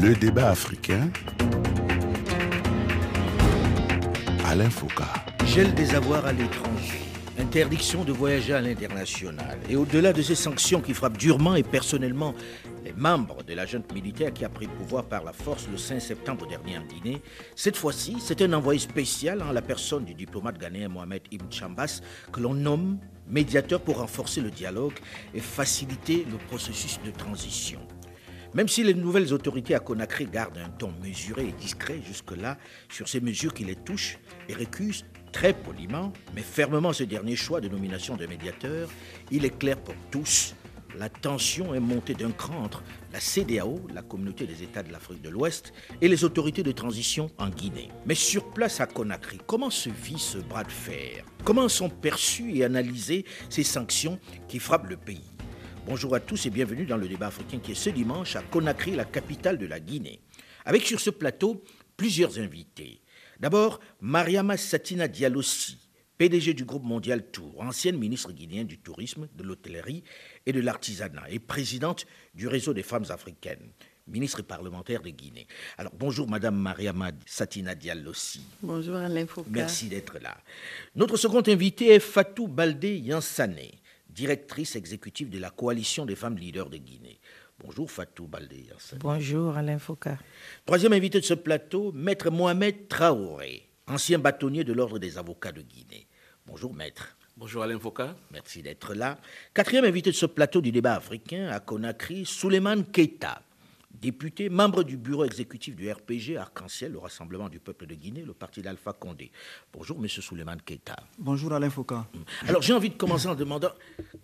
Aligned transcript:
Le 0.00 0.14
débat 0.14 0.50
africain. 0.50 1.10
Alain 4.44 4.70
Foucault. 4.70 5.02
Gel 5.44 5.74
des 5.74 5.92
avoirs 5.92 6.24
à 6.24 6.32
l'étranger. 6.32 7.00
Interdiction 7.36 8.04
de 8.04 8.12
voyager 8.12 8.52
à 8.52 8.60
l'international. 8.60 9.58
Et 9.68 9.74
au-delà 9.74 10.12
de 10.12 10.22
ces 10.22 10.36
sanctions 10.36 10.80
qui 10.80 10.94
frappent 10.94 11.18
durement 11.18 11.56
et 11.56 11.64
personnellement 11.64 12.32
les 12.84 12.92
membres 12.92 13.42
de 13.42 13.54
la 13.54 13.66
junte 13.66 13.92
militaire 13.92 14.32
qui 14.32 14.44
a 14.44 14.48
pris 14.48 14.66
le 14.66 14.72
pouvoir 14.72 15.04
par 15.04 15.24
la 15.24 15.32
force 15.32 15.66
le 15.68 15.76
5 15.76 15.98
septembre 16.00 16.46
dernier 16.46 16.78
en 16.78 16.82
Guinée, 16.82 17.20
cette 17.56 17.76
fois-ci, 17.76 18.18
c'est 18.20 18.40
un 18.42 18.52
envoyé 18.52 18.78
spécial 18.78 19.42
en 19.42 19.50
la 19.50 19.62
personne 19.62 20.04
du 20.04 20.14
diplomate 20.14 20.58
ghanéen 20.58 20.88
Mohamed 20.88 21.22
Ibn 21.32 21.50
Chambas 21.50 22.02
que 22.32 22.38
l'on 22.38 22.54
nomme 22.54 22.98
médiateur 23.28 23.80
pour 23.80 23.98
renforcer 23.98 24.40
le 24.42 24.52
dialogue 24.52 24.94
et 25.34 25.40
faciliter 25.40 26.24
le 26.30 26.38
processus 26.46 27.00
de 27.04 27.10
transition. 27.10 27.80
Même 28.54 28.68
si 28.68 28.82
les 28.82 28.94
nouvelles 28.94 29.32
autorités 29.34 29.74
à 29.74 29.78
Conakry 29.78 30.26
gardent 30.26 30.58
un 30.58 30.70
ton 30.70 30.92
mesuré 31.02 31.48
et 31.48 31.52
discret 31.52 32.00
jusque-là 32.06 32.56
sur 32.88 33.08
ces 33.08 33.20
mesures 33.20 33.52
qui 33.52 33.64
les 33.64 33.76
touchent 33.76 34.18
et 34.48 34.54
récusent 34.54 35.04
très 35.32 35.52
poliment, 35.52 36.12
mais 36.34 36.40
fermement 36.40 36.94
ce 36.94 37.04
dernier 37.04 37.36
choix 37.36 37.60
de 37.60 37.68
nomination 37.68 38.16
de 38.16 38.26
médiateur, 38.26 38.88
il 39.30 39.44
est 39.44 39.58
clair 39.58 39.76
pour 39.76 39.94
tous, 40.10 40.54
la 40.96 41.10
tension 41.10 41.74
est 41.74 41.80
montée 41.80 42.14
d'un 42.14 42.30
cran 42.30 42.56
entre 42.64 42.82
la 43.12 43.20
CDAO, 43.20 43.86
la 43.92 44.02
communauté 44.02 44.46
des 44.46 44.62
États 44.62 44.82
de 44.82 44.90
l'Afrique 44.90 45.22
de 45.22 45.28
l'Ouest, 45.28 45.72
et 46.00 46.08
les 46.08 46.24
autorités 46.24 46.62
de 46.62 46.72
transition 46.72 47.30
en 47.36 47.50
Guinée. 47.50 47.90
Mais 48.06 48.14
sur 48.14 48.50
place 48.50 48.80
à 48.80 48.86
Conakry, 48.86 49.38
comment 49.46 49.70
se 49.70 49.90
vit 49.90 50.18
ce 50.18 50.38
bras 50.38 50.64
de 50.64 50.72
fer? 50.72 51.24
Comment 51.44 51.68
sont 51.68 51.90
perçues 51.90 52.56
et 52.56 52.64
analysées 52.64 53.26
ces 53.50 53.62
sanctions 53.62 54.18
qui 54.48 54.58
frappent 54.58 54.88
le 54.88 54.96
pays? 54.96 55.27
Bonjour 55.88 56.14
à 56.14 56.20
tous 56.20 56.44
et 56.44 56.50
bienvenue 56.50 56.84
dans 56.84 56.98
le 56.98 57.08
débat 57.08 57.28
africain 57.28 57.60
qui 57.60 57.72
est 57.72 57.74
ce 57.74 57.88
dimanche 57.88 58.36
à 58.36 58.42
Conakry, 58.42 58.94
la 58.94 59.06
capitale 59.06 59.56
de 59.56 59.64
la 59.64 59.80
Guinée. 59.80 60.20
Avec 60.66 60.82
sur 60.82 61.00
ce 61.00 61.08
plateau 61.08 61.64
plusieurs 61.96 62.38
invités. 62.38 63.00
D'abord, 63.40 63.80
Mariama 64.02 64.58
Satina 64.58 65.08
Dialossi, 65.08 65.78
PDG 66.18 66.52
du 66.52 66.66
groupe 66.66 66.84
Mondial 66.84 67.30
Tour, 67.30 67.62
ancienne 67.62 67.96
ministre 67.96 68.32
guinéenne 68.32 68.66
du 68.66 68.78
tourisme, 68.78 69.28
de 69.34 69.42
l'hôtellerie 69.42 70.04
et 70.44 70.52
de 70.52 70.60
l'artisanat 70.60 71.24
et 71.30 71.38
présidente 71.38 72.04
du 72.34 72.48
réseau 72.48 72.74
des 72.74 72.82
femmes 72.82 73.06
africaines, 73.08 73.70
ministre 74.06 74.40
et 74.40 74.42
parlementaire 74.42 75.00
de 75.00 75.08
Guinée. 75.08 75.46
Alors 75.78 75.94
bonjour 75.98 76.28
Madame 76.28 76.56
Mariama 76.56 77.12
Satina 77.24 77.74
Dialossi. 77.74 78.42
Bonjour 78.60 78.96
Alain 78.96 79.26
Foucault. 79.26 79.48
Merci 79.50 79.88
d'être 79.88 80.18
là. 80.18 80.36
Notre 80.96 81.16
second 81.16 81.42
invité 81.46 81.94
est 81.94 81.98
Fatou 81.98 82.46
Baldé 82.46 82.98
Yansane 82.98 83.56
directrice 84.18 84.74
exécutive 84.74 85.30
de 85.30 85.38
la 85.38 85.50
coalition 85.50 86.04
des 86.04 86.16
femmes 86.16 86.36
leaders 86.36 86.70
de 86.70 86.76
Guinée. 86.76 87.20
Bonjour 87.64 87.88
Fatou 87.88 88.26
Baldé. 88.26 88.66
Bonjour 88.98 89.56
Alain 89.56 89.78
Foucault. 89.78 90.18
Troisième 90.66 90.92
invité 90.92 91.20
de 91.20 91.24
ce 91.24 91.34
plateau, 91.34 91.92
Maître 91.92 92.28
Mohamed 92.28 92.88
Traoré, 92.88 93.68
ancien 93.86 94.18
bâtonnier 94.18 94.64
de 94.64 94.72
l'Ordre 94.72 94.98
des 94.98 95.18
avocats 95.18 95.52
de 95.52 95.62
Guinée. 95.62 96.08
Bonjour 96.46 96.74
Maître. 96.74 97.16
Bonjour 97.36 97.62
Alain 97.62 97.78
Foucault. 97.78 98.10
Merci 98.32 98.60
d'être 98.60 98.92
là. 98.92 99.18
Quatrième 99.54 99.84
invité 99.84 100.10
de 100.10 100.16
ce 100.16 100.26
plateau 100.26 100.60
du 100.60 100.72
débat 100.72 100.94
africain 100.94 101.48
à 101.50 101.60
Conakry, 101.60 102.26
Souleymane 102.26 102.86
Keita, 102.86 103.42
député, 104.00 104.48
membre 104.48 104.84
du 104.84 104.96
bureau 104.96 105.24
exécutif 105.24 105.74
du 105.74 105.90
RPG 105.90 106.36
Arc-en-Ciel, 106.38 106.92
le 106.92 106.98
Rassemblement 106.98 107.48
du 107.48 107.58
peuple 107.60 107.86
de 107.86 107.94
Guinée, 107.94 108.22
le 108.22 108.34
parti 108.34 108.62
d'Alpha 108.62 108.92
Condé. 108.92 109.30
Bonjour, 109.72 109.98
Monsieur 109.98 110.22
Souleymane 110.22 110.62
Keita. 110.62 110.96
Bonjour, 111.18 111.52
Alain 111.52 111.70
Foucault. 111.70 112.04
Alors, 112.46 112.62
j'ai 112.62 112.72
envie 112.72 112.90
de 112.90 112.96
commencer 112.96 113.26
en 113.26 113.34
demandant 113.34 113.72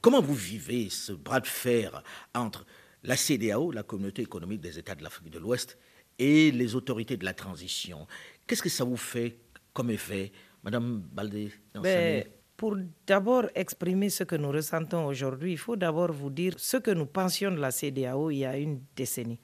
comment 0.01 0.23
vous 0.23 0.35
vivez 0.35 0.91
ce 0.91 1.13
bras 1.13 1.41
de 1.41 1.47
fer 1.47 2.03
entre 2.35 2.65
la 3.03 3.17
CDAO, 3.17 3.73
la 3.73 3.83
Communauté 3.83 4.23
économique 4.23 4.61
des 4.61 4.79
États 4.79 4.95
de 4.95 5.03
l'Afrique 5.03 5.31
de 5.31 5.39
l'Ouest, 5.39 5.79
et 6.19 6.53
les 6.53 6.75
autorités 6.75 7.17
de 7.17 7.25
la 7.25 7.35
transition? 7.35 8.07
Qu'est-ce 8.47 8.63
que 8.63 8.69
ça 8.69 8.85
vous 8.85 8.97
fait 8.97 9.39
comme 9.73 9.91
effet, 9.91 10.31
Madame 10.63 11.03
Baldé 11.13 11.51
ben, 11.75 12.25
Pour 12.57 12.77
d'abord 13.07 13.47
exprimer 13.57 14.09
ce 14.09 14.23
que 14.23 14.37
nous 14.37 14.53
ressentons 14.53 15.07
aujourd'hui, 15.07 15.53
il 15.53 15.59
faut 15.59 15.75
d'abord 15.75 16.13
vous 16.13 16.31
dire 16.31 16.55
ce 16.59 16.77
que 16.77 16.93
nous 16.93 17.07
pensions 17.07 17.51
de 17.51 17.57
la 17.59 17.73
CDAO 17.73 18.31
il 18.31 18.39
y 18.39 18.45
a 18.45 18.57
une 18.57 18.81
décennie. 18.95 19.41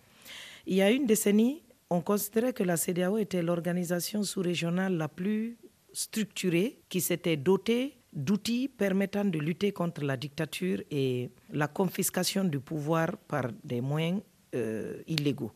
Il 0.70 0.76
y 0.76 0.82
a 0.82 0.90
une 0.92 1.04
décennie, 1.04 1.64
on 1.90 2.00
considérait 2.00 2.52
que 2.52 2.62
la 2.62 2.76
CDAO 2.76 3.18
était 3.18 3.42
l'organisation 3.42 4.22
sous-régionale 4.22 4.96
la 4.96 5.08
plus 5.08 5.58
structurée 5.92 6.80
qui 6.88 7.00
s'était 7.00 7.36
dotée 7.36 7.98
d'outils 8.12 8.68
permettant 8.68 9.24
de 9.24 9.40
lutter 9.40 9.72
contre 9.72 10.04
la 10.04 10.16
dictature 10.16 10.80
et 10.92 11.32
la 11.50 11.66
confiscation 11.66 12.44
du 12.44 12.60
pouvoir 12.60 13.16
par 13.26 13.46
des 13.64 13.80
moyens 13.80 14.20
euh, 14.54 15.02
illégaux. 15.08 15.50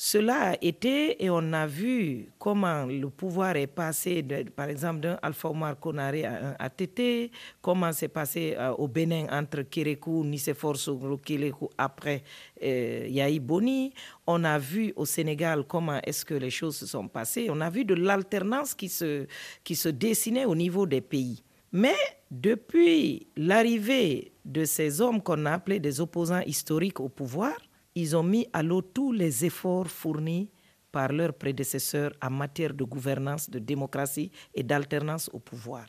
Cela 0.00 0.50
a 0.50 0.56
été, 0.62 1.24
et 1.24 1.28
on 1.28 1.52
a 1.52 1.66
vu 1.66 2.28
comment 2.38 2.86
le 2.86 3.10
pouvoir 3.10 3.56
est 3.56 3.66
passé, 3.66 4.24
par 4.54 4.68
exemple, 4.68 5.00
d'un 5.00 5.18
Alpha 5.22 5.50
Omar 5.50 5.76
Konaré 5.80 6.24
à 6.24 6.50
un 6.50 6.56
ATT, 6.60 7.32
comment 7.60 7.90
c'est 7.92 8.06
passé 8.06 8.54
euh, 8.56 8.70
au 8.74 8.86
Bénin 8.86 9.26
entre 9.32 9.62
Kérékou, 9.62 10.22
Nicéphore 10.22 10.76
Kérékou, 11.24 11.68
après 11.76 12.22
euh, 12.62 13.08
Yahi 13.08 13.40
Boni. 13.40 13.92
On 14.28 14.44
a 14.44 14.56
vu 14.56 14.92
au 14.94 15.04
Sénégal 15.04 15.64
comment 15.66 15.98
est-ce 16.04 16.24
que 16.24 16.34
les 16.34 16.50
choses 16.50 16.76
se 16.76 16.86
sont 16.86 17.08
passées. 17.08 17.48
On 17.50 17.60
a 17.60 17.68
vu 17.68 17.84
de 17.84 17.94
l'alternance 17.94 18.74
qui 18.76 18.88
se, 18.88 19.26
qui 19.64 19.74
se 19.74 19.88
dessinait 19.88 20.44
au 20.44 20.54
niveau 20.54 20.86
des 20.86 21.00
pays. 21.00 21.42
Mais 21.72 21.96
depuis 22.30 23.26
l'arrivée 23.36 24.30
de 24.44 24.64
ces 24.64 25.00
hommes 25.00 25.20
qu'on 25.20 25.44
a 25.44 25.54
appelés 25.54 25.80
des 25.80 26.00
opposants 26.00 26.42
historiques 26.46 27.00
au 27.00 27.08
pouvoir, 27.08 27.56
ils 27.98 28.16
ont 28.16 28.22
mis 28.22 28.46
à 28.52 28.62
l'eau 28.62 28.80
tous 28.80 29.10
les 29.12 29.44
efforts 29.44 29.88
fournis 29.88 30.48
par 30.92 31.12
leurs 31.12 31.34
prédécesseurs 31.34 32.12
en 32.22 32.30
matière 32.30 32.72
de 32.72 32.84
gouvernance, 32.84 33.50
de 33.50 33.58
démocratie 33.58 34.30
et 34.54 34.62
d'alternance 34.62 35.28
au 35.32 35.40
pouvoir. 35.40 35.84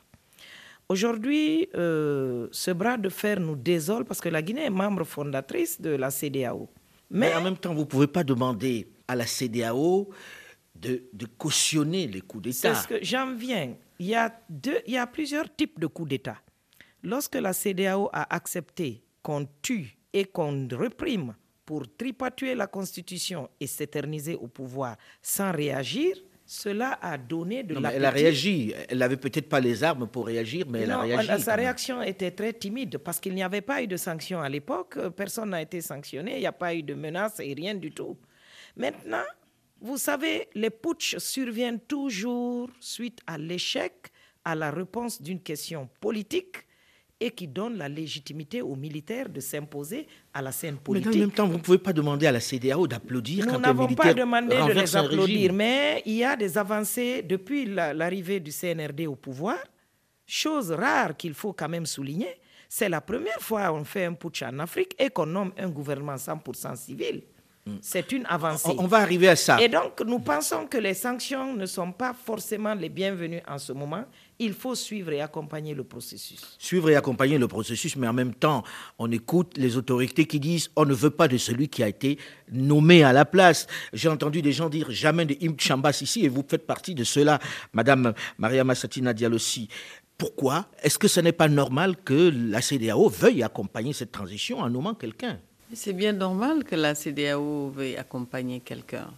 Aujourd'hui, 0.88 1.68
euh, 1.76 2.48
ce 2.50 2.72
bras 2.72 2.96
de 2.96 3.08
fer 3.08 3.38
nous 3.38 3.54
désole 3.54 4.04
parce 4.04 4.20
que 4.20 4.28
la 4.28 4.42
Guinée 4.42 4.64
est 4.64 4.70
membre 4.70 5.04
fondatrice 5.04 5.80
de 5.80 5.90
la 5.90 6.10
CDAO. 6.10 6.68
Mais, 7.12 7.32
en 7.32 7.42
même 7.42 7.56
temps, 7.56 7.72
vous 7.74 7.80
ne 7.82 7.92
pouvez 7.94 8.08
pas 8.08 8.24
demander 8.24 8.88
à 9.06 9.14
la 9.14 9.26
CDAO 9.26 10.10
de, 10.74 11.04
cautionner 11.38 12.08
les 12.08 12.22
coups 12.22 12.42
d'État. 12.42 12.74
C'est 12.74 12.82
ce 12.82 12.88
que 12.88 13.04
j'en 13.04 13.34
viens. 13.34 13.74
Il 14.00 14.06
y, 14.06 14.16
a 14.16 14.34
deux, 14.48 14.78
il 14.86 14.94
y 14.94 14.98
a 14.98 15.06
plusieurs 15.06 15.54
types 15.54 15.78
de 15.78 15.86
coups 15.86 16.08
d'État. 16.08 16.38
Lorsque 17.04 17.36
la 17.36 17.52
CDAO 17.52 18.10
a 18.12 18.34
accepté 18.34 19.04
qu'on 19.22 19.46
tue 19.62 19.96
et 20.12 20.24
qu'on 20.24 20.66
réprime 20.72 21.34
pour 21.70 21.84
tripatuer 21.96 22.56
la 22.56 22.66
Constitution 22.66 23.48
et 23.60 23.68
s'éterniser 23.68 24.34
au 24.34 24.48
pouvoir 24.48 24.96
sans 25.22 25.52
réagir, 25.52 26.16
cela 26.44 26.98
a 27.00 27.16
donné 27.16 27.62
de 27.62 27.74
la. 27.78 27.94
Elle 27.94 28.04
a 28.04 28.10
réagi. 28.10 28.74
Elle 28.88 28.98
n'avait 28.98 29.16
peut-être 29.16 29.48
pas 29.48 29.60
les 29.60 29.84
armes 29.84 30.08
pour 30.08 30.26
réagir, 30.26 30.66
mais 30.68 30.80
elle 30.80 30.90
a 30.90 30.98
réagi. 31.02 31.40
Sa 31.40 31.54
réaction 31.54 32.02
était 32.02 32.32
très 32.32 32.52
timide 32.52 32.98
parce 32.98 33.20
qu'il 33.20 33.36
n'y 33.36 33.44
avait 33.44 33.60
pas 33.60 33.84
eu 33.84 33.86
de 33.86 33.96
sanctions 33.96 34.40
à 34.40 34.48
l'époque. 34.48 34.98
Personne 35.10 35.50
n'a 35.50 35.62
été 35.62 35.80
sanctionné. 35.80 36.38
Il 36.38 36.40
n'y 36.40 36.46
a 36.46 36.50
pas 36.64 36.74
eu 36.74 36.82
de 36.82 36.94
menaces 36.94 37.38
et 37.38 37.54
rien 37.54 37.76
du 37.76 37.92
tout. 37.92 38.18
Maintenant, 38.76 39.22
vous 39.80 39.96
savez, 39.96 40.48
les 40.56 40.70
putschs 40.70 41.18
surviennent 41.18 41.78
toujours 41.78 42.68
suite 42.80 43.20
à 43.28 43.38
l'échec 43.38 43.92
à 44.44 44.56
la 44.56 44.72
réponse 44.72 45.22
d'une 45.22 45.40
question 45.40 45.88
politique 46.00 46.66
et 47.20 47.30
qui 47.30 47.46
donne 47.46 47.76
la 47.76 47.88
légitimité 47.88 48.62
aux 48.62 48.74
militaires 48.74 49.28
de 49.28 49.40
s'imposer 49.40 50.06
à 50.32 50.40
la 50.40 50.50
scène 50.52 50.78
politique. 50.78 51.10
Mais 51.12 51.16
en 51.18 51.20
même 51.20 51.30
temps, 51.30 51.46
vous 51.46 51.58
ne 51.58 51.62
pouvez 51.62 51.78
pas 51.78 51.92
demander 51.92 52.26
à 52.26 52.32
la 52.32 52.40
CDAO 52.40 52.86
d'applaudir 52.86 53.46
quand 53.46 53.52
un 53.52 53.58
militaire 53.58 53.74
Nous 53.74 53.80
n'avons 53.82 53.94
pas 53.94 54.14
demandé 54.14 54.56
de 54.56 54.80
les 54.80 54.96
applaudir, 54.96 55.52
mais 55.52 56.02
il 56.06 56.14
y 56.14 56.24
a 56.24 56.34
des 56.34 56.56
avancées 56.56 57.22
depuis 57.22 57.66
l'arrivée 57.66 58.40
du 58.40 58.50
CNRD 58.50 59.06
au 59.06 59.16
pouvoir. 59.16 59.58
Chose 60.26 60.70
rare 60.70 61.16
qu'il 61.16 61.34
faut 61.34 61.52
quand 61.52 61.68
même 61.68 61.86
souligner, 61.86 62.36
c'est 62.68 62.88
la 62.88 63.00
première 63.00 63.40
fois 63.40 63.68
qu'on 63.68 63.84
fait 63.84 64.04
un 64.04 64.14
putsch 64.14 64.42
en 64.42 64.58
Afrique 64.60 64.94
et 64.98 65.10
qu'on 65.10 65.26
nomme 65.26 65.52
un 65.58 65.68
gouvernement 65.68 66.14
100% 66.14 66.76
civil. 66.76 67.22
Hmm. 67.66 67.76
C'est 67.82 68.12
une 68.12 68.24
avancée. 68.26 68.70
On, 68.78 68.86
va 68.86 68.98
arriver 68.98 69.28
à 69.28 69.36
ça. 69.36 69.60
Et 69.60 69.68
donc, 69.68 70.00
nous 70.06 70.20
pensons 70.20 70.66
que 70.66 70.78
les 70.78 70.94
sanctions 70.94 71.52
ne 71.54 71.66
sont 71.66 71.92
pas 71.92 72.14
forcément 72.14 72.72
les 72.74 72.88
bienvenues 72.88 73.42
en 73.46 73.58
ce 73.58 73.72
moment 73.72 74.04
il 74.40 74.54
faut 74.54 74.74
suivre 74.74 75.12
et 75.12 75.20
accompagner 75.20 75.74
le 75.74 75.84
processus. 75.84 76.56
Suivre 76.58 76.90
et 76.90 76.96
accompagner 76.96 77.38
le 77.38 77.46
processus, 77.46 77.94
mais 77.94 78.08
en 78.08 78.14
même 78.14 78.34
temps, 78.34 78.64
on 78.98 79.12
écoute 79.12 79.56
les 79.58 79.76
autorités 79.76 80.26
qui 80.26 80.40
disent 80.40 80.70
on 80.76 80.86
ne 80.86 80.94
veut 80.94 81.10
pas 81.10 81.28
de 81.28 81.36
celui 81.36 81.68
qui 81.68 81.82
a 81.82 81.88
été 81.88 82.18
nommé 82.50 83.04
à 83.04 83.12
la 83.12 83.26
place. 83.26 83.66
J'ai 83.92 84.08
entendu 84.08 84.40
des 84.40 84.52
gens 84.52 84.70
dire 84.70 84.90
jamais 84.90 85.26
de 85.26 85.36
Im 85.46 85.54
Chambas 85.58 86.00
ici, 86.00 86.24
et 86.24 86.28
vous 86.28 86.44
faites 86.48 86.66
partie 86.66 86.94
de 86.94 87.04
cela, 87.04 87.38
Madame 87.74 88.14
Maria 88.38 88.64
Massatina 88.64 89.12
Dialossi. 89.12 89.68
Pourquoi 90.16 90.66
Est-ce 90.82 90.98
que 90.98 91.08
ce 91.08 91.20
n'est 91.20 91.32
pas 91.32 91.48
normal 91.48 91.96
que 92.02 92.32
la 92.34 92.62
CDAO 92.62 93.08
veuille 93.10 93.42
accompagner 93.42 93.92
cette 93.92 94.12
transition 94.12 94.60
en 94.60 94.70
nommant 94.70 94.94
quelqu'un? 94.94 95.38
C'est 95.74 95.92
bien 95.92 96.12
normal 96.12 96.64
que 96.64 96.76
la 96.76 96.94
CDAO 96.94 97.70
veuille 97.70 97.96
accompagner 97.96 98.60
quelqu'un. 98.60 99.08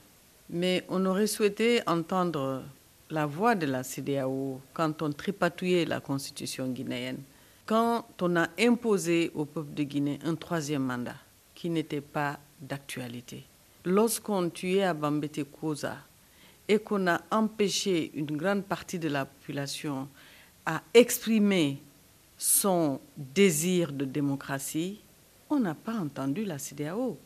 Mais 0.50 0.84
on 0.88 1.06
aurait 1.06 1.28
souhaité 1.28 1.80
entendre 1.86 2.62
la 3.12 3.26
voix 3.26 3.54
de 3.54 3.66
la 3.66 3.84
CDAO 3.84 4.60
quand 4.72 5.02
on 5.02 5.12
tripatouillait 5.12 5.84
la 5.84 6.00
constitution 6.00 6.68
guinéenne, 6.68 7.22
quand 7.66 8.06
on 8.22 8.36
a 8.36 8.48
imposé 8.58 9.30
au 9.34 9.44
peuple 9.44 9.74
de 9.74 9.82
Guinée 9.82 10.18
un 10.24 10.34
troisième 10.34 10.82
mandat 10.82 11.16
qui 11.54 11.70
n'était 11.70 12.00
pas 12.00 12.40
d'actualité. 12.60 13.44
lorsqu'on 13.84 14.48
tuait 14.48 14.84
à 14.84 14.94
Bambete 14.94 15.44
Koza 15.44 15.96
et 16.68 16.78
qu'on 16.78 17.08
a 17.08 17.20
empêché 17.32 18.12
une 18.14 18.36
grande 18.36 18.64
partie 18.64 18.98
de 18.98 19.08
la 19.08 19.24
population 19.24 20.08
à 20.64 20.82
exprimer 20.94 21.82
son 22.38 23.00
désir 23.16 23.92
de 23.92 24.04
démocratie, 24.04 25.00
on 25.50 25.58
n'a 25.58 25.74
pas 25.74 25.94
entendu 25.94 26.44
la 26.44 26.58
CDAO. 26.58 27.18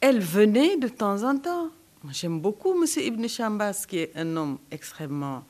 Elle 0.00 0.18
venait 0.20 0.76
de 0.76 0.88
temps 0.88 1.22
en 1.22 1.38
temps. 1.38 1.70
J'aime 2.10 2.40
beaucoup 2.40 2.72
M. 2.72 2.86
Ibn 2.96 3.28
Chambas, 3.28 3.84
qui 3.86 3.98
est 3.98 4.12
un 4.16 4.36
homme 4.36 4.58
extrêmement 4.70 5.44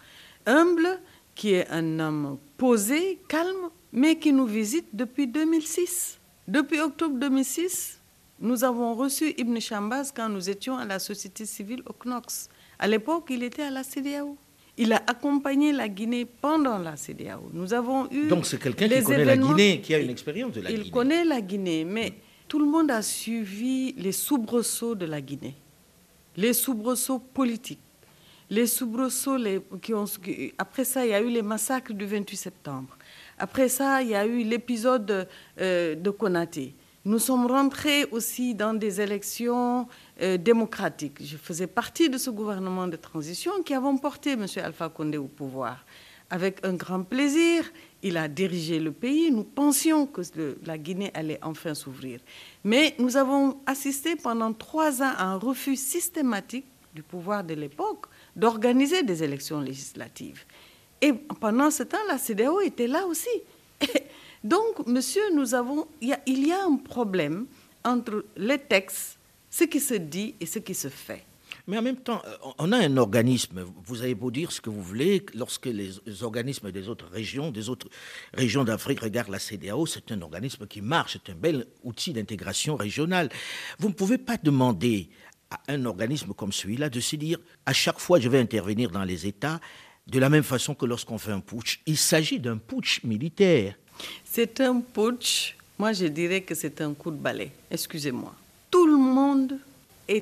humble, 0.47 1.01
qui 1.35 1.55
est 1.55 1.69
un 1.71 2.01
homme 2.01 2.39
posé, 2.57 3.21
calme, 3.29 3.71
mais 3.93 4.19
qui 4.19 4.33
nous 4.33 4.47
visite 4.47 4.87
depuis 4.93 5.27
2006. 5.27 6.19
Depuis 6.49 6.81
octobre 6.81 7.17
2006, 7.19 8.01
nous 8.41 8.65
avons 8.65 8.95
reçu 8.95 9.33
Ibn 9.39 9.59
Chambas 9.61 10.13
quand 10.15 10.29
nous 10.29 10.51
étions 10.51 10.77
à 10.77 10.85
la 10.85 10.99
société 10.99 11.47
civile 11.47 11.83
au 11.87 11.93
CNOX. 11.93 12.49
À 12.79 12.89
l'époque, 12.89 13.27
il 13.31 13.43
était 13.43 13.63
à 13.63 13.71
la 13.71 13.85
CDAO. 13.85 14.37
Il 14.77 14.93
a 14.93 15.03
accompagné 15.07 15.73
la 15.73 15.89
Guinée 15.89 16.25
pendant 16.25 16.79
la 16.79 16.97
CDAO. 16.97 17.51
Nous 17.53 17.75
avons 17.75 18.11
eu. 18.11 18.29
Donc 18.29 18.47
c'est 18.47 18.59
quelqu'un 18.59 18.89
qui 18.89 19.03
connaît 19.03 19.25
la 19.25 19.37
Guinée, 19.37 19.81
qui 19.83 19.95
a 19.95 19.99
une 19.99 20.11
expérience 20.11 20.53
de 20.53 20.63
la 20.63 20.71
Guinée. 20.71 20.83
Il 20.87 20.91
connaît 20.91 21.25
la 21.25 21.41
Guinée, 21.41 21.85
mais 21.85 22.15
tout 22.49 22.59
le 22.59 22.65
monde 22.65 22.91
a 22.91 23.03
suivi 23.03 23.93
les 23.93 24.13
soubresauts 24.13 24.95
de 24.95 25.05
la 25.05 25.21
Guinée, 25.21 25.55
les 26.37 26.53
soubresauts 26.53 27.19
politiques, 27.19 27.81
les 28.49 28.67
soubresauts 28.67 29.37
les, 29.37 29.61
qui 29.81 29.95
ont. 29.95 30.05
Après 30.59 30.85
ça, 30.85 31.05
il 31.05 31.11
y 31.11 31.15
a 31.15 31.21
eu 31.21 31.29
les 31.29 31.43
massacres 31.43 31.93
du 31.93 32.07
28 32.07 32.37
septembre. 32.37 32.97
Après 33.39 33.69
ça, 33.69 34.03
il 34.03 34.09
y 34.09 34.15
a 34.15 34.27
eu 34.27 34.43
l'épisode 34.43 35.27
euh, 35.61 35.95
de 35.95 36.11
Konaté. 36.11 36.75
Nous 37.07 37.19
sommes 37.19 37.47
rentrés 37.47 38.05
aussi 38.11 38.55
dans 38.55 38.75
des 38.75 39.01
élections 39.01 39.89
euh, 40.21 40.37
démocratiques. 40.37 41.25
Je 41.25 41.39
faisais 41.39 41.67
partie 41.67 42.11
de 42.11 42.19
ce 42.19 42.29
gouvernement 42.29 42.87
de 42.87 42.97
transition 42.97 43.63
qui 43.63 43.73
avons 43.73 43.97
porté 43.97 44.33
M. 44.33 44.45
Alpha 44.63 44.91
Condé 44.91 45.17
au 45.17 45.25
pouvoir. 45.25 45.87
Avec 46.29 46.65
un 46.65 46.75
grand 46.75 47.03
plaisir, 47.03 47.65
il 48.03 48.17
a 48.17 48.29
dirigé 48.29 48.81
le 48.81 48.93
pays. 48.93 49.31
Nous 49.31 49.45
pensions 49.45 50.07
que 50.07 50.23
la 50.65 50.79
Guinée 50.79 51.11
allait 51.15 51.39
enfin 51.43 51.75
s'ouvrir. 51.75 52.21
Mais 52.65 52.95
nous 52.99 53.17
avons 53.17 53.59
assisté 53.67 54.17
pendant 54.17 54.53
trois 54.53 55.03
ans 55.03 55.13
à 55.17 55.25
un 55.25 55.37
refus 55.37 55.77
systématique 55.77 56.67
du 56.95 57.03
pouvoir 57.03 57.45
de 57.45 57.55
l'époque 57.55 58.07
d'organiser 58.35 59.03
des 59.03 59.23
élections 59.23 59.61
législatives. 59.61 60.45
Et 61.01 61.13
pendant 61.13 61.71
ce 61.71 61.83
temps, 61.83 61.99
la 62.09 62.19
CDAO 62.19 62.61
était 62.61 62.87
là 62.87 63.07
aussi. 63.07 63.29
Donc, 64.45 64.87
monsieur, 64.87 65.23
nous 65.35 65.55
avons, 65.55 65.87
il 66.01 66.09
y, 66.09 66.13
a, 66.13 66.21
il 66.27 66.47
y 66.47 66.53
a 66.53 66.65
un 66.65 66.77
problème 66.77 67.47
entre 67.85 68.25
les 68.37 68.59
textes, 68.59 69.19
ce 69.51 69.65
qui 69.65 69.81
se 69.81 69.95
dit 69.95 70.35
et 70.41 70.47
ce 70.47 70.59
qui 70.59 70.75
se 70.75 70.89
fait. 70.89 71.25
Mais 71.71 71.79
en 71.79 71.83
même 71.83 71.99
temps, 71.99 72.21
euh, 72.27 72.37
on 72.59 72.73
a 72.73 72.79
un 72.79 72.97
organisme, 72.97 73.65
vous 73.85 74.03
avez 74.03 74.17
beau 74.17 74.33
dire 74.33 74.51
ce 74.51 74.61
que 74.61 74.71
vous 74.71 74.83
voulez, 74.83 75.25
lorsque 75.35 75.67
les 75.67 75.93
organismes 76.23 76.73
des 76.73 76.89
autres 76.89 77.07
régions, 77.07 77.53
des 77.53 77.69
autres 77.69 77.87
régions 78.35 78.65
d'Afrique 78.65 78.99
regardent 78.99 79.31
la 79.31 79.39
CDAO, 79.39 79.87
c'est 79.87 80.11
un 80.11 80.21
organisme 80.21 80.67
qui 80.67 80.81
marche, 80.81 81.13
c'est 81.13 81.33
un 81.33 81.37
bel 81.37 81.67
outil 81.85 82.13
d'intégration 82.13 82.75
régionale. 82.75 83.29
Vous 83.79 83.87
ne 83.87 83.95
pouvez 83.95 84.19
pas 84.19 84.37
demander 84.37 85.11
à 85.49 85.61
un 85.69 85.85
organisme 85.85 86.35
comme 86.35 86.53
celui-là 86.53 86.91
de 86.91 86.99
se 86.99 87.15
dire, 87.15 87.39
à 87.67 87.73
chaque 87.73 88.01
fois 88.01 88.19
je 88.19 88.29
vais 88.29 88.41
intervenir 88.41 88.91
dans 88.91 89.05
les 89.05 89.29
États, 89.29 89.61
de 90.09 90.19
la 90.19 90.29
même 90.29 90.43
façon 90.43 90.75
que 90.75 90.87
lorsqu'on 90.87 91.19
fait 91.19 91.31
un 91.31 91.39
putsch. 91.39 91.83
Il 91.87 91.97
s'agit 91.97 92.41
d'un 92.41 92.59
putsch 92.59 93.05
militaire. 93.05 93.77
C'est 94.25 94.61
un 94.61 94.81
putsch. 94.81 95.57
Moi, 95.79 95.93
je 95.93 96.07
dirais 96.07 96.41
que 96.41 96.57
c'est 96.57 96.81
un 96.81 96.95
coup 96.95 97.13
de 97.13 97.17
balai. 97.17 97.53
Excusez-moi. 97.71 98.35
Tout 98.73 98.87
le 98.89 98.97
monde 98.97 99.57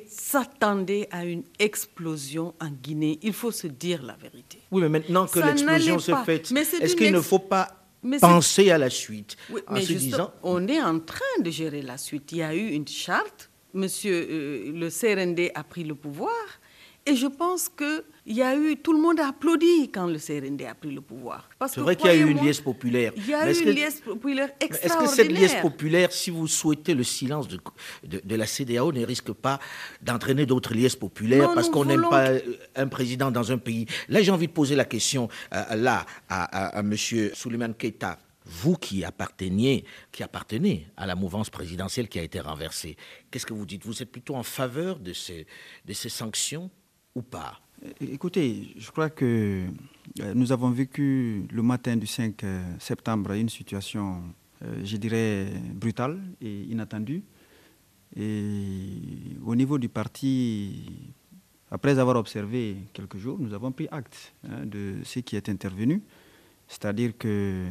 s'attendait 0.07 1.07
à 1.11 1.25
une 1.25 1.43
explosion 1.57 2.53
en 2.61 2.69
Guinée. 2.69 3.19
Il 3.23 3.33
faut 3.33 3.51
se 3.51 3.67
dire 3.67 4.03
la 4.03 4.15
vérité. 4.15 4.59
Oui, 4.71 4.81
mais 4.83 4.89
maintenant 4.89 5.25
que 5.25 5.39
l'explosion 5.39 5.99
se 5.99 6.15
fait, 6.25 6.51
est-ce 6.51 6.95
qu'il 6.95 7.11
ne 7.11 7.21
faut 7.21 7.39
pas 7.39 7.67
penser 8.21 8.69
à 8.71 8.77
la 8.77 8.89
suite 8.89 9.35
en 9.67 9.75
se 9.81 9.93
disant... 9.93 10.31
On 10.43 10.67
est 10.67 10.81
en 10.81 10.99
train 10.99 11.41
de 11.41 11.49
gérer 11.49 11.81
la 11.81 11.97
suite. 11.97 12.31
Il 12.31 12.37
y 12.37 12.43
a 12.43 12.55
eu 12.55 12.69
une 12.69 12.87
charte. 12.87 13.49
Monsieur 13.73 14.27
euh, 14.29 14.71
le 14.71 14.89
CRND 14.89 15.51
a 15.53 15.63
pris 15.63 15.83
le 15.83 15.93
pouvoir. 15.93 16.33
Et 17.09 17.15
je 17.15 17.27
pense 17.27 17.69
que 17.69 18.03
il 18.25 18.35
y 18.35 18.43
a 18.43 18.55
eu, 18.55 18.77
tout 18.77 18.93
le 18.93 19.01
monde 19.01 19.19
a 19.19 19.29
applaudi 19.29 19.89
quand 19.91 20.05
le 20.05 20.19
CRND 20.19 20.61
a 20.69 20.75
pris 20.75 20.91
le 20.91 21.01
pouvoir. 21.01 21.49
C'est 21.67 21.81
vrai 21.81 21.95
qu'il 21.95 22.05
y 22.05 22.09
a 22.09 22.15
eu 22.15 22.29
une 22.29 22.39
liesse 22.39 22.61
populaire. 22.61 23.11
Il 23.17 23.27
y 23.27 23.33
a 23.33 23.51
eu 23.51 23.59
une 23.59 23.71
liesse 23.71 24.01
populaire 24.01 24.51
extraordinaire. 24.59 25.01
Est-ce 25.01 25.15
que 25.15 25.15
cette 25.15 25.31
liesse 25.31 25.55
populaire, 25.55 26.11
si 26.11 26.29
vous 26.29 26.47
souhaitez 26.47 26.93
le 26.93 27.03
silence 27.03 27.47
de, 27.47 27.59
de, 28.03 28.35
la 28.35 28.45
CDAO, 28.45 28.91
ne 28.91 29.03
risque 29.03 29.31
pas 29.31 29.59
d'entraîner 30.03 30.45
d'autres 30.45 30.75
liesses 30.75 30.95
populaires 30.95 31.55
parce 31.55 31.69
qu'on 31.69 31.85
n'aime 31.85 32.05
pas 32.07 32.33
un 32.75 32.87
président 32.87 33.31
dans 33.31 33.51
un 33.51 33.57
pays? 33.57 33.87
Là, 34.09 34.21
j'ai 34.21 34.31
envie 34.31 34.47
de 34.47 34.53
poser 34.53 34.75
la 34.75 34.85
question 34.85 35.27
euh, 35.55 35.75
là 35.75 36.05
à, 36.29 36.77
à, 36.77 36.79
M. 36.81 36.95
Souleymane 37.33 37.73
Keita 37.73 38.19
vous 38.45 38.75
qui 38.75 39.03
apparteniez, 39.03 39.85
qui 40.11 40.23
appartenez 40.23 40.87
à 40.97 41.05
la 41.05 41.15
mouvance 41.15 41.49
présidentielle 41.51 42.07
qui 42.09 42.17
a 42.17 42.23
été 42.23 42.39
renversée, 42.39 42.97
qu'est-ce 43.29 43.45
que 43.45 43.53
vous 43.53 43.65
dites? 43.65 43.85
Vous 43.85 44.01
êtes 44.01 44.11
plutôt 44.11 44.35
en 44.35 44.43
faveur 44.43 44.99
de 44.99 45.13
ces, 45.13 45.45
de 45.85 45.93
ces 45.93 46.09
sanctions? 46.09 46.71
Ou 47.15 47.21
pas 47.21 47.59
Écoutez, 48.01 48.73
je 48.77 48.91
crois 48.91 49.09
que 49.09 49.63
euh, 50.19 50.33
nous 50.33 50.51
avons 50.51 50.69
vécu 50.69 51.47
le 51.49 51.61
matin 51.61 51.95
du 51.95 52.07
5 52.07 52.43
euh, 52.43 52.61
septembre 52.77 53.31
une 53.31 53.47
situation, 53.47 54.21
euh, 54.63 54.81
je 54.83 54.97
dirais, 54.97 55.47
brutale 55.73 56.19
et 56.41 56.63
inattendue. 56.63 57.23
Et 58.17 59.37
au 59.45 59.55
niveau 59.55 59.77
du 59.77 59.87
parti, 59.87 60.87
après 61.71 61.99
avoir 61.99 62.17
observé 62.17 62.75
quelques 62.91 63.17
jours, 63.17 63.37
nous 63.39 63.53
avons 63.53 63.71
pris 63.71 63.87
acte 63.91 64.33
hein, 64.43 64.65
de 64.65 64.95
ce 65.03 65.19
qui 65.19 65.37
est 65.37 65.47
intervenu. 65.47 66.01
C'est-à-dire 66.67 67.17
que 67.17 67.65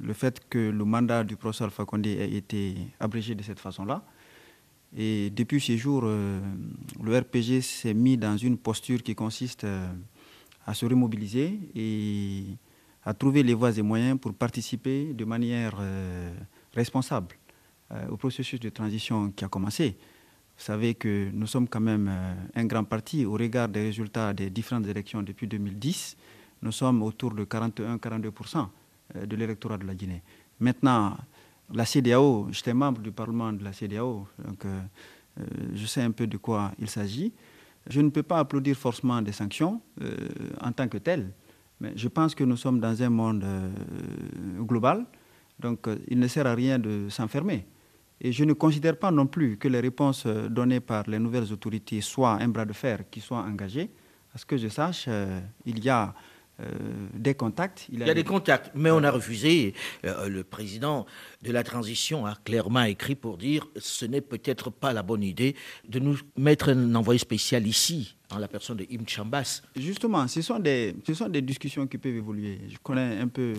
le 0.00 0.12
fait 0.14 0.40
que 0.48 0.58
le 0.58 0.84
mandat 0.84 1.22
du 1.22 1.36
professeur 1.36 1.70
Condé 1.86 2.10
ait 2.12 2.32
été 2.32 2.76
abrégé 2.98 3.34
de 3.34 3.42
cette 3.42 3.60
façon-là, 3.60 4.02
et 4.96 5.30
depuis 5.30 5.60
ces 5.60 5.78
jours, 5.78 6.02
euh, 6.04 6.40
le 7.02 7.16
RPG 7.18 7.62
s'est 7.62 7.94
mis 7.94 8.16
dans 8.16 8.36
une 8.36 8.58
posture 8.58 9.02
qui 9.02 9.14
consiste 9.14 9.64
euh, 9.64 9.88
à 10.66 10.74
se 10.74 10.84
remobiliser 10.84 11.58
et 11.76 12.44
à 13.04 13.14
trouver 13.14 13.42
les 13.42 13.54
voies 13.54 13.76
et 13.78 13.82
moyens 13.82 14.18
pour 14.18 14.34
participer 14.34 15.12
de 15.14 15.24
manière 15.24 15.76
euh, 15.80 16.32
responsable 16.74 17.36
au 18.08 18.16
processus 18.16 18.60
de 18.60 18.68
transition 18.68 19.32
qui 19.32 19.44
a 19.44 19.48
commencé. 19.48 19.96
Vous 20.56 20.64
savez 20.64 20.94
que 20.94 21.28
nous 21.32 21.48
sommes 21.48 21.66
quand 21.66 21.80
même 21.80 22.08
un 22.54 22.64
grand 22.64 22.84
parti 22.84 23.24
au 23.26 23.32
regard 23.32 23.68
des 23.68 23.82
résultats 23.82 24.32
des 24.32 24.48
différentes 24.48 24.86
élections 24.86 25.22
depuis 25.24 25.48
2010. 25.48 26.16
Nous 26.62 26.70
sommes 26.70 27.02
autour 27.02 27.34
de 27.34 27.44
41-42% 27.44 28.68
de 29.26 29.36
l'électorat 29.36 29.76
de 29.76 29.86
la 29.88 29.96
Guinée. 29.96 30.22
Maintenant, 30.60 31.16
la 31.72 31.84
CDAO, 31.84 32.48
j'étais 32.50 32.74
membre 32.74 33.00
du 33.00 33.12
Parlement 33.12 33.52
de 33.52 33.62
la 33.64 33.72
CDAO, 33.72 34.26
donc 34.44 34.64
euh, 34.64 34.80
euh, 35.38 35.44
je 35.74 35.86
sais 35.86 36.02
un 36.02 36.10
peu 36.10 36.26
de 36.26 36.36
quoi 36.36 36.72
il 36.78 36.88
s'agit. 36.88 37.32
Je 37.88 38.00
ne 38.00 38.10
peux 38.10 38.22
pas 38.22 38.38
applaudir 38.38 38.76
forcément 38.76 39.22
des 39.22 39.32
sanctions 39.32 39.80
euh, 40.02 40.16
en 40.60 40.72
tant 40.72 40.88
que 40.88 40.98
telles, 40.98 41.32
mais 41.80 41.92
je 41.96 42.08
pense 42.08 42.34
que 42.34 42.44
nous 42.44 42.56
sommes 42.56 42.80
dans 42.80 43.02
un 43.02 43.08
monde 43.08 43.44
global, 44.58 45.06
donc 45.58 45.88
il 46.08 46.18
ne 46.18 46.26
sert 46.26 46.46
à 46.46 46.54
rien 46.54 46.78
de 46.78 47.08
s'enfermer. 47.08 47.66
Et 48.20 48.32
je 48.32 48.44
ne 48.44 48.52
considère 48.52 48.98
pas 48.98 49.10
non 49.10 49.26
plus 49.26 49.56
que 49.56 49.66
les 49.66 49.80
réponses 49.80 50.26
données 50.26 50.80
par 50.80 51.04
les 51.08 51.18
nouvelles 51.18 51.50
autorités 51.52 52.02
soient 52.02 52.34
un 52.34 52.48
bras 52.48 52.66
de 52.66 52.74
fer 52.74 53.08
qui 53.10 53.20
soit 53.20 53.38
engagé. 53.40 53.90
À 54.34 54.38
ce 54.38 54.44
que 54.44 54.58
je 54.58 54.68
sache, 54.68 55.08
il 55.64 55.82
y 55.82 55.88
a 55.88 56.14
des 57.14 57.34
contacts. 57.34 57.86
Il, 57.92 58.00
y 58.00 58.10
a 58.10 58.14
des 58.14 58.24
contacts, 58.24 58.70
mais 58.74 58.90
on 58.90 59.02
a 59.02 59.10
refusé. 59.10 59.74
Euh, 60.04 60.28
le 60.28 60.44
président 60.44 61.06
de 61.42 61.52
la 61.52 61.62
transition 61.62 62.26
a 62.26 62.34
clairement 62.44 62.82
écrit 62.82 63.14
pour 63.14 63.36
dire 63.36 63.66
ce 63.76 64.04
n'est 64.04 64.20
peut-être 64.20 64.70
pas 64.70 64.92
la 64.92 65.02
bonne 65.02 65.22
idée 65.22 65.54
de 65.88 65.98
nous 65.98 66.18
mettre 66.36 66.70
un 66.70 66.94
envoyé 66.94 67.18
spécial 67.18 67.66
ici, 67.66 68.16
en 68.30 68.38
la 68.38 68.48
personne 68.48 68.78
de 68.78 68.86
Im 68.90 69.06
Chambas. 69.06 69.62
Justement, 69.76 70.26
ce 70.28 70.42
sont, 70.42 70.58
des, 70.58 70.94
ce 71.06 71.14
sont 71.14 71.28
des 71.28 71.42
discussions 71.42 71.86
qui 71.86 71.98
peuvent 71.98 72.14
évoluer. 72.16 72.58
Je 72.68 72.76
connais 72.82 73.18
un 73.18 73.28
peu. 73.28 73.54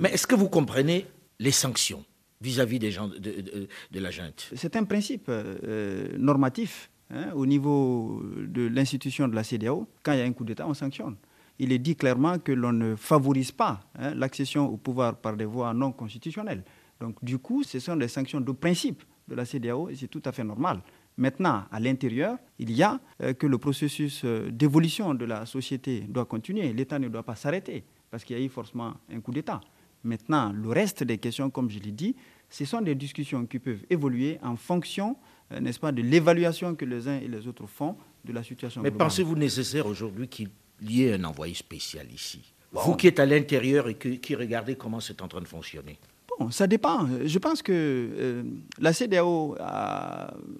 Mais 0.00 0.10
est-ce 0.10 0.26
que 0.26 0.34
vous 0.34 0.48
comprenez 0.48 1.06
les 1.38 1.52
sanctions 1.52 2.04
vis-à-vis 2.40 2.78
des 2.78 2.90
gens 2.90 3.08
de, 3.08 3.18
de, 3.18 4.00
la 4.00 4.10
junte? 4.10 4.50
C'est 4.54 4.76
un 4.76 4.84
principe 4.84 5.26
euh, 5.28 6.08
normatif. 6.18 6.90
Hein, 7.10 7.30
au 7.34 7.46
niveau 7.46 8.22
de 8.36 8.66
l'institution 8.66 9.28
de 9.28 9.34
la 9.34 9.42
CDAO, 9.42 9.88
quand 10.02 10.12
il 10.12 10.18
y 10.18 10.20
a 10.20 10.26
un 10.26 10.32
coup 10.34 10.44
d'État, 10.44 10.66
on 10.68 10.74
sanctionne 10.74 11.16
il 11.58 11.72
est 11.72 11.78
dit 11.78 11.96
clairement 11.96 12.38
que 12.38 12.52
l'on 12.52 12.72
ne 12.72 12.94
favorise 12.96 13.52
pas 13.52 13.80
hein, 13.98 14.14
l'accession 14.14 14.66
au 14.68 14.76
pouvoir 14.76 15.16
par 15.16 15.36
des 15.36 15.44
voies 15.44 15.72
non 15.74 15.92
constitutionnelles. 15.92 16.64
Donc, 17.00 17.22
du 17.22 17.38
coup, 17.38 17.62
ce 17.62 17.78
sont 17.80 17.96
des 17.96 18.08
sanctions 18.08 18.40
de 18.40 18.52
principe 18.52 19.02
de 19.28 19.34
la 19.34 19.44
CDAO 19.44 19.88
et 19.88 19.96
c'est 19.96 20.08
tout 20.08 20.22
à 20.24 20.32
fait 20.32 20.44
normal. 20.44 20.80
Maintenant, 21.16 21.64
à 21.70 21.80
l'intérieur, 21.80 22.38
il 22.58 22.70
y 22.72 22.82
a 22.82 23.00
euh, 23.22 23.34
que 23.34 23.46
le 23.46 23.58
processus 23.58 24.22
euh, 24.24 24.50
d'évolution 24.50 25.14
de 25.14 25.24
la 25.24 25.46
société 25.46 26.00
doit 26.08 26.24
continuer. 26.26 26.72
L'État 26.72 26.98
ne 26.98 27.08
doit 27.08 27.24
pas 27.24 27.34
s'arrêter 27.34 27.84
parce 28.10 28.24
qu'il 28.24 28.38
y 28.38 28.40
a 28.40 28.44
eu 28.44 28.48
forcément 28.48 28.94
un 29.12 29.20
coup 29.20 29.32
d'État. 29.32 29.60
Maintenant, 30.04 30.52
le 30.52 30.68
reste 30.68 31.02
des 31.02 31.18
questions, 31.18 31.50
comme 31.50 31.70
je 31.70 31.80
l'ai 31.80 31.90
dit, 31.90 32.14
ce 32.48 32.64
sont 32.64 32.80
des 32.80 32.94
discussions 32.94 33.44
qui 33.46 33.58
peuvent 33.58 33.84
évoluer 33.90 34.38
en 34.42 34.56
fonction 34.56 35.16
n'est-ce 35.60 35.80
pas, 35.80 35.92
de 35.92 36.02
l'évaluation 36.02 36.74
que 36.74 36.84
les 36.84 37.08
uns 37.08 37.18
et 37.18 37.28
les 37.28 37.46
autres 37.46 37.66
font 37.66 37.96
de 38.24 38.32
la 38.32 38.42
situation. 38.42 38.82
Mais 38.82 38.90
pensez-vous 38.90 39.34
nécessaire 39.36 39.86
aujourd'hui 39.86 40.28
qu'il 40.28 40.50
y 40.82 41.04
ait 41.04 41.14
un 41.14 41.24
envoyé 41.24 41.54
spécial 41.54 42.06
ici 42.12 42.40
Vous 42.72 42.94
qui 42.96 43.06
êtes 43.08 43.20
à 43.20 43.26
l'intérieur 43.26 43.88
et 43.88 43.94
qui 43.96 44.34
regardez 44.34 44.76
comment 44.76 45.00
c'est 45.00 45.20
en 45.22 45.28
train 45.28 45.40
de 45.40 45.48
fonctionner. 45.48 45.98
Bon, 46.38 46.50
ça 46.50 46.66
dépend. 46.66 47.08
Je 47.24 47.38
pense 47.38 47.62
que 47.62 48.44
la 48.78 48.92
CDAO 48.92 49.56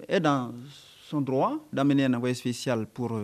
est 0.07 0.19
dans 0.19 0.53
son 1.07 1.21
droit 1.21 1.65
d'amener 1.71 2.05
un 2.05 2.13
envoyé 2.13 2.35
spécial 2.35 2.85
pour 2.87 3.17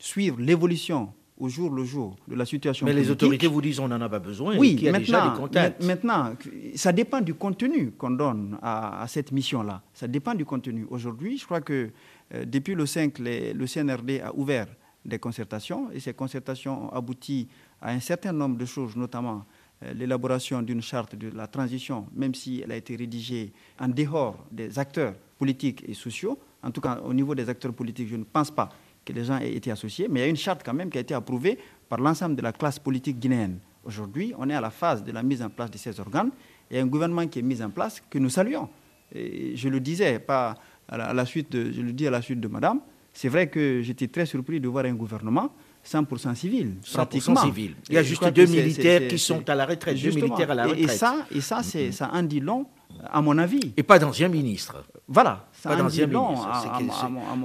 suivre 0.00 0.40
l'évolution 0.40 1.12
au 1.38 1.48
jour 1.48 1.70
le 1.70 1.84
jour 1.84 2.16
de 2.28 2.34
la 2.36 2.44
situation. 2.44 2.86
Mais 2.86 2.92
les 2.92 3.10
autorités 3.10 3.46
vous 3.46 3.60
disent 3.60 3.80
on 3.80 3.88
n'en 3.88 4.00
a 4.00 4.08
pas 4.08 4.18
besoin. 4.18 4.56
Oui, 4.56 4.78
y 4.80 4.88
a 4.88 4.92
maintenant, 4.92 5.18
déjà 5.18 5.30
des 5.30 5.36
contacts. 5.36 5.84
maintenant, 5.84 6.32
ça 6.74 6.92
dépend 6.92 7.20
du 7.20 7.34
contenu 7.34 7.92
qu'on 7.92 8.10
donne 8.10 8.58
à, 8.62 9.04
cette 9.08 9.32
mission-là. 9.32 9.82
Ça 9.92 10.06
dépend 10.06 10.34
du 10.34 10.44
contenu. 10.44 10.86
Aujourd'hui, 10.90 11.38
je 11.38 11.44
crois 11.44 11.60
que 11.60 11.90
euh, 12.34 12.44
depuis 12.44 12.74
le 12.74 12.86
5, 12.86 13.18
le 13.18 13.66
CNRD 13.66 14.20
a 14.24 14.34
ouvert 14.34 14.66
des 15.04 15.18
concertations 15.18 15.90
et 15.92 16.00
ces 16.00 16.14
concertations 16.14 16.86
ont 16.86 16.88
abouti 16.90 17.48
à 17.80 17.90
un 17.90 18.00
certain 18.00 18.32
nombre 18.32 18.56
de 18.56 18.64
choses, 18.64 18.96
notamment 18.96 19.44
euh, 19.82 19.92
l'élaboration 19.94 20.62
d'une 20.62 20.82
charte 20.82 21.14
de 21.16 21.28
la 21.30 21.46
transition, 21.46 22.06
même 22.14 22.34
si 22.34 22.62
elle 22.64 22.72
a 22.72 22.76
été 22.76 22.96
rédigée 22.96 23.52
en 23.78 23.88
dehors 23.88 24.36
des 24.50 24.78
acteurs 24.78 25.14
politiques 25.38 25.84
et 25.86 25.94
sociaux. 25.94 26.38
En 26.62 26.70
tout 26.70 26.80
cas, 26.80 27.00
au 27.04 27.12
niveau 27.12 27.34
des 27.34 27.48
acteurs 27.48 27.72
politiques, 27.74 28.08
je 28.08 28.16
ne 28.16 28.24
pense 28.24 28.50
pas 28.50 28.70
que 29.04 29.12
les 29.12 29.24
gens 29.24 29.38
aient 29.38 29.52
été 29.54 29.70
associés, 29.70 30.08
mais 30.08 30.20
il 30.20 30.22
y 30.22 30.26
a 30.26 30.30
une 30.30 30.36
charte 30.36 30.62
quand 30.64 30.72
même 30.72 30.90
qui 30.90 30.96
a 30.98 31.00
été 31.02 31.12
approuvée 31.14 31.58
par 31.88 32.00
l'ensemble 32.00 32.36
de 32.36 32.42
la 32.42 32.52
classe 32.52 32.78
politique 32.78 33.18
guinéenne. 33.18 33.58
Aujourd'hui, 33.84 34.32
on 34.38 34.48
est 34.48 34.54
à 34.54 34.60
la 34.62 34.70
phase 34.70 35.04
de 35.04 35.12
la 35.12 35.22
mise 35.22 35.42
en 35.42 35.50
place 35.50 35.70
de 35.70 35.76
ces 35.76 36.00
organes. 36.00 36.30
A 36.72 36.78
un 36.78 36.86
gouvernement 36.86 37.26
qui 37.28 37.40
est 37.40 37.42
mis 37.42 37.62
en 37.62 37.68
place 37.70 38.02
que 38.08 38.18
nous 38.18 38.30
saluons. 38.30 38.68
Et 39.14 39.54
je 39.56 39.68
le 39.68 39.78
disais, 39.80 40.18
pas 40.18 40.54
à 40.88 41.12
la, 41.12 41.26
suite 41.26 41.48
je 41.52 41.80
le 41.82 41.92
dis 41.92 42.06
à 42.06 42.10
la 42.10 42.22
suite 42.22 42.40
de 42.40 42.48
Madame. 42.48 42.80
C'est 43.14 43.28
vrai 43.28 43.46
que 43.48 43.80
j'étais 43.80 44.08
très 44.08 44.26
surpris 44.26 44.60
de 44.60 44.66
voir 44.68 44.84
un 44.84 44.92
gouvernement 44.92 45.50
100% 45.86 46.34
civil. 46.34 46.74
100% 46.84 47.40
civil. 47.42 47.76
Il 47.88 47.94
y 47.94 47.98
a 47.98 48.02
juste 48.02 48.26
deux 48.28 48.46
militaires 48.46 49.06
qui 49.08 49.18
sont 49.18 49.48
à 49.48 49.54
la 49.54 49.66
retraite. 49.66 49.96
Deux 50.02 50.10
militaires 50.10 50.50
à 50.50 50.54
la 50.54 50.66
retraite. 50.66 50.84
Et, 50.84 50.88
ça, 50.88 51.24
et 51.30 51.40
ça, 51.40 51.62
ça 51.62 52.10
en 52.12 52.22
dit 52.24 52.40
long, 52.40 52.66
à 53.04 53.22
mon 53.22 53.38
avis. 53.38 53.72
Et 53.76 53.84
pas 53.84 54.00
d'anciens 54.00 54.28
ministres. 54.28 54.84
Voilà. 55.06 55.46
Pas 55.64 55.76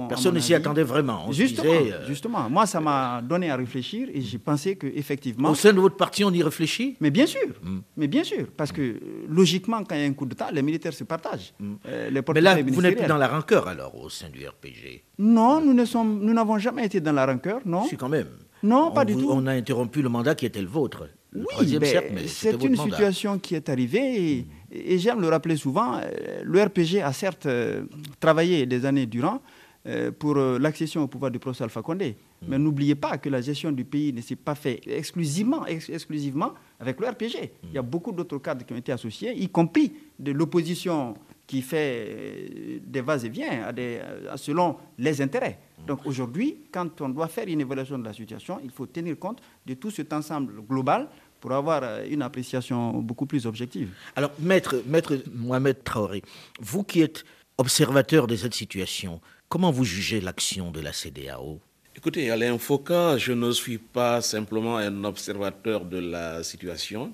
Personne 0.08 0.34
ne 0.34 0.40
s'y 0.40 0.54
attendait 0.54 0.82
vraiment. 0.82 1.30
justement, 1.32 1.72
euh, 1.72 2.06
justement, 2.06 2.50
moi, 2.50 2.66
ça 2.66 2.80
m'a 2.80 3.22
donné 3.22 3.50
à 3.50 3.56
réfléchir 3.56 4.08
et 4.12 4.20
j'ai 4.20 4.38
pensé 4.38 4.76
qu'effectivement. 4.76 5.50
Au 5.50 5.54
sein 5.54 5.72
de 5.72 5.80
votre 5.80 5.96
parti, 5.96 6.22
on 6.24 6.30
y 6.30 6.42
réfléchit? 6.42 6.96
Mais 7.00 7.10
bien 7.10 7.26
sûr. 7.26 7.48
Hmm. 7.62 7.78
Mais 7.96 8.08
bien 8.08 8.24
sûr. 8.24 8.46
Parce 8.56 8.72
que 8.72 9.00
logiquement, 9.28 9.82
quand 9.84 9.94
il 9.94 10.02
y 10.02 10.04
a 10.04 10.06
un 10.06 10.12
coup 10.12 10.26
d'État, 10.26 10.50
les 10.52 10.62
militaires 10.62 10.92
se 10.92 11.04
partagent. 11.04 11.52
Hmm. 11.58 11.74
Euh, 11.86 12.10
mais 12.34 12.40
là, 12.40 12.56
vous 12.62 12.82
n'êtes 12.82 12.98
plus 12.98 13.06
dans 13.06 13.16
la 13.16 13.28
rancœur 13.28 13.66
alors 13.68 13.94
au 13.98 14.08
sein 14.08 14.28
du 14.28 14.46
RPG 14.46 15.02
Non, 15.18 15.60
nous 15.60 16.32
n'avons 16.32 16.58
jamais 16.58 16.86
été 16.86 17.00
dans 17.00 17.12
la 17.12 17.26
rancœur, 17.26 17.60
non. 17.64 17.84
Si, 17.84 17.96
quand 17.96 18.08
même. 18.08 18.28
Non, 18.62 18.90
pas 18.90 19.04
du 19.04 19.16
tout. 19.16 19.28
On 19.30 19.46
a 19.46 19.52
interrompu 19.52 20.02
le 20.02 20.08
mandat 20.08 20.34
qui 20.34 20.46
était 20.46 20.60
le 20.60 20.68
vôtre. 20.68 21.08
oui, 21.34 21.78
c'est 22.26 22.62
une 22.62 22.76
situation 22.76 23.38
qui 23.38 23.54
est 23.54 23.68
arrivée 23.68 24.38
et, 24.38 24.46
j'aime 24.72 25.20
le 25.20 25.28
rappeler 25.28 25.56
souvent. 25.56 25.96
Euh, 25.96 26.42
le 26.44 26.62
RPG 26.62 27.00
a 27.02 27.12
certes 27.12 27.46
euh, 27.46 27.84
travaillé 28.18 28.66
des 28.66 28.84
années 28.86 29.06
durant 29.06 29.40
euh, 29.86 30.10
pour 30.12 30.34
l'accession 30.36 31.02
au 31.02 31.06
pouvoir 31.08 31.30
du 31.30 31.38
professeur 31.38 31.64
Alpha 31.66 31.82
Condé. 31.82 32.10
Mm. 32.42 32.46
Mais 32.48 32.58
n'oubliez 32.58 32.94
pas 32.94 33.18
que 33.18 33.28
la 33.28 33.40
gestion 33.40 33.72
du 33.72 33.84
pays 33.84 34.12
ne 34.12 34.20
s'est 34.20 34.36
pas 34.36 34.54
faite 34.54 34.82
exclusivement, 34.86 35.66
exclusivement 35.66 36.52
avec 36.78 37.00
le 37.00 37.08
RPG. 37.08 37.22
Mm. 37.22 37.66
Il 37.68 37.72
y 37.74 37.78
a 37.78 37.82
beaucoup 37.82 38.12
d'autres 38.12 38.38
cadres 38.38 38.64
qui 38.64 38.72
ont 38.72 38.76
été 38.76 38.92
associés, 38.92 39.34
y 39.36 39.48
compris 39.48 39.92
de 40.18 40.32
l'opposition 40.32 41.14
qui 41.46 41.62
fait 41.62 42.80
des 42.86 43.00
vas 43.00 43.24
et 43.24 43.28
viens 43.28 43.72
selon 44.36 44.76
les 44.98 45.20
intérêts. 45.20 45.58
Donc 45.84 46.06
aujourd'hui, 46.06 46.58
quand 46.70 47.00
on 47.00 47.08
doit 47.08 47.26
faire 47.26 47.48
une 47.48 47.60
évaluation 47.60 47.98
de 47.98 48.04
la 48.04 48.12
situation, 48.12 48.60
il 48.62 48.70
faut 48.70 48.86
tenir 48.86 49.18
compte 49.18 49.40
de 49.66 49.74
tout 49.74 49.90
cet 49.90 50.12
ensemble 50.12 50.62
global 50.68 51.08
pour 51.40 51.52
avoir 51.52 51.82
euh, 51.82 52.04
une 52.08 52.22
appréciation 52.22 52.92
beaucoup 52.98 53.26
plus 53.26 53.46
objective. 53.46 53.90
Alors, 54.14 54.30
maître, 54.38 54.76
maître 54.86 55.18
Mohamed 55.34 55.82
Traoré, 55.82 56.22
vous 56.60 56.84
qui 56.84 57.00
êtes 57.00 57.24
observateur 57.58 58.26
de 58.26 58.36
cette 58.36 58.54
situation, 58.54 59.20
comment 59.48 59.70
vous 59.70 59.84
jugez 59.84 60.20
l'action 60.20 60.70
de 60.70 60.80
la 60.80 60.92
CDAO 60.92 61.60
Écoutez, 61.96 62.30
Alain 62.30 62.56
Foucault, 62.58 63.18
je 63.18 63.32
ne 63.32 63.50
suis 63.50 63.78
pas 63.78 64.20
simplement 64.20 64.76
un 64.76 65.04
observateur 65.04 65.84
de 65.84 65.98
la 65.98 66.42
situation. 66.42 67.12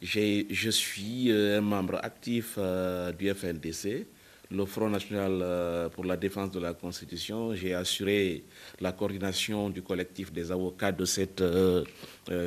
Je 0.00 0.70
suis 0.70 1.30
euh, 1.30 1.58
un 1.58 1.60
membre 1.60 1.98
actif 2.02 2.54
euh, 2.58 3.12
du 3.12 3.32
FNDC 3.32 4.06
le 4.50 4.64
Front 4.64 4.88
national 4.88 5.90
pour 5.90 6.06
la 6.06 6.16
défense 6.16 6.50
de 6.50 6.58
la 6.58 6.72
Constitution. 6.72 7.54
J'ai 7.54 7.74
assuré 7.74 8.44
la 8.80 8.92
coordination 8.92 9.68
du 9.68 9.82
collectif 9.82 10.32
des 10.32 10.50
avocats 10.50 10.90
de 10.90 11.04
cette 11.04 11.44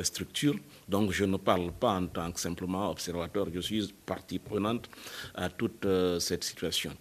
structure. 0.02 0.56
Donc 0.92 1.10
je 1.10 1.24
ne 1.24 1.38
parle 1.38 1.72
pas 1.72 1.94
en 1.94 2.06
tant 2.06 2.30
que 2.30 2.38
simplement 2.38 2.90
observateur, 2.90 3.46
je 3.54 3.60
suis 3.60 3.94
partie 4.04 4.38
prenante 4.38 4.90
à 5.34 5.48
toute 5.48 5.86
cette 6.18 6.44
situation. 6.44 6.92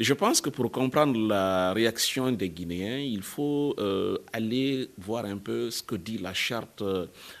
Je 0.00 0.14
pense 0.14 0.40
que 0.40 0.50
pour 0.50 0.68
comprendre 0.72 1.16
la 1.28 1.72
réaction 1.72 2.32
des 2.32 2.50
Guinéens, 2.50 2.98
il 2.98 3.22
faut 3.22 3.76
aller 4.32 4.90
voir 4.98 5.26
un 5.26 5.38
peu 5.38 5.70
ce 5.70 5.80
que 5.80 5.94
dit 5.94 6.18
la 6.18 6.34
charte 6.34 6.82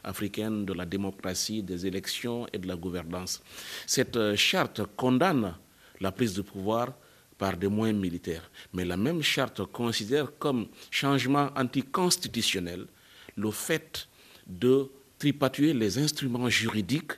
africaine 0.04 0.64
de 0.64 0.72
la 0.74 0.86
démocratie, 0.86 1.60
des 1.60 1.84
élections 1.84 2.46
et 2.52 2.58
de 2.58 2.68
la 2.68 2.76
gouvernance. 2.76 3.42
Cette 3.84 4.36
charte 4.36 4.82
condamne 4.96 5.56
la 6.00 6.12
prise 6.12 6.34
de 6.34 6.42
pouvoir 6.42 6.92
par 7.36 7.56
des 7.56 7.66
moyens 7.66 8.00
militaires. 8.00 8.48
Mais 8.74 8.84
la 8.84 8.96
même 8.96 9.22
charte 9.22 9.64
considère 9.64 10.38
comme 10.38 10.68
changement 10.92 11.48
anticonstitutionnel 11.56 12.86
le 13.34 13.50
fait 13.50 14.06
de 14.46 14.88
tripatuer 15.20 15.72
les 15.72 15.98
instruments 15.98 16.48
juridiques 16.48 17.12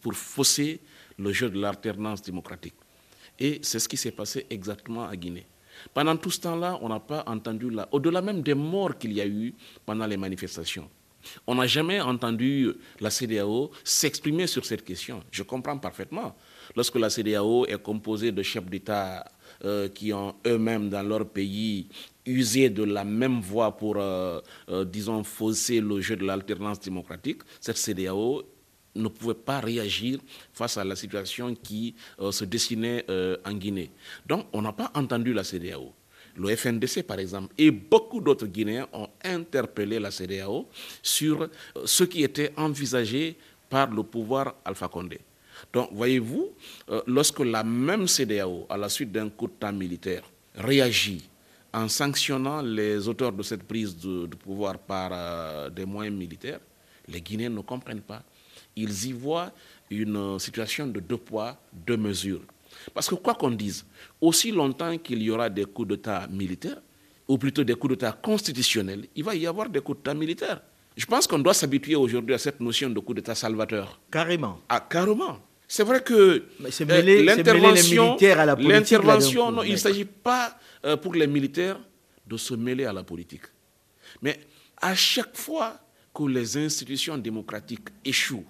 pour 0.00 0.14
fausser 0.14 0.80
le 1.18 1.32
jeu 1.32 1.50
de 1.50 1.60
l'alternance 1.60 2.22
démocratique. 2.22 2.74
Et 3.38 3.58
c'est 3.62 3.80
ce 3.80 3.88
qui 3.88 3.96
s'est 3.96 4.12
passé 4.12 4.46
exactement 4.48 5.06
à 5.06 5.14
Guinée. 5.16 5.46
Pendant 5.92 6.16
tout 6.16 6.30
ce 6.30 6.40
temps-là, 6.40 6.78
on 6.80 6.88
n'a 6.88 7.00
pas 7.00 7.24
entendu, 7.26 7.70
au-delà 7.92 8.22
même 8.22 8.42
des 8.42 8.54
morts 8.54 8.96
qu'il 8.96 9.12
y 9.12 9.20
a 9.20 9.26
eu 9.26 9.54
pendant 9.84 10.06
les 10.06 10.16
manifestations, 10.16 10.88
on 11.46 11.56
n'a 11.56 11.66
jamais 11.66 12.00
entendu 12.00 12.72
la 13.00 13.10
CDAO 13.10 13.70
s'exprimer 13.84 14.46
sur 14.46 14.64
cette 14.64 14.84
question. 14.84 15.22
Je 15.30 15.42
comprends 15.42 15.76
parfaitement 15.78 16.34
lorsque 16.76 16.96
la 16.96 17.10
CDAO 17.10 17.66
est 17.66 17.82
composée 17.82 18.32
de 18.32 18.42
chefs 18.42 18.66
d'État 18.66 19.24
euh, 19.64 19.88
qui 19.88 20.12
ont 20.12 20.36
eux-mêmes 20.46 20.88
dans 20.88 21.02
leur 21.02 21.28
pays 21.28 21.88
usé 22.28 22.70
de 22.70 22.84
la 22.84 23.04
même 23.04 23.40
voie 23.40 23.76
pour, 23.76 23.96
euh, 23.96 24.40
euh, 24.68 24.84
disons, 24.84 25.24
fausser 25.24 25.80
le 25.80 26.00
jeu 26.00 26.16
de 26.16 26.24
l'alternance 26.24 26.80
démocratique, 26.80 27.42
cette 27.60 27.76
CDAO 27.78 28.42
ne 28.94 29.08
pouvait 29.08 29.34
pas 29.34 29.60
réagir 29.60 30.18
face 30.52 30.76
à 30.76 30.84
la 30.84 30.96
situation 30.96 31.54
qui 31.54 31.94
se 32.18 32.44
dessinait 32.44 33.04
en 33.44 33.52
Guinée. 33.52 33.90
Donc, 34.26 34.46
on 34.52 34.60
n'a 34.62 34.72
pas 34.72 34.90
entendu 34.94 35.32
la 35.32 35.44
CDAO. 35.44 35.92
Le 36.36 36.56
FNDC, 36.56 37.02
par 37.04 37.18
exemple, 37.20 37.52
et 37.58 37.70
beaucoup 37.70 38.20
d'autres 38.20 38.46
Guinéens 38.46 38.88
ont 38.92 39.08
interpellé 39.22 40.00
la 40.00 40.10
CDAO 40.10 40.66
sur 41.00 41.48
ce 41.84 42.02
qui 42.04 42.24
était 42.24 42.52
envisagé 42.56 43.36
par 43.68 43.90
le 43.90 44.02
pouvoir 44.02 44.54
Alpha 44.64 44.88
Condé. 44.88 45.20
Donc, 45.72 45.90
voyez-vous, 45.92 46.50
euh, 46.90 47.02
lorsque 47.06 47.40
la 47.40 47.64
même 47.64 48.06
CDAO, 48.06 48.66
à 48.68 48.76
la 48.76 48.88
suite 48.88 49.12
d'un 49.12 49.28
coup 49.28 49.48
d'État 49.48 49.72
militaire, 49.72 50.22
réagit 50.54 51.28
en 51.72 51.88
sanctionnant 51.88 52.62
les 52.62 53.08
auteurs 53.08 53.32
de 53.32 53.42
cette 53.42 53.62
prise 53.62 53.96
de, 53.96 54.26
pouvoir 54.26 54.78
par 54.78 55.10
euh, 55.12 55.70
des 55.70 55.84
moyens 55.84 56.16
militaires, 56.16 56.60
les 57.06 57.20
Guinéens 57.20 57.50
ne 57.50 57.60
comprennent 57.60 58.00
pas. 58.00 58.22
Ils 58.76 59.06
y 59.06 59.12
voient 59.12 59.52
une 59.90 60.38
situation 60.38 60.86
de 60.86 61.00
deux 61.00 61.16
poids, 61.16 61.56
deux 61.72 61.96
mesures. 61.96 62.42
Parce 62.94 63.08
que 63.08 63.14
quoi 63.14 63.34
qu'on 63.34 63.50
dise, 63.50 63.84
aussi 64.20 64.52
longtemps 64.52 64.96
qu'il 64.98 65.22
y 65.22 65.30
aura 65.30 65.48
des 65.50 65.64
coups 65.64 65.88
d'État 65.88 66.26
militaires, 66.28 66.80
ou 67.26 67.36
plutôt 67.36 67.64
des 67.64 67.74
coups 67.74 67.94
d'État 67.94 68.12
constitutionnels, 68.12 69.06
il 69.14 69.24
va 69.24 69.34
y 69.34 69.46
avoir 69.46 69.68
des 69.68 69.80
coups 69.80 69.98
d'État 69.98 70.14
militaires. 70.14 70.62
Je 70.96 71.06
pense 71.06 71.26
qu'on 71.26 71.38
doit 71.38 71.54
s'habituer 71.54 71.94
aujourd'hui 71.94 72.34
à 72.34 72.38
cette 72.38 72.60
notion 72.60 72.90
de 72.90 72.98
coup 73.00 73.14
d'État 73.14 73.34
salvateur. 73.34 74.00
Carrément. 74.10 74.58
Ah, 74.68 74.80
carrément. 74.80 75.38
C'est 75.70 75.84
vrai 75.84 76.02
que 76.02 76.14
euh, 76.14 77.22
l'intervention, 77.22 78.16
l'intervention, 78.58 79.52
non, 79.52 79.62
il 79.62 79.72
ne 79.72 79.76
s'agit 79.76 80.06
pas 80.06 80.58
euh, 80.86 80.96
pour 80.96 81.14
les 81.14 81.26
militaires 81.26 81.78
de 82.26 82.38
se 82.38 82.54
mêler 82.54 82.86
à 82.86 82.92
la 82.94 83.04
politique. 83.04 83.42
Mais 84.22 84.40
à 84.78 84.94
chaque 84.94 85.36
fois 85.36 85.78
que 86.14 86.22
les 86.24 86.56
institutions 86.56 87.18
démocratiques 87.18 87.88
échouent, 88.02 88.46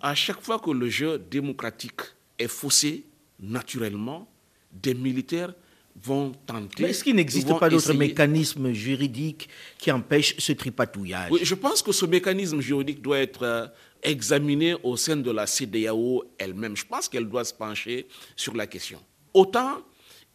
à 0.00 0.14
chaque 0.14 0.40
fois 0.40 0.60
que 0.60 0.70
le 0.70 0.88
jeu 0.88 1.18
démocratique 1.18 2.02
est 2.38 2.46
faussé, 2.46 3.04
naturellement, 3.40 4.30
des 4.70 4.94
militaires 4.94 5.52
vont 6.02 6.32
tenter. 6.46 6.82
Mais 6.82 6.90
est-ce 6.90 7.04
qu'il 7.04 7.16
n'existe 7.16 7.48
pas 7.58 7.68
d'autres 7.68 7.92
mécanismes 7.92 8.72
juridiques 8.72 9.48
qui 9.78 9.90
empêchent 9.90 10.36
ce 10.38 10.52
tripatouillage? 10.52 11.30
Oui, 11.30 11.40
Je 11.42 11.54
pense 11.54 11.82
que 11.82 11.92
ce 11.92 12.06
mécanisme 12.06 12.60
juridique 12.60 13.02
doit 13.02 13.18
être 13.18 13.42
euh, 13.42 13.66
examinée 14.02 14.74
au 14.82 14.96
sein 14.96 15.16
de 15.16 15.30
la 15.30 15.46
CDAO 15.46 16.24
elle-même. 16.38 16.76
Je 16.76 16.84
pense 16.86 17.08
qu'elle 17.08 17.28
doit 17.28 17.44
se 17.44 17.54
pencher 17.54 18.06
sur 18.36 18.54
la 18.54 18.66
question. 18.66 19.00
Autant 19.34 19.82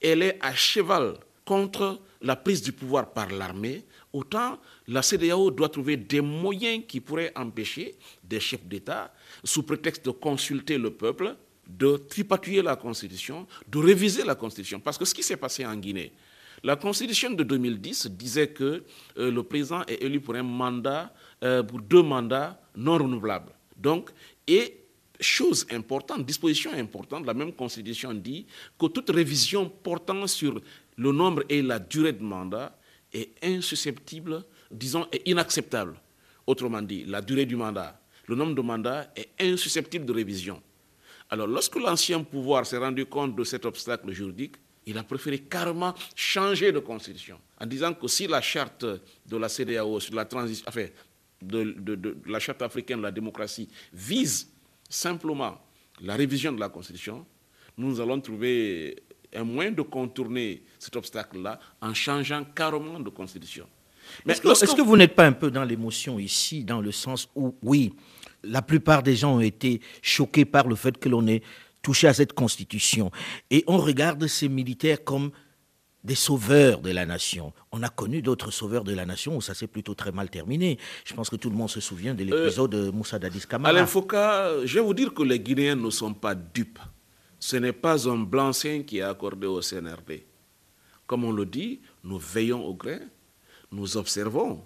elle 0.04 0.22
est 0.22 0.38
à 0.42 0.54
cheval 0.54 1.16
contre 1.46 2.00
la 2.22 2.36
prise 2.36 2.62
du 2.62 2.72
pouvoir 2.72 3.12
par 3.12 3.30
l'armée, 3.32 3.84
autant 4.12 4.60
la 4.88 5.02
CDAO 5.02 5.50
doit 5.52 5.70
trouver 5.70 5.98
des 5.98 6.22
moyens 6.22 6.84
qui 6.88 7.00
pourraient 7.00 7.32
empêcher 7.36 7.96
des 8.24 8.40
chefs 8.40 8.66
d'État, 8.66 9.14
sous 9.44 9.64
prétexte 9.64 10.06
de 10.06 10.12
consulter 10.12 10.78
le 10.78 10.92
peuple, 10.92 11.36
de 11.78 11.98
tripatouiller 11.98 12.62
la 12.62 12.76
Constitution, 12.76 13.48
de 13.68 13.78
réviser 13.80 14.24
la 14.24 14.36
Constitution. 14.36 14.80
Parce 14.80 14.98
que 14.98 15.06
ce 15.06 15.14
qui 15.14 15.24
s'est 15.24 15.38
passé 15.38 15.66
en 15.66 15.76
Guinée, 15.76 16.14
la 16.64 16.76
Constitution 16.76 17.32
de 17.32 17.44
2010 17.44 18.08
disait 18.12 18.48
que 18.50 18.84
euh, 19.18 19.32
le 19.32 19.44
président 19.44 19.84
est 19.88 20.02
élu 20.04 20.22
pour 20.22 20.36
un 20.36 20.44
mandat, 20.44 21.14
euh, 21.44 21.64
pour 21.64 21.80
deux 21.82 22.04
mandats 22.04 22.60
non 22.76 22.94
renouvelables. 22.98 23.52
Donc, 23.76 24.12
et 24.48 24.80
chose 25.20 25.66
importante, 25.72 26.26
disposition 26.26 26.72
importante, 26.74 27.26
la 27.26 27.34
même 27.34 27.54
Constitution 27.54 28.14
dit 28.14 28.46
que 28.80 28.86
toute 28.88 29.10
révision 29.10 29.70
portant 29.70 30.28
sur 30.28 30.62
le 30.96 31.12
nombre 31.12 31.44
et 31.50 31.62
la 31.62 31.80
durée 31.80 32.14
de 32.14 32.24
mandat 32.24 32.78
est 33.12 33.32
insusceptible, 33.44 34.44
disons, 34.72 35.08
est 35.12 35.28
inacceptable. 35.28 35.96
Autrement 36.46 36.82
dit, 36.82 37.04
la 37.06 37.22
durée 37.22 37.46
du 37.46 37.56
mandat, 37.56 38.00
le 38.28 38.36
nombre 38.36 38.56
de 38.56 38.62
mandats 38.62 39.12
est 39.16 39.30
insusceptible 39.40 40.06
de 40.06 40.14
révision. 40.14 40.62
Alors, 41.34 41.48
lorsque 41.48 41.78
l'ancien 41.78 42.22
pouvoir 42.24 42.64
s'est 42.64 42.78
rendu 42.78 43.08
compte 43.08 43.36
de 43.36 43.44
cet 43.44 43.66
obstacle 43.66 44.12
juridique, 44.12 44.54
il 44.86 44.96
a 45.00 45.04
préféré 45.04 45.40
carrément 45.40 45.96
changer 46.16 46.72
de 46.72 46.78
constitution, 46.78 47.40
en 47.60 47.66
disant 47.66 47.92
que 47.96 48.08
si 48.08 48.28
la 48.28 48.40
charte 48.40 48.86
de 48.86 49.38
la 49.38 49.50
CDAO 49.50 50.00
sur 50.00 50.14
la 50.14 50.26
transition, 50.26 50.64
enfin, 50.68 50.86
de, 51.42 51.64
de 51.64 52.18
la 52.28 52.38
charte 52.38 52.62
africaine 52.62 53.00
de 53.00 53.04
la 53.06 53.12
démocratie 53.12 53.68
vise 53.92 54.48
simplement 54.88 55.60
la 56.02 56.16
révision 56.16 56.52
de 56.52 56.60
la 56.60 56.70
constitution, 56.70 57.26
nous 57.80 58.00
allons 58.00 58.22
trouver 58.22 59.02
un 59.34 59.44
moyen 59.44 59.72
de 59.72 59.82
contourner 59.82 60.62
cet 60.78 60.96
obstacle-là 60.98 61.60
en 61.82 61.96
changeant 61.96 62.44
carrément 62.44 63.00
de 63.00 63.10
constitution. 63.10 63.68
Est-ce 64.28 64.76
que, 64.76 64.82
vous 64.84 64.98
n'êtes 64.98 65.16
pas 65.16 65.26
un 65.26 65.32
peu 65.32 65.50
dans 65.50 65.64
l'émotion 65.64 66.20
ici, 66.20 66.64
dans 66.64 66.80
le 66.80 66.92
sens 66.92 67.28
où, 67.34 67.56
oui, 67.64 67.92
la 68.44 68.62
plupart 68.62 69.04
des 69.04 69.16
gens 69.16 69.36
ont 69.36 69.42
été 69.42 69.82
choqués 70.02 70.46
par 70.46 70.68
le 70.68 70.76
fait 70.76 70.98
que 70.98 71.10
l'on 71.10 71.28
ait 71.28 71.42
touché 71.82 72.08
à 72.08 72.14
cette 72.14 72.34
constitution. 72.34 73.12
Et 73.50 73.64
on 73.68 73.78
regarde 73.78 74.26
ces 74.28 74.50
militaires 74.50 75.04
comme 75.04 75.32
des 76.04 76.16
sauveurs 76.16 76.82
de 76.82 76.92
la 76.92 77.06
nation. 77.06 77.54
On 77.72 77.82
a 77.82 77.90
connu 77.90 78.22
d'autres 78.22 78.52
sauveurs 78.52 78.84
de 78.84 78.94
la 78.94 79.06
nation 79.06 79.38
où 79.38 79.42
ça 79.42 79.54
s'est 79.54 79.68
plutôt 79.68 79.94
très 79.96 80.12
mal 80.12 80.30
terminé. 80.30 80.78
Je 81.06 81.14
pense 81.14 81.30
que 81.30 81.38
tout 81.38 81.50
le 81.50 81.56
monde 81.56 81.70
se 81.70 81.80
souvient 81.80 82.14
de 82.14 82.24
l'épisode 82.24 82.72
de 82.72 82.90
Moussa 82.90 83.20
Dadis 83.20 83.48
Kamara. 83.48 83.70
Alain 83.70 83.86
Foucault, 83.86 84.66
je 84.66 84.74
vais 84.76 84.86
vous 84.86 84.94
dire 84.94 85.14
que 85.14 85.24
les 85.24 85.40
Guinéens 85.40 85.76
ne 85.76 85.90
sont 85.90 86.14
pas 86.14 86.36
dupes. 86.36 86.80
Ce 87.40 87.56
n'est 87.58 87.74
pas 87.74 88.10
un 88.10 88.18
blanc-seing 88.18 88.84
qui 88.84 88.98
est 89.00 89.02
accordé 89.04 89.48
au 89.48 89.62
CNRD. 89.62 90.26
Comme 91.08 91.24
on 91.24 91.32
le 91.32 91.46
dit, 91.46 91.82
nous 92.04 92.18
veillons 92.18 92.66
au 92.66 92.74
grain, 92.74 93.00
nous 93.72 93.98
observons. 93.98 94.64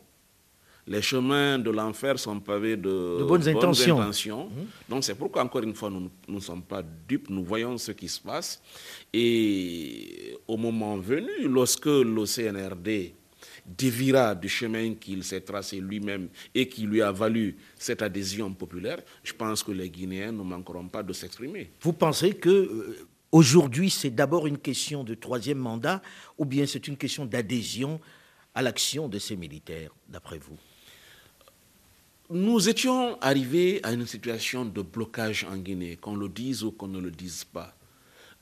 Les 0.88 1.02
chemins 1.02 1.60
de 1.60 1.70
l'enfer 1.70 2.18
sont 2.18 2.40
pavés 2.40 2.78
de, 2.78 3.24
bonnes, 3.28 3.48
intentions. 3.48 4.46
Mmh. 4.46 4.90
Donc 4.90 5.04
c'est 5.04 5.16
pourquoi, 5.16 5.44
encore 5.44 5.62
une 5.64 5.76
fois, 5.76 5.90
nous 5.90 6.10
ne 6.28 6.40
sommes 6.40 6.64
pas 6.64 6.82
dupes, 7.08 7.30
nous 7.30 7.44
voyons 7.44 7.78
ce 7.78 7.92
qui 7.92 8.08
se 8.08 8.22
passe. 8.22 8.62
Et 9.12 10.38
au 10.48 10.56
moment 10.56 10.98
venu, 10.98 11.30
lorsque 11.50 11.88
le 11.88 12.26
CNRD 12.26 13.14
dévira 13.66 14.34
du 14.34 14.48
chemin 14.48 14.94
qu'il 14.96 15.24
s'est 15.26 15.42
tracé 15.42 15.82
lui-même 15.82 16.30
et 16.56 16.70
qui 16.70 16.84
lui 16.84 17.02
a 17.02 17.12
valu 17.12 17.58
cette 17.78 18.02
adhésion 18.02 18.54
populaire, 18.54 19.00
je 19.24 19.34
pense 19.34 19.64
que 19.64 19.74
les 19.74 19.90
Guinéens 19.90 20.32
ne 20.32 20.44
manqueront 20.44 20.88
pas 20.88 21.04
de 21.04 21.12
s'exprimer. 21.12 21.72
Vous 21.82 21.92
pensez 21.94 22.34
que 22.34 22.50
euh, 22.50 23.08
aujourd'hui 23.32 23.90
c'est 23.90 24.10
d'abord 24.12 24.48
une 24.48 24.58
question 24.58 25.04
de 25.04 25.16
troisième 25.16 25.58
mandat 25.58 26.02
ou 26.38 26.46
bien 26.46 26.66
c'est 26.66 26.88
une 26.88 26.96
question 26.96 27.26
d'adhésion 27.26 28.00
à 28.56 28.62
l'action 28.62 29.10
de 29.10 29.20
ces 29.20 29.36
militaires, 29.36 29.92
d'après 30.08 30.38
vous? 30.40 30.58
Nous 32.30 32.68
étions 32.68 33.18
arrivés 33.22 33.80
à 33.84 33.94
une 33.94 34.06
situation 34.06 34.66
de 34.66 34.82
blocage 34.82 35.46
en 35.50 35.56
Guinée, 35.56 35.96
qu'on 35.96 36.18
le 36.18 36.28
dise 36.28 36.62
ou 36.62 36.72
qu'on 36.72 36.90
ne 36.90 37.00
le 37.00 37.10
dise 37.10 37.46
pas. 37.46 37.74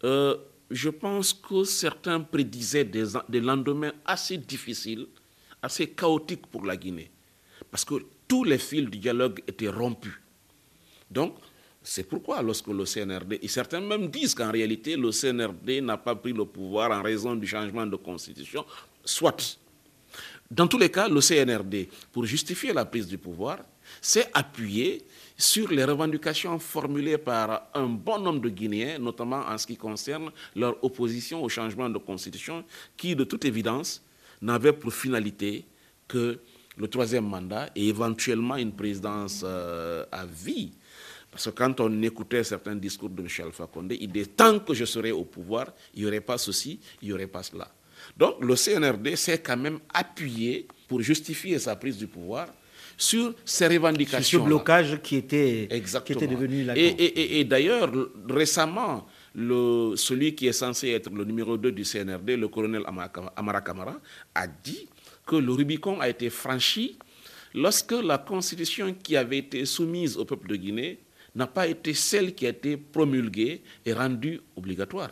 Euh, 0.03 0.35
je 0.71 0.89
pense 0.89 1.33
que 1.33 1.63
certains 1.63 2.19
prédisaient 2.19 2.83
des, 2.83 3.05
des, 3.29 3.39
lendemains 3.39 3.93
assez 4.03 4.37
difficiles, 4.37 5.05
assez 5.61 5.87
chaotiques 5.91 6.47
pour 6.47 6.65
la 6.65 6.75
Guinée, 6.75 7.11
parce 7.69 7.85
que 7.85 7.93
tous 8.27 8.43
les 8.43 8.57
fils 8.57 8.89
du 8.89 8.97
dialogue 8.97 9.43
étaient 9.47 9.69
rompus. 9.69 10.19
Donc, 11.11 11.35
c'est 11.83 12.09
pourquoi 12.09 12.41
lorsque 12.41 12.69
le 12.69 12.85
CNRD, 12.85 13.37
et 13.39 13.47
certains 13.47 13.81
même 13.81 14.07
disent 14.07 14.33
qu'en 14.33 14.51
réalité, 14.51 14.95
le 14.95 15.11
CNRD 15.11 15.81
n'a 15.83 15.97
pas 15.97 16.15
pris 16.15 16.33
le 16.33 16.45
pouvoir 16.45 16.89
en 16.89 17.03
raison 17.03 17.35
du 17.35 17.45
changement 17.45 17.85
de 17.85 17.97
constitution, 17.97 18.65
soit. 19.03 19.59
Dans 20.49 20.65
tous 20.67 20.79
les 20.79 20.89
cas, 20.89 21.07
le 21.07 21.21
CNRD, 21.21 21.87
pour 22.11 22.25
justifier 22.25 22.73
la 22.73 22.85
prise 22.85 23.07
du 23.07 23.19
pouvoir, 23.19 23.59
s'est 24.01 24.29
appuyé 24.34 25.05
sur 25.38 25.69
les 25.69 25.84
revendications 25.84 26.58
formulées 26.60 27.17
par 27.17 27.69
un 27.73 27.88
bon 27.88 28.19
nombre 28.19 28.39
de 28.41 28.49
Guinéens, 28.49 28.99
notamment 28.99 29.41
en 29.45 29.58
ce 29.58 29.67
qui 29.67 29.75
concerne 29.75 30.31
leur 30.55 30.81
opposition 30.84 31.43
au 31.43 31.49
changement 31.49 31.89
de 31.89 31.97
constitution, 31.97 32.63
qui, 32.95 33.15
de 33.15 33.23
toute 33.25 33.43
évidence, 33.45 34.01
n'avait 34.41 34.73
pour 34.73 34.93
finalité 34.93 35.65
que 36.08 36.39
le 36.77 36.88
troisième 36.88 37.25
mandat 37.25 37.69
et 37.75 37.88
éventuellement 37.88 38.55
une 38.58 38.71
présidence 38.73 39.41
euh, 39.45 40.05
à 40.12 40.25
vie. 40.25 40.71
Parce 41.31 41.45
que 41.45 41.49
quand 41.51 41.79
on 41.81 42.01
écoutait 42.01 42.43
certains 42.43 42.75
discours 42.75 43.10
de 43.10 43.21
Michel 43.21 43.51
Fakonde, 43.51 43.93
il 43.99 44.12
dit 44.12 44.27
tant 44.27 44.60
que 44.60 44.73
je 44.73 44.86
serai 44.86 45.12
au 45.12 45.25
pouvoir, 45.25 45.67
il 45.93 46.01
n'y 46.01 46.08
aurait 46.08 46.21
pas 46.21 46.38
ceci, 46.38 46.79
il 47.01 47.10
n'y 47.10 47.13
aurait 47.13 47.27
pas 47.27 47.43
cela. 47.43 47.69
Donc 48.15 48.36
le 48.41 48.55
CNRD 48.55 49.15
s'est 49.15 49.39
quand 49.39 49.58
même 49.58 49.79
appuyé 49.93 50.67
pour 50.88 51.01
justifier 51.01 51.60
sa 51.60 51.75
prise 51.75 51.97
du 51.97 52.08
pouvoir 52.08 52.47
sur 52.97 53.34
ces 53.43 53.67
revendications. 53.67 54.39
Sur 54.39 54.41
ce 54.41 54.45
blocage 54.45 54.99
qui 55.01 55.17
était, 55.17 55.67
qui 56.05 56.13
était 56.13 56.27
devenu 56.27 56.63
la 56.63 56.77
Et, 56.77 56.86
et, 56.88 57.39
et, 57.39 57.43
d'ailleurs, 57.43 57.91
récemment, 58.29 59.05
le, 59.34 59.93
celui 59.95 60.34
qui 60.36 60.47
est 60.47 60.53
censé 60.53 60.89
être 60.89 61.10
le 61.10 61.25
numéro 61.25 61.58
2 61.58 61.71
du 61.71 61.84
CNRD, 61.84 62.38
le 62.38 62.47
colonel 62.47 62.84
Amara 63.36 63.62
Kamara, 63.62 63.97
a 64.34 64.47
dit 64.47 64.88
que 65.25 65.36
le 65.36 65.51
Rubicon 65.51 65.99
a 65.99 66.08
été 66.10 66.29
franchi 66.29 66.97
lorsque 67.53 67.91
la 67.93 68.17
constitution 68.17 68.93
qui 69.01 69.17
avait 69.17 69.39
été 69.39 69.65
soumise 69.65 70.17
au 70.17 70.25
peuple 70.25 70.47
de 70.49 70.55
Guinée 70.55 70.99
n'a 71.36 71.47
pas 71.47 71.67
été 71.67 71.93
celle 71.93 72.34
qui 72.34 72.45
a 72.45 72.49
été 72.49 72.77
promulguée 72.77 73.62
et 73.86 73.93
rendue 73.93 74.39
obligatoire. 74.55 75.10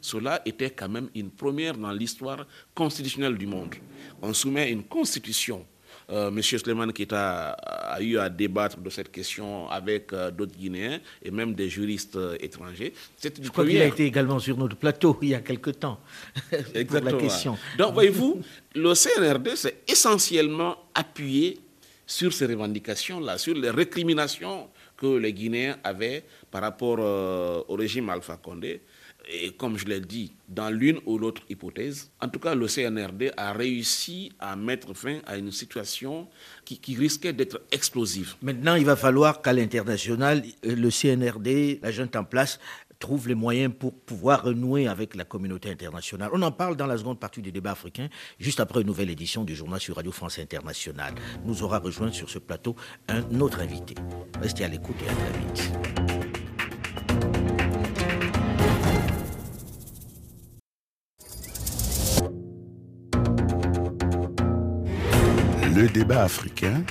Cela 0.00 0.40
était 0.46 0.70
quand 0.70 0.88
même 0.88 1.08
une 1.14 1.30
première 1.30 1.76
dans 1.76 1.90
l'histoire 1.90 2.46
constitutionnelle 2.74 3.36
du 3.36 3.46
monde. 3.46 3.74
On 4.22 4.32
soumet 4.32 4.70
une 4.70 4.84
constitution 4.84 5.66
euh, 6.10 6.28
M. 6.28 6.40
Sleman 6.40 6.92
qui 6.92 7.06
a, 7.10 7.56
eu 8.00 8.16
à 8.18 8.28
débattre 8.28 8.78
de 8.78 8.90
cette 8.90 9.10
question 9.10 9.68
avec 9.68 10.12
euh, 10.12 10.30
d'autres 10.30 10.56
Guinéens 10.56 11.00
et 11.22 11.30
même 11.32 11.52
des 11.54 11.68
juristes 11.68 12.14
euh, 12.14 12.36
étrangers. 12.38 12.92
Je 13.22 13.48
crois 13.50 13.66
qu'il 13.66 13.80
a 13.82 13.86
été 13.86 14.04
également 14.04 14.38
sur 14.38 14.56
notre 14.56 14.76
plateau 14.76 15.18
il 15.22 15.30
y 15.30 15.34
a 15.34 15.40
quelque 15.40 15.70
temps 15.70 15.98
pour 16.88 17.00
la 17.00 17.12
question. 17.14 17.58
Donc, 17.76 17.94
voyez-vous, 17.94 18.40
le 18.76 18.94
CNRD 18.94 19.56
s'est 19.56 19.78
essentiellement 19.88 20.76
appuyé 20.94 21.58
sur 22.06 22.32
ces 22.32 22.46
revendications-là, 22.46 23.36
sur 23.38 23.54
les 23.54 23.70
récriminations 23.70 24.68
que 24.96 25.16
les 25.18 25.32
Guinéens 25.32 25.76
avaient 25.82 26.22
par 26.50 26.62
rapport 26.62 27.00
au 27.68 27.74
régime 27.74 28.08
Alpha 28.10 28.36
Condé 28.36 28.80
et 29.26 29.52
comme 29.52 29.76
je 29.76 29.86
l'ai 29.86 30.00
dit, 30.00 30.32
dans 30.48 30.70
l'une 30.70 31.00
ou 31.04 31.18
l'autre 31.18 31.42
hypothèse, 31.48 32.10
en 32.20 32.28
tout 32.28 32.38
cas, 32.38 32.54
le 32.54 32.68
CNRD 32.68 33.32
a 33.36 33.52
réussi 33.52 34.32
à 34.38 34.54
mettre 34.56 34.94
fin 34.94 35.18
à 35.26 35.36
une 35.36 35.50
situation 35.50 36.28
qui, 36.64 36.80
risquait 36.94 37.32
d'être 37.32 37.60
explosive. 37.72 38.34
Maintenant, 38.42 38.76
il 38.76 38.84
va 38.84 38.96
falloir 38.96 39.42
qu'à 39.42 39.52
l'international, 39.52 40.42
le 40.62 40.90
CNRD, 40.90 41.80
la 41.82 41.90
junte 41.90 42.16
en 42.16 42.24
place, 42.24 42.58
trouve 42.98 43.28
les 43.28 43.34
moyens 43.34 43.72
pour 43.78 43.92
pouvoir 43.92 44.44
renouer 44.44 44.86
avec 44.86 45.14
la 45.14 45.24
communauté 45.24 45.70
internationale. 45.70 46.30
On 46.32 46.40
en 46.42 46.52
parle 46.52 46.76
dans 46.76 46.86
la 46.86 46.96
seconde 46.96 47.20
partie 47.20 47.42
du 47.42 47.52
débat 47.52 47.72
africain, 47.72 48.08
juste 48.38 48.60
après 48.60 48.80
une 48.80 48.86
nouvelle 48.86 49.10
édition 49.10 49.44
du 49.44 49.54
journal 49.54 49.80
sur 49.80 49.96
Radio 49.96 50.12
France 50.12 50.38
Internationale. 50.38 51.14
Nous 51.44 51.62
aura 51.62 51.78
rejoint 51.78 52.12
sur 52.12 52.30
ce 52.30 52.38
plateau 52.38 52.74
un 53.08 53.40
autre 53.40 53.60
invité. 53.60 53.94
Restez 54.40 54.64
à 54.64 54.68
l'écoute 54.68 54.96
et 55.04 55.10
à 55.10 55.14
très 55.14 55.38
vite. 55.38 56.15
Le 65.76 65.88
débat 65.88 66.22
africain. 66.22 66.82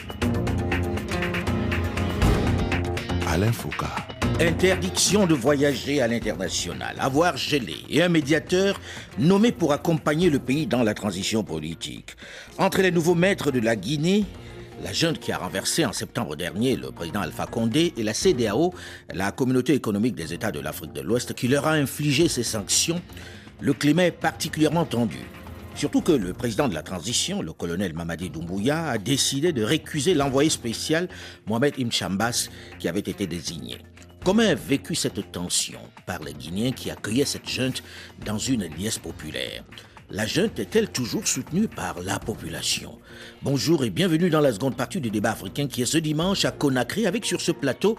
Alain 3.28 3.52
Foucault. 3.52 3.88
Interdiction 4.40 5.26
de 5.26 5.34
voyager 5.34 6.04
à 6.04 6.08
l'international, 6.08 6.96
avoir 7.00 7.36
gelé 7.36 7.78
et 7.90 8.04
un 8.04 8.10
médiateur 8.10 8.80
nommé 9.18 9.52
pour 9.52 9.74
accompagner 9.74 10.30
le 10.30 10.38
pays 10.38 10.68
dans 10.68 10.84
la 10.84 10.94
transition 10.94 11.44
politique. 11.44 12.16
Entre 12.60 12.84
les 12.84 12.92
nouveaux 12.92 13.16
maîtres 13.16 13.50
de 13.50 13.60
la 13.60 13.76
Guinée, 13.76 14.24
la 14.84 14.94
junte 14.94 15.20
qui 15.20 15.32
a 15.32 15.40
renversé 15.40 15.84
en 15.84 15.92
septembre 15.92 16.36
dernier 16.36 16.76
le 16.76 16.92
président 16.92 17.22
Alpha 17.22 17.48
Condé 17.48 17.92
et 17.98 18.04
la 18.04 18.14
CDAO, 18.14 18.72
la 19.12 19.32
communauté 19.32 19.74
économique 19.74 20.14
des 20.14 20.32
États 20.32 20.52
de 20.52 20.60
l'Afrique 20.60 20.94
de 20.94 21.02
l'Ouest, 21.02 21.34
qui 21.34 21.48
leur 21.48 21.66
a 21.66 21.72
infligé 21.72 22.28
ces 22.28 22.44
sanctions, 22.44 23.02
le 23.62 23.74
climat 23.74 24.06
est 24.06 24.12
particulièrement 24.12 24.86
tendu. 24.86 25.26
Surtout 25.76 26.00
que 26.00 26.14
le 26.14 26.32
président 26.32 26.70
de 26.70 26.74
la 26.74 26.84
transition, 26.84 27.42
le 27.42 27.52
colonel 27.52 27.94
Mamadi 27.94 28.30
Doumbouya, 28.30 28.92
a 28.92 28.98
décidé 28.98 29.52
de 29.52 29.62
récuser 29.62 30.14
l'envoyé 30.14 30.50
spécial 30.50 31.10
Mohamed 31.48 31.74
Imchambas 31.78 32.48
qui 32.80 32.88
avait 32.88 33.02
été 33.02 33.28
désigné. 33.28 33.80
Comment 34.24 34.44
a 34.44 34.56
vécu 34.56 34.96
cette 34.96 35.34
tension 35.34 35.82
par 36.06 36.24
les 36.24 36.34
Guinéens 36.34 36.72
qui 36.72 36.90
accueillaient 36.90 37.26
cette 37.26 37.50
junte 37.50 37.84
dans 38.26 38.38
une 38.38 38.64
liesse 38.64 39.00
populaire 39.00 39.66
La 40.10 40.26
junte 40.26 40.60
est-elle 40.60 40.90
toujours 40.90 41.28
soutenue 41.28 41.68
par 41.68 42.02
la 42.02 42.20
population? 42.20 42.98
Bonjour 43.42 43.84
et 43.84 43.90
bienvenue 43.90 44.30
dans 44.30 44.40
la 44.40 44.54
seconde 44.54 44.78
partie 44.78 45.02
du 45.02 45.12
débat 45.12 45.32
africain 45.32 45.68
qui 45.68 45.82
est 45.82 45.86
ce 45.86 45.98
dimanche 45.98 46.46
à 46.46 46.52
Conakry 46.52 47.06
avec 47.06 47.26
sur 47.26 47.42
ce 47.42 47.52
plateau 47.52 47.98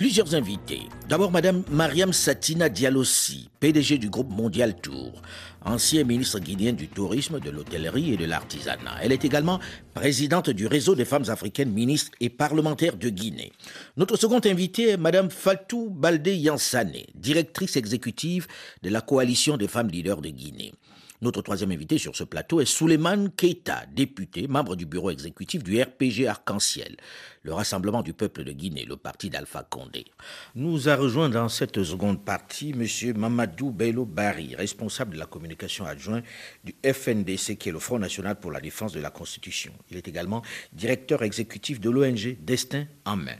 plusieurs 0.00 0.34
invités. 0.34 0.88
D'abord, 1.10 1.30
Madame 1.30 1.62
Mariam 1.70 2.14
Satina 2.14 2.70
Dialossi, 2.70 3.50
PDG 3.60 3.98
du 3.98 4.08
groupe 4.08 4.30
Mondial 4.30 4.74
Tour, 4.74 5.20
ancien 5.64 6.04
ministre 6.04 6.38
guinéen 6.38 6.72
du 6.72 6.88
tourisme, 6.88 7.40
de 7.40 7.50
l'hôtellerie 7.50 8.14
et 8.14 8.16
de 8.16 8.24
l'artisanat. 8.24 8.96
Elle 9.02 9.12
est 9.12 9.24
également 9.24 9.60
présidente 9.94 10.50
du 10.50 10.66
réseau 10.66 10.94
des 10.94 11.04
femmes 11.04 11.28
africaines 11.28 11.72
ministres 11.72 12.12
et 12.20 12.30
parlementaires 12.30 12.96
de 12.96 13.08
Guinée. 13.08 13.52
Notre 13.96 14.16
second 14.16 14.40
invité 14.44 14.90
est 14.90 14.96
Madame 14.96 15.30
Fatou 15.30 15.90
Baldé 15.90 16.36
Yansane, 16.36 16.92
directrice 17.14 17.76
exécutive 17.76 18.46
de 18.82 18.90
la 18.90 19.00
coalition 19.00 19.56
des 19.56 19.68
femmes 19.68 19.88
leaders 19.88 20.20
de 20.20 20.30
Guinée. 20.30 20.72
Notre 21.22 21.42
troisième 21.42 21.70
invité 21.70 21.98
sur 21.98 22.16
ce 22.16 22.24
plateau 22.24 22.62
est 22.62 22.64
Souleymane 22.64 23.30
Keita, 23.30 23.84
député, 23.92 24.48
membre 24.48 24.74
du 24.74 24.86
bureau 24.86 25.10
exécutif 25.10 25.62
du 25.62 25.78
RPG 25.78 26.26
Arc-en-Ciel, 26.26 26.96
le 27.42 27.52
Rassemblement 27.52 28.02
du 28.02 28.14
peuple 28.14 28.42
de 28.42 28.52
Guinée, 28.52 28.86
le 28.86 28.96
parti 28.96 29.28
d'Alpha 29.28 29.62
Condé. 29.62 30.06
Nous 30.54 30.88
a 30.88 30.96
rejoint 30.96 31.28
dans 31.28 31.50
cette 31.50 31.82
seconde 31.82 32.24
partie 32.24 32.70
M. 32.70 33.18
Mamadou 33.18 33.70
Bello 33.70 34.06
Bari, 34.06 34.54
responsable 34.54 35.12
de 35.12 35.18
la 35.18 35.26
communication 35.26 35.84
adjoint 35.84 36.22
du 36.64 36.74
FNDC, 36.82 37.58
qui 37.58 37.68
est 37.68 37.72
le 37.72 37.80
Front 37.80 37.98
National 37.98 38.40
pour 38.40 38.50
la 38.50 38.62
défense 38.62 38.94
de 38.94 39.00
la 39.00 39.10
Constitution. 39.10 39.74
Il 39.90 39.98
est 39.98 40.08
également 40.08 40.40
directeur 40.72 41.22
exécutif 41.22 41.80
de 41.80 41.90
l'ONG 41.90 42.38
Destin 42.40 42.86
en 43.04 43.16
main. 43.16 43.36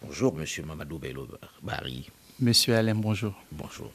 Bonjour, 0.00 0.32
M. 0.38 0.46
Mamadou 0.64 1.00
Bello 1.00 1.26
Bari. 1.60 2.08
Monsieur 2.38 2.74
Alain, 2.74 2.94
bonjour. 2.94 3.32
Bonjour. 3.50 3.90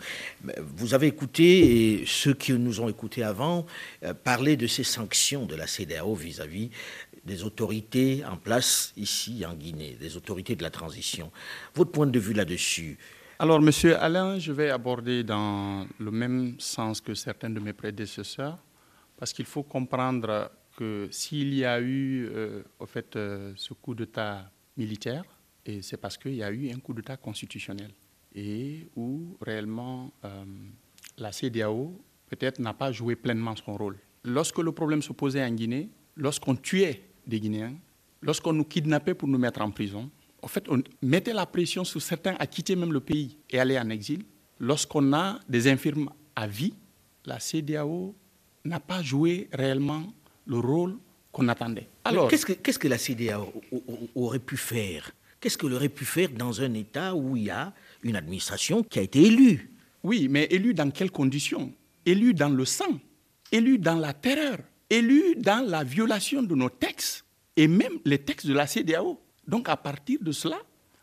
Vous 0.57 0.95
avez 0.95 1.05
écouté, 1.05 1.99
et 1.99 2.05
ceux 2.07 2.33
qui 2.33 2.53
nous 2.53 2.81
ont 2.81 2.89
écoutés 2.89 3.21
avant, 3.21 3.67
euh, 4.03 4.15
parler 4.15 4.57
de 4.57 4.65
ces 4.65 4.83
sanctions 4.83 5.45
de 5.45 5.53
la 5.53 5.67
CDAO 5.67 6.15
vis-à-vis 6.15 6.71
des 7.23 7.43
autorités 7.43 8.23
en 8.25 8.37
place 8.37 8.93
ici 8.97 9.45
en 9.45 9.53
Guinée, 9.53 9.95
des 9.99 10.17
autorités 10.17 10.55
de 10.55 10.63
la 10.63 10.71
transition. 10.71 11.31
Votre 11.75 11.91
point 11.91 12.07
de 12.07 12.17
vue 12.17 12.33
là-dessus? 12.33 12.97
Alors, 13.37 13.61
monsieur 13.61 13.95
Alain, 13.97 14.39
je 14.39 14.51
vais 14.51 14.71
aborder 14.71 15.23
dans 15.23 15.85
le 15.99 16.09
même 16.09 16.55
sens 16.57 16.99
que 16.99 17.13
certains 17.13 17.51
de 17.51 17.59
mes 17.59 17.73
prédécesseurs, 17.73 18.57
parce 19.17 19.33
qu'il 19.33 19.45
faut 19.45 19.61
comprendre 19.61 20.49
que 20.75 21.07
s'il 21.11 21.53
y 21.53 21.63
a 21.63 21.79
eu, 21.79 22.27
euh, 22.33 22.63
au 22.79 22.87
fait, 22.87 23.15
euh, 23.15 23.53
ce 23.55 23.75
coup 23.75 23.93
d'État 23.93 24.49
militaire, 24.77 25.25
et 25.63 25.83
c'est 25.83 25.97
parce 25.97 26.17
qu'il 26.17 26.33
y 26.33 26.41
a 26.41 26.49
eu 26.49 26.71
un 26.71 26.79
coup 26.79 26.95
d'État 26.95 27.17
constitutionnel 27.17 27.91
et 28.35 28.87
où 28.95 29.37
réellement 29.41 30.11
euh, 30.23 30.43
la 31.17 31.31
CDAO 31.31 31.93
peut-être 32.29 32.59
n'a 32.59 32.73
pas 32.73 32.91
joué 32.91 33.15
pleinement 33.15 33.55
son 33.55 33.75
rôle. 33.75 33.97
Lorsque 34.23 34.59
le 34.59 34.71
problème 34.71 35.01
se 35.01 35.13
posait 35.13 35.43
en 35.43 35.51
Guinée, 35.51 35.89
lorsqu'on 36.15 36.55
tuait 36.55 37.03
des 37.27 37.39
Guinéens, 37.39 37.73
lorsqu'on 38.21 38.53
nous 38.53 38.63
kidnappait 38.63 39.13
pour 39.13 39.27
nous 39.27 39.37
mettre 39.37 39.61
en 39.61 39.71
prison, 39.71 40.09
en 40.41 40.47
fait, 40.47 40.67
on 40.69 40.81
mettait 41.01 41.33
la 41.33 41.45
pression 41.45 41.83
sur 41.83 42.01
certains 42.01 42.35
à 42.39 42.47
quitter 42.47 42.75
même 42.75 42.93
le 42.93 42.99
pays 42.99 43.37
et 43.49 43.59
aller 43.59 43.77
en 43.77 43.89
exil. 43.89 44.23
Lorsqu'on 44.59 45.13
a 45.13 45.39
des 45.47 45.67
infirmes 45.67 46.09
à 46.35 46.47
vie, 46.47 46.73
la 47.25 47.39
CDAO 47.39 48.15
n'a 48.65 48.79
pas 48.79 49.01
joué 49.01 49.49
réellement 49.51 50.13
le 50.45 50.57
rôle 50.57 50.97
qu'on 51.31 51.47
attendait. 51.47 51.87
Alors, 52.03 52.27
qu'est-ce 52.27 52.79
que, 52.79 52.87
la 52.87 52.97
CDAO 52.97 53.53
aurait 54.15 54.39
pu 54.39 54.57
faire? 54.57 55.11
Qu'est-ce 55.39 55.57
qu'elle 55.57 55.73
aurait 55.73 55.89
pu 55.89 56.05
faire 56.05 56.29
dans 56.29 56.61
un 56.61 56.73
État 56.73 57.15
où 57.15 57.35
il 57.35 57.43
y 57.43 57.49
a 57.49 57.73
une 58.03 58.15
administration 58.15 58.83
qui 58.83 58.99
a 58.99 59.01
été 59.01 59.21
élue. 59.21 59.71
Oui, 60.03 60.27
mais 60.29 60.45
élue 60.45 60.73
dans 60.73 60.89
quelles 60.91 61.11
conditions? 61.11 61.73
Élue 62.05 62.33
dans 62.33 62.49
le 62.49 62.65
sang, 62.65 62.99
élue 63.51 63.77
dans 63.77 63.95
la 63.95 64.13
terreur, 64.13 64.57
élue 64.89 65.35
dans 65.37 65.65
la 65.67 65.83
violation 65.83 66.41
de 66.41 66.55
nos 66.55 66.69
textes 66.69 67.25
et 67.55 67.67
même 67.67 67.93
les 68.05 68.17
textes 68.17 68.47
de 68.47 68.53
la 68.53 68.65
CDAO. 68.65 69.19
Donc 69.47 69.69
à 69.69 69.77
partir 69.77 70.19
de 70.21 70.31
cela, 70.31 70.57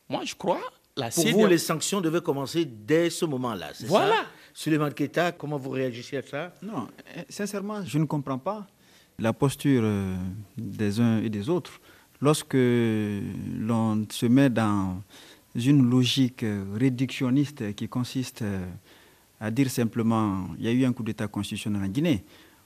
moi 0.08 0.22
je 0.24 0.34
crois 0.34 0.60
la 0.96 1.10
Pour 1.10 1.26
vous, 1.28 1.46
les 1.46 1.58
sanctions 1.58 2.00
devaient 2.00 2.20
commencer 2.20 2.64
dès 2.64 3.08
ce 3.08 3.24
moment-là, 3.24 3.70
c'est 3.72 3.86
voilà. 3.86 4.14
ça 4.16 4.26
Suleiman 4.52 4.90
Keta, 4.90 5.30
comment 5.30 5.56
vous 5.56 5.70
réagissez 5.70 6.16
à 6.16 6.22
ça? 6.22 6.52
Non, 6.60 6.88
eh, 7.16 7.20
sincèrement, 7.28 7.84
je 7.84 7.98
ne 7.98 8.04
comprends 8.04 8.38
pas 8.38 8.66
la 9.20 9.32
posture 9.32 9.82
euh, 9.84 10.16
des 10.56 10.98
uns 10.98 11.22
et 11.22 11.28
des 11.28 11.48
autres. 11.48 11.80
Lorsque 12.20 12.54
l'on 12.54 14.06
se 14.10 14.26
met 14.26 14.50
dans 14.50 15.02
une 15.66 15.88
logique 15.88 16.42
euh, 16.42 16.64
réductionniste 16.74 17.74
qui 17.74 17.88
consiste 17.88 18.42
euh, 18.42 18.64
à 19.40 19.50
dire 19.50 19.70
simplement 19.70 20.48
il 20.58 20.64
y 20.64 20.68
a 20.68 20.72
eu 20.72 20.84
un 20.84 20.92
coup 20.92 21.02
d'État 21.02 21.28
constitutionnel 21.28 21.82
en 21.82 21.88
Guinée. 21.88 22.24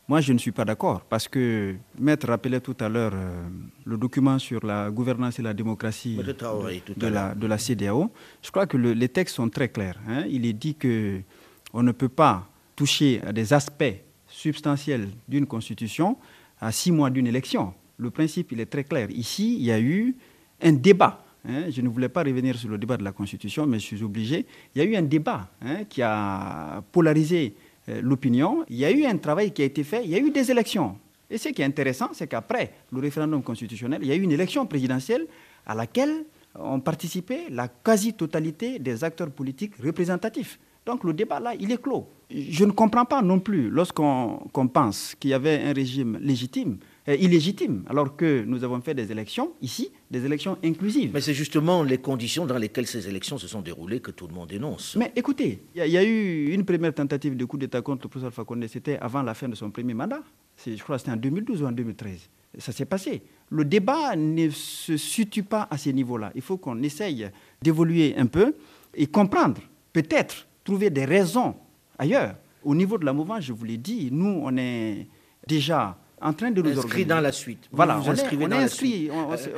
Moi, 0.09 0.20
je 0.20 0.33
ne 0.33 0.38
suis 0.38 0.50
pas 0.50 0.64
d'accord 0.64 1.02
parce 1.02 1.28
que 1.28 1.76
Maître 1.98 2.26
rappelait 2.26 2.61
tout 2.61 2.76
à 2.81 2.88
l'heure 2.88 3.12
euh, 3.14 3.48
le 3.85 3.96
document 3.96 4.38
sur 4.38 4.64
la 4.66 4.90
gouvernance 4.90 5.38
et 5.38 5.42
la 5.42 5.55
démocratie 5.55 6.16
de, 6.16 7.07
la, 7.07 7.35
de, 7.35 7.46
la, 7.46 7.59
CDAO. 7.59 8.11
Je 8.42 8.50
crois 8.50 8.66
que 8.66 8.76
les 8.76 9.09
textes 9.09 9.37
sont 9.37 9.48
très 9.48 9.68
clairs. 9.68 9.98
Hein. 10.09 10.24
Il 10.28 10.44
est 10.44 10.52
dit 10.52 10.74
qu'on 10.74 11.83
ne 11.83 11.92
peut 11.92 12.09
pas 12.09 12.48
toucher 12.74 13.20
à 13.24 13.33
des 13.33 13.52
aspects 13.52 13.94
substantiels 14.26 15.09
d'une 15.28 15.46
constitution 15.46 16.16
à 16.61 16.72
six 16.72 16.90
mois 16.90 17.11
d'une 17.11 17.28
élection. 17.28 17.72
Le 17.96 18.11
principe, 18.11 18.50
il 18.52 18.61
est 18.61 18.66
très 18.66 18.85
clair. 18.85 19.09
Ici, 19.11 19.57
il 19.57 19.64
y 19.64 19.70
a 19.70 19.81
eu 19.81 20.16
un 20.61 20.72
débat 20.72 21.21
Hein, 21.48 21.70
je 21.70 21.81
ne 21.81 21.88
voulais 21.88 22.09
pas 22.09 22.22
revenir 22.22 22.57
sur 22.57 22.68
le 22.68 22.78
débat 22.78 22.96
de 22.96 23.02
la 23.02 23.12
Constitution, 23.12 23.66
mais 23.66 23.78
je 23.78 23.87
suis 23.87 24.02
obligé. 24.02 24.46
Il 24.74 24.83
y 24.83 24.87
a 24.87 24.88
eu 24.88 24.94
un 24.96 25.02
débat 25.02 25.48
hein, 25.61 25.85
qui 25.88 26.00
a 26.02 26.83
polarisé 26.92 27.55
euh, 27.88 28.00
l'opinion. 28.00 28.64
Il 28.68 28.76
y 28.76 28.85
a 28.85 28.90
eu 28.90 29.05
un 29.05 29.16
travail 29.16 29.52
qui 29.52 29.62
a 29.62 29.64
été 29.64 29.83
fait. 29.83 30.05
Il 30.05 30.11
y 30.11 30.14
a 30.14 30.18
eu 30.18 30.31
des 30.31 30.50
élections. 30.50 30.96
Et 31.28 31.38
ce 31.38 31.48
qui 31.48 31.62
est 31.62 31.64
intéressant, 31.64 32.11
c'est 32.12 32.28
qu'après 32.28 32.72
le 32.92 33.00
référendum 33.00 33.42
constitutionnel, 33.42 34.00
il 34.02 34.09
y 34.09 34.12
a 34.12 34.14
eu 34.14 34.20
une 34.20 34.33
élection 34.33 34.66
présidentielle 34.66 35.26
à 35.66 35.74
laquelle 35.74 36.24
ont 36.55 36.81
participé 36.81 37.48
la 37.50 37.68
quasi-totalité 37.68 38.78
des 38.78 39.02
acteurs 39.02 39.31
politiques 39.31 39.74
représentatifs. 39.83 40.59
Donc 40.85 41.05
le 41.05 41.12
débat 41.12 41.40
là, 41.40 41.55
il 41.59 41.72
est 41.72 41.81
clos. 41.81 42.07
Je 42.31 42.64
ne 42.64 42.72
comprends 42.72 43.05
pas 43.05 43.22
non 43.22 43.40
plus 43.40 43.70
lorsqu'on 43.70 44.68
pense 44.72 45.14
qu'il 45.18 45.31
y 45.31 45.35
avait 45.35 45.62
un 45.62 45.72
régime 45.72 46.18
légitime 46.20 46.78
illégitime, 47.07 47.85
alors 47.88 48.17
que 48.17 48.45
nous 48.45 48.62
avons 48.62 48.81
fait 48.81 48.95
des 48.95 49.11
élections, 49.11 49.53
ici, 49.61 49.91
des 50.11 50.25
élections 50.25 50.57
inclusives. 50.65 51.11
Mais 51.12 51.21
c'est 51.21 51.35
justement 51.35 51.83
les 51.83 51.99
conditions 51.99 52.47
dans 52.47 52.59
lesquelles 52.59 52.87
ces 52.87 53.09
élections 53.09 53.38
se 53.38 53.49
sont 53.49 53.61
déroulées 53.61 54.01
que 54.01 54.12
tout 54.12 54.29
le 54.29 54.35
monde 54.35 54.49
dénonce. 54.49 54.97
Mais 54.97 55.12
écoutez, 55.17 55.62
il 55.75 55.85
y, 55.85 55.97
a 55.97 56.05
eu 56.05 56.53
une 56.53 56.65
première 56.65 56.95
tentative 56.95 57.37
de 57.37 57.45
coup 57.45 57.59
d'État 57.59 57.83
contre 57.83 58.05
le 58.05 58.09
professeur 58.09 58.33
Fakonde, 58.33 58.67
c'était 58.69 58.99
avant 58.99 59.23
la 59.23 59.35
fin 59.35 59.49
de 59.49 59.55
son 59.55 59.71
premier 59.71 59.95
mandat. 59.95 60.23
Je 60.65 60.81
crois 60.83 60.97
que 60.97 61.01
c'était 61.01 61.12
en 61.12 61.17
2012 61.17 61.62
ou 61.62 61.67
en 61.67 61.73
2013. 61.73 62.29
Ça 62.59 62.71
s'est 62.71 62.85
passé. 62.85 63.23
Le 63.51 63.65
débat 63.65 64.15
ne 64.15 64.51
se 64.51 64.97
situe 64.97 65.43
pas 65.43 65.67
à 65.71 65.79
ces 65.79 65.93
niveaux-là. 65.93 66.31
Il 66.35 66.43
faut 66.43 66.59
qu'on 66.59 66.81
essaye 66.83 67.29
d'évoluer 67.61 68.15
un 68.17 68.27
peu 68.27 68.55
et 68.95 69.07
comprendre, 69.07 69.61
peut-être 69.93 70.47
trouver 70.62 70.91
des 70.91 71.05
raisons 71.05 71.57
ailleurs. 71.99 72.37
Au 72.62 72.75
niveau 72.75 72.99
de 72.99 73.05
la 73.05 73.12
mouvance, 73.12 73.45
je 73.45 73.53
vous 73.53 73.65
l'ai 73.65 73.79
dit, 73.79 74.11
nous, 74.12 74.41
on 74.45 74.57
est 74.57 75.09
déjà 75.49 75.99
en 76.22 76.32
train 76.32 76.50
de 76.50 76.62
nous 76.62 76.78
inscrit 76.78 77.04
dans 77.04 77.20
la 77.20 77.32
suite. 77.32 77.68
Voilà, 77.72 77.98
on, 77.98 78.04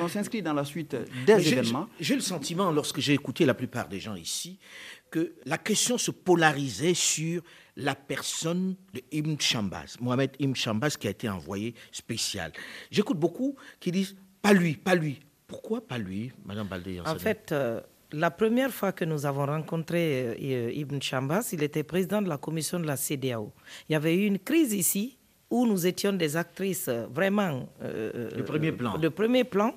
s'inscrit 0.08 0.42
dans 0.42 0.52
la 0.54 0.64
suite 0.64 0.96
des 1.26 1.52
événements. 1.52 1.88
J'ai 2.00 2.14
le 2.14 2.20
sentiment, 2.20 2.70
lorsque 2.70 3.00
j'ai 3.00 3.12
écouté 3.12 3.44
la 3.44 3.54
plupart 3.54 3.88
des 3.88 4.00
gens 4.00 4.14
ici, 4.14 4.58
que 5.10 5.34
la 5.44 5.58
question 5.58 5.98
se 5.98 6.10
polarisait 6.10 6.94
sur 6.94 7.42
la 7.76 7.94
personne 7.94 8.76
de 8.92 9.02
Ibn 9.12 9.36
Chambaz, 9.38 9.96
Mohamed 10.00 10.30
Ibn 10.38 10.54
Chambaz 10.54 10.96
qui 10.98 11.06
a 11.06 11.10
été 11.10 11.28
envoyé 11.28 11.74
spécial. 11.92 12.52
J'écoute 12.90 13.18
beaucoup 13.18 13.56
qui 13.80 13.92
disent 13.92 14.16
pas 14.42 14.52
lui, 14.52 14.74
pas 14.74 14.94
lui. 14.94 15.20
Pourquoi 15.46 15.86
pas 15.86 15.98
lui, 15.98 16.32
Madame 16.44 16.66
Baldé 16.66 17.00
En 17.00 17.18
fait, 17.18 17.52
euh, 17.52 17.80
la 18.12 18.30
première 18.30 18.72
fois 18.72 18.92
que 18.92 19.04
nous 19.04 19.26
avons 19.26 19.46
rencontré 19.46 20.36
euh, 20.40 20.72
Ibn 20.72 21.00
Chambaz, 21.00 21.50
il 21.52 21.62
était 21.62 21.82
président 21.82 22.22
de 22.22 22.28
la 22.28 22.38
commission 22.38 22.80
de 22.80 22.86
la 22.86 22.96
CDAO. 22.96 23.52
Il 23.88 23.92
y 23.92 23.96
avait 23.96 24.16
eu 24.16 24.26
une 24.26 24.38
crise 24.38 24.72
ici 24.72 25.18
où 25.54 25.66
nous 25.66 25.86
étions 25.86 26.12
des 26.12 26.36
actrices 26.36 26.88
vraiment 27.14 27.68
euh, 27.80 28.28
de 28.30 28.42
premier 28.42 28.72
plan. 28.72 28.98
De 28.98 29.08
premier 29.08 29.44
plan. 29.44 29.72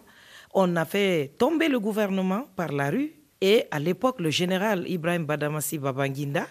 On 0.56 0.76
a 0.76 0.86
fait 0.86 1.34
tomber 1.38 1.68
le 1.70 1.80
gouvernement 1.80 2.46
par 2.56 2.72
la 2.72 2.90
rue 2.90 3.14
et 3.42 3.66
à 3.70 3.78
l'époque 3.80 4.20
le 4.20 4.32
général 4.32 4.90
Ibrahim 4.90 5.26
Badamassi 5.26 5.78
Babanginda 5.78 6.48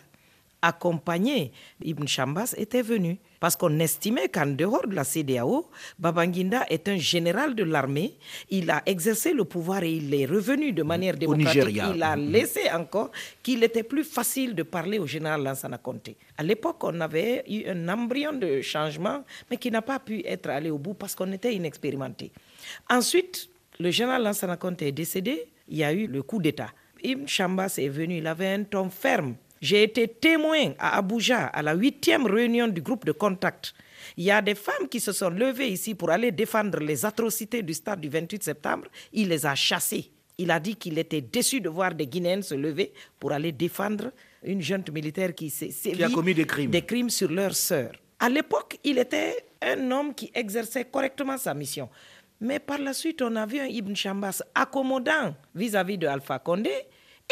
accompagner 0.63 1.53
Ibn 1.85 2.07
Chambas 2.07 2.55
était 2.57 2.83
venu. 2.83 3.19
Parce 3.39 3.55
qu'on 3.55 3.79
estimait 3.79 4.29
qu'en 4.29 4.47
dehors 4.47 4.87
de 4.87 4.95
la 4.95 5.05
CDAO, 5.05 5.69
Babanginda 5.99 6.65
est 6.71 6.89
un 6.89 6.97
général 6.97 7.55
de 7.55 7.65
l'armée. 7.65 8.17
Il 8.51 8.71
a 8.71 8.83
exercé 8.87 9.33
le 9.33 9.45
pouvoir 9.45 9.83
et 9.83 9.93
il 9.93 10.13
est 10.15 10.25
revenu 10.27 10.73
de 10.73 10.83
manière 10.83 11.17
démocratique. 11.17 11.81
Il 11.95 12.03
a 12.03 12.17
mhm. 12.17 12.31
laissé 12.33 12.71
encore 12.73 13.11
qu'il 13.43 13.63
était 13.63 13.83
plus 13.83 14.05
facile 14.05 14.55
de 14.55 14.63
parler 14.63 14.99
au 14.99 15.07
général 15.07 15.43
Lansana 15.43 15.79
Conté. 15.79 16.17
À 16.39 16.43
l'époque, 16.43 16.83
on 16.83 16.99
avait 17.01 17.45
eu 17.49 17.69
un 17.69 17.89
embryon 17.89 18.33
de 18.33 18.63
changement, 18.63 19.23
mais 19.51 19.59
qui 19.59 19.71
n'a 19.71 19.83
pas 19.83 19.99
pu 19.99 20.23
être 20.27 20.49
allé 20.49 20.71
au 20.71 20.79
bout 20.79 20.95
parce 20.95 21.15
qu'on 21.15 21.31
était 21.33 21.55
inexpérimenté. 21.55 22.33
Ensuite, 22.89 23.51
le 23.79 23.91
général 23.91 24.23
Lansana 24.25 24.57
Conté 24.57 24.89
est 24.89 24.93
décédé. 24.93 25.47
Il 25.69 25.77
y 25.77 25.85
a 25.85 25.93
eu 25.93 26.07
le 26.07 26.23
coup 26.23 26.41
d'État. 26.41 26.71
Ibn 27.03 27.27
Chambas 27.27 27.75
est 27.79 27.89
venu, 27.89 28.17
il 28.19 28.27
avait 28.27 28.49
un 28.55 28.65
ton 28.65 28.89
ferme 28.89 29.35
j'ai 29.61 29.83
été 29.85 30.07
témoin 30.09 30.73
à 30.79 30.99
Abuja 30.99 31.47
à 31.47 31.63
la 31.63 31.75
huitième 31.75 32.27
réunion 32.27 32.69
du 32.69 32.81
groupe 32.83 33.05
de 33.05 33.13
contact. 33.13 33.75
Il 34.17 34.25
y 34.25 34.31
a 34.31 34.43
des 34.43 34.55
femmes 34.55 34.89
qui 34.91 35.01
se 35.01 35.13
sont 35.13 35.31
levées 35.31 35.69
ici 35.69 35.95
pour 35.95 36.11
aller 36.11 36.31
défendre 36.31 36.79
les 36.81 37.05
atrocités 37.05 37.63
du 37.63 37.75
stade 37.75 38.01
du 38.01 38.09
28 38.09 38.43
septembre. 38.43 38.87
Il 39.13 39.29
les 39.29 39.47
a 39.47 39.55
chassées. 39.55 40.11
Il 40.39 40.51
a 40.51 40.61
dit 40.61 40.77
qu'il 40.77 40.99
était 40.99 41.23
déçu 41.23 41.61
de 41.61 41.69
voir 41.71 41.95
des 41.95 42.07
Guinéennes 42.07 42.43
se 42.43 42.55
lever 42.55 42.93
pour 43.19 43.33
aller 43.33 43.53
défendre 43.53 44.13
une 44.45 44.61
jeune 44.61 44.85
militaire 44.93 45.35
qui, 45.35 45.51
qui 45.51 46.03
a 46.05 46.11
commis 46.11 46.35
des 46.35 46.45
crimes. 46.45 46.71
des 46.71 46.83
crimes 46.83 47.09
sur 47.11 47.31
leur 47.31 47.55
sœur. 47.55 47.93
À 48.19 48.29
l'époque, 48.29 48.79
il 48.85 48.99
était 48.99 49.45
un 49.63 49.91
homme 49.91 50.15
qui 50.15 50.31
exerçait 50.35 50.85
correctement 50.85 51.39
sa 51.39 51.55
mission. 51.55 51.89
Mais 52.41 52.59
par 52.59 52.79
la 52.79 52.93
suite, 52.93 53.23
on 53.23 53.35
a 53.37 53.47
vu 53.47 53.59
un 53.59 53.67
Ibn 53.67 53.95
Chambas 53.95 54.43
accommodant 54.55 55.35
vis-à-vis 55.55 55.95
-vis 55.97 55.99
de 56.01 56.07
Alpha 56.07 56.39
Condé 56.39 56.71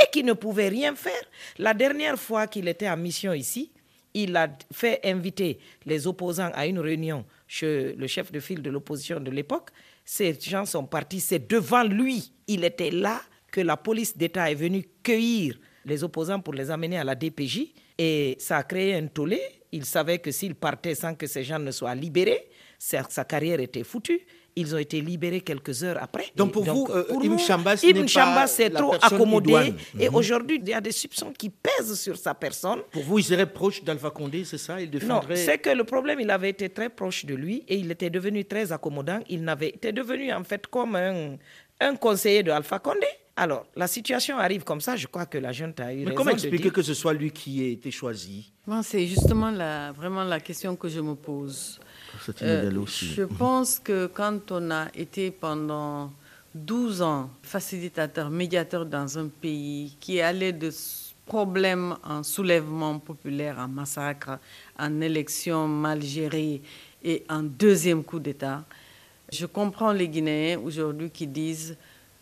et 0.02 0.10
qui 0.10 0.24
ne 0.24 0.32
pouvait 0.32 0.68
rien 0.68 0.94
faire. 0.94 1.22
La 1.58 1.74
dernière 1.74 2.18
fois 2.18 2.46
qu'il 2.46 2.68
était 2.68 2.88
en 2.88 2.96
mission 2.96 3.32
ici, 3.32 3.70
il 4.14 4.36
a 4.36 4.48
fait 4.72 5.00
inviter 5.04 5.58
les 5.84 6.06
opposants 6.06 6.50
à 6.54 6.66
une 6.66 6.78
réunion 6.78 7.24
chez 7.46 7.94
le 7.94 8.06
chef 8.06 8.30
de 8.30 8.40
file 8.40 8.62
de 8.62 8.70
l'opposition 8.70 9.20
de 9.20 9.30
l'époque. 9.30 9.70
Ces 10.04 10.38
gens 10.40 10.64
sont 10.64 10.84
partis, 10.84 11.20
c'est 11.20 11.50
devant 11.50 11.82
lui, 11.82 12.32
il 12.46 12.64
était 12.64 12.90
là, 12.90 13.20
que 13.50 13.60
la 13.60 13.76
police 13.76 14.16
d'État 14.16 14.50
est 14.50 14.56
venue 14.56 14.84
cueillir 15.02 15.58
les 15.84 16.02
opposants 16.02 16.40
pour 16.40 16.54
les 16.54 16.70
amener 16.70 16.98
à 16.98 17.04
la 17.04 17.14
DPJ. 17.14 17.72
Et 17.98 18.36
ça 18.40 18.58
a 18.58 18.62
créé 18.64 18.94
un 18.96 19.06
tollé. 19.06 19.40
Il 19.70 19.84
savait 19.84 20.18
que 20.18 20.32
s'il 20.32 20.56
partait 20.56 20.96
sans 20.96 21.14
que 21.14 21.26
ces 21.28 21.44
gens 21.44 21.60
ne 21.60 21.70
soient 21.70 21.94
libérés, 21.94 22.48
sa 22.78 23.24
carrière 23.24 23.60
était 23.60 23.84
foutue. 23.84 24.26
Ils 24.56 24.74
ont 24.74 24.78
été 24.78 25.00
libérés 25.00 25.40
quelques 25.40 25.82
heures 25.82 25.98
après. 26.00 26.26
Donc 26.36 26.52
pour 26.52 26.64
vous, 26.64 26.86
euh, 26.90 27.04
Ibn 27.22 28.06
Chambas 28.06 28.46
s'est 28.46 28.70
trop 28.70 28.94
accommodé. 28.94 29.74
Et 29.98 30.08
mhm. 30.08 30.14
aujourd'hui, 30.14 30.60
il 30.62 30.68
y 30.68 30.72
a 30.74 30.80
des 30.80 30.92
soupçons 30.92 31.32
qui 31.36 31.50
pèsent 31.50 31.98
sur 31.98 32.16
sa 32.16 32.34
personne. 32.34 32.80
Pour 32.92 33.02
vous, 33.02 33.18
il 33.18 33.24
serait 33.24 33.50
proche 33.50 33.82
d'Alpha 33.82 34.10
Condé, 34.10 34.44
c'est 34.44 34.58
ça? 34.58 34.80
Il 34.80 34.90
défendrait... 34.90 35.34
Non, 35.34 35.40
c'est 35.44 35.58
que 35.58 35.70
le 35.70 35.84
problème, 35.84 36.20
il 36.20 36.30
avait 36.30 36.50
été 36.50 36.68
très 36.68 36.88
proche 36.88 37.24
de 37.24 37.34
lui 37.34 37.64
et 37.68 37.76
il 37.76 37.90
était 37.90 38.10
devenu 38.10 38.44
très 38.44 38.70
accommodant. 38.70 39.20
Il 39.28 39.42
n'avait 39.42 39.70
été 39.70 39.92
devenu 39.92 40.32
en 40.32 40.44
fait 40.44 40.66
comme 40.68 40.94
un, 40.94 41.36
un 41.80 41.96
conseiller 41.96 42.42
de 42.42 42.50
Alpha 42.50 42.78
Condé. 42.78 43.06
Alors, 43.36 43.66
la 43.74 43.88
situation 43.88 44.38
arrive 44.38 44.62
comme 44.62 44.80
ça, 44.80 44.94
je 44.94 45.08
crois 45.08 45.26
que 45.26 45.38
la 45.38 45.50
jeune 45.50 45.74
a 45.78 45.92
eu 45.92 46.04
Mais 46.04 46.14
comment 46.14 46.30
expliquer 46.30 46.70
que 46.70 46.82
ce 46.82 46.94
soit 46.94 47.12
lui 47.12 47.32
qui 47.32 47.64
ait 47.64 47.72
été 47.72 47.90
choisi? 47.90 48.52
C'est 48.82 49.06
justement 49.06 49.50
la, 49.50 49.90
vraiment 49.90 50.22
la 50.22 50.38
question 50.38 50.76
que 50.76 50.88
je 50.88 51.00
me 51.00 51.14
pose. 51.16 51.80
Euh, 52.42 52.70
je 52.86 53.22
pense 53.22 53.78
que 53.78 54.06
quand 54.06 54.50
on 54.50 54.70
a 54.70 54.86
été 54.94 55.30
pendant 55.30 56.12
12 56.54 57.02
ans 57.02 57.30
facilitateur, 57.42 58.30
médiateur 58.30 58.86
dans 58.86 59.18
un 59.18 59.28
pays 59.28 59.96
qui 60.00 60.20
allé 60.20 60.52
de 60.52 60.70
problème 61.26 61.96
en 62.04 62.22
soulèvement 62.22 62.98
populaire, 62.98 63.58
en 63.58 63.68
massacre, 63.68 64.38
en 64.78 65.00
élection 65.00 65.66
mal 65.66 66.02
gérée 66.02 66.62
et 67.02 67.24
en 67.28 67.42
deuxième 67.42 68.04
coup 68.04 68.18
d'État, 68.18 68.64
je 69.32 69.46
comprends 69.46 69.92
les 69.92 70.08
Guinéens 70.08 70.60
aujourd'hui 70.60 71.10
qui 71.10 71.26
disent 71.26 71.76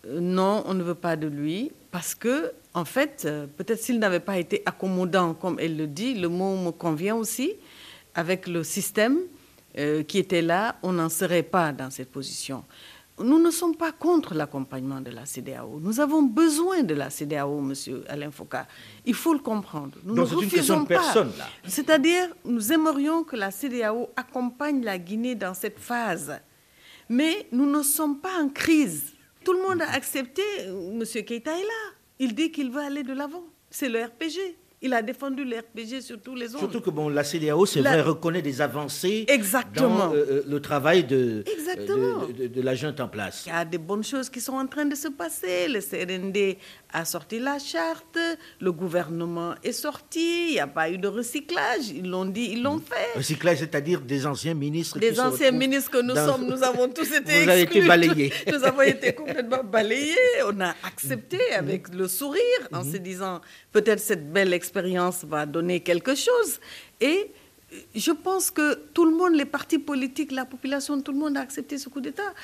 euh, 0.06 0.20
non, 0.20 0.64
on 0.66 0.74
ne 0.74 0.82
veut 0.82 0.94
pas 0.94 1.16
de 1.16 1.26
lui 1.26 1.72
parce 1.90 2.14
que, 2.14 2.52
en 2.74 2.84
fait, 2.84 3.24
euh, 3.26 3.46
peut-être 3.56 3.80
s'il 3.80 3.98
n'avait 3.98 4.20
pas 4.20 4.38
été 4.38 4.62
accommodant, 4.64 5.34
comme 5.34 5.58
elle 5.60 5.76
le 5.76 5.86
dit, 5.86 6.14
le 6.14 6.28
mot 6.28 6.56
me 6.56 6.70
convient 6.70 7.16
aussi, 7.16 7.52
avec 8.14 8.46
le 8.46 8.64
système, 8.64 9.18
euh, 9.78 10.02
qui 10.02 10.18
était 10.18 10.42
là, 10.42 10.76
on 10.82 10.92
n'en 10.92 11.08
serait 11.08 11.42
pas 11.42 11.72
dans 11.72 11.90
cette 11.90 12.10
position. 12.10 12.64
Nous 13.18 13.38
ne 13.38 13.50
sommes 13.50 13.76
pas 13.76 13.92
contre 13.92 14.34
l'accompagnement 14.34 15.00
de 15.00 15.10
la 15.10 15.26
CDAO. 15.26 15.78
Nous 15.80 16.00
avons 16.00 16.22
besoin 16.22 16.82
de 16.82 16.94
la 16.94 17.10
CDAO, 17.10 17.60
Monsieur 17.60 18.04
Alain 18.08 18.30
Foucault. 18.30 18.58
Il 19.04 19.14
faut 19.14 19.32
le 19.34 19.38
comprendre. 19.38 19.96
Nous 20.04 20.14
Donc 20.14 20.30
une 20.32 20.48
de 20.48 20.86
personne, 20.86 21.30
là. 21.38 21.46
C'est-à-dire, 21.66 22.28
nous 22.44 22.72
aimerions 22.72 23.22
que 23.22 23.36
la 23.36 23.50
CDAO 23.50 24.10
accompagne 24.16 24.82
la 24.82 24.98
Guinée 24.98 25.34
dans 25.34 25.54
cette 25.54 25.78
phase. 25.78 26.40
Mais 27.08 27.46
nous 27.52 27.66
ne 27.70 27.82
sommes 27.82 28.18
pas 28.18 28.40
en 28.42 28.48
crise. 28.48 29.12
Tout 29.44 29.52
le 29.52 29.62
monde 29.62 29.82
a 29.82 29.90
accepté, 29.92 30.42
Monsieur 30.94 31.22
Keïta 31.22 31.52
est 31.52 31.62
là. 31.62 31.92
Il 32.18 32.34
dit 32.34 32.50
qu'il 32.50 32.70
veut 32.70 32.80
aller 32.82 33.02
de 33.02 33.12
l'avant. 33.12 33.44
C'est 33.70 33.88
le 33.88 34.02
RPG. 34.04 34.56
Il 34.84 34.92
a 34.94 35.00
défendu 35.00 35.44
l'RPG 35.44 36.00
sur 36.00 36.20
tous 36.20 36.34
les 36.34 36.48
autres. 36.48 36.58
Surtout 36.58 36.80
que 36.80 36.90
bon, 36.90 37.08
la 37.08 37.22
CDAO, 37.22 37.66
c'est 37.66 37.80
vrai, 37.80 38.02
reconnaît 38.02 38.42
des 38.42 38.60
avancées 38.60 39.24
Exactement. 39.28 40.08
dans 40.08 40.14
euh, 40.14 40.16
euh, 40.16 40.42
le 40.48 40.60
travail 40.60 41.04
de, 41.04 41.44
de, 41.46 42.46
de, 42.48 42.60
la 42.62 42.74
junte 42.74 42.98
en 42.98 43.06
place. 43.06 43.44
Il 43.46 43.50
y 43.50 43.52
a 43.52 43.64
des 43.64 43.78
bonnes 43.78 44.02
choses 44.02 44.28
qui 44.28 44.40
sont 44.40 44.54
en 44.54 44.66
train 44.66 44.84
de 44.84 44.96
se 44.96 45.06
passer. 45.06 45.68
Le 45.68 45.80
CRND 45.80 46.56
a 46.92 47.04
sorti 47.04 47.38
la 47.38 47.58
charte, 47.58 48.18
le 48.60 48.72
gouvernement 48.72 49.54
est 49.62 49.72
sorti, 49.72 50.48
il 50.48 50.52
n'y 50.52 50.60
a 50.60 50.66
pas 50.66 50.90
eu 50.90 50.98
de 50.98 51.08
recyclage, 51.08 51.88
ils 51.88 52.08
l'ont 52.08 52.24
dit, 52.26 52.50
ils 52.52 52.62
l'ont 52.62 52.78
fait. 52.80 53.16
Recyclage, 53.18 53.58
c'est-à-dire 53.58 54.00
des 54.00 54.26
anciens 54.26 54.54
ministres 54.54 54.98
Des 54.98 55.18
anciens 55.18 55.50
ministres 55.52 55.90
que 55.90 56.02
nous 56.02 56.14
sommes, 56.14 56.46
nous 56.46 56.62
avons 56.62 56.88
tous 56.88 57.10
été 57.16 57.44
Vous 57.44 57.50
avez 57.50 57.62
été 57.62 57.80
balayés. 57.82 58.32
nous 58.46 58.64
avons 58.64 58.82
été 58.82 59.14
complètement 59.14 59.64
balayés. 59.64 60.16
On 60.46 60.60
a 60.60 60.74
accepté 60.84 61.38
avec 61.52 61.88
le 61.94 62.08
sourire 62.08 62.68
en 62.72 62.84
se 62.84 62.98
disant 62.98 63.40
peut-être 63.72 64.00
cette 64.00 64.30
belle 64.32 64.52
expérience 64.52 65.24
va 65.24 65.46
donner 65.46 65.80
quelque 65.80 66.14
chose. 66.14 66.60
Et 67.00 67.32
je 67.94 68.10
pense 68.12 68.50
que 68.50 68.74
tout 68.92 69.04
le 69.04 69.14
monde, 69.16 69.34
les 69.34 69.44
partis 69.44 69.78
politiques, 69.78 70.32
la 70.32 70.44
population, 70.44 71.00
tout 71.00 71.12
le 71.12 71.18
monde 71.18 71.36
a 71.36 71.40
accepté 71.40 71.78
ce 71.78 71.88
coup 71.88 72.00
d'État. 72.00 72.34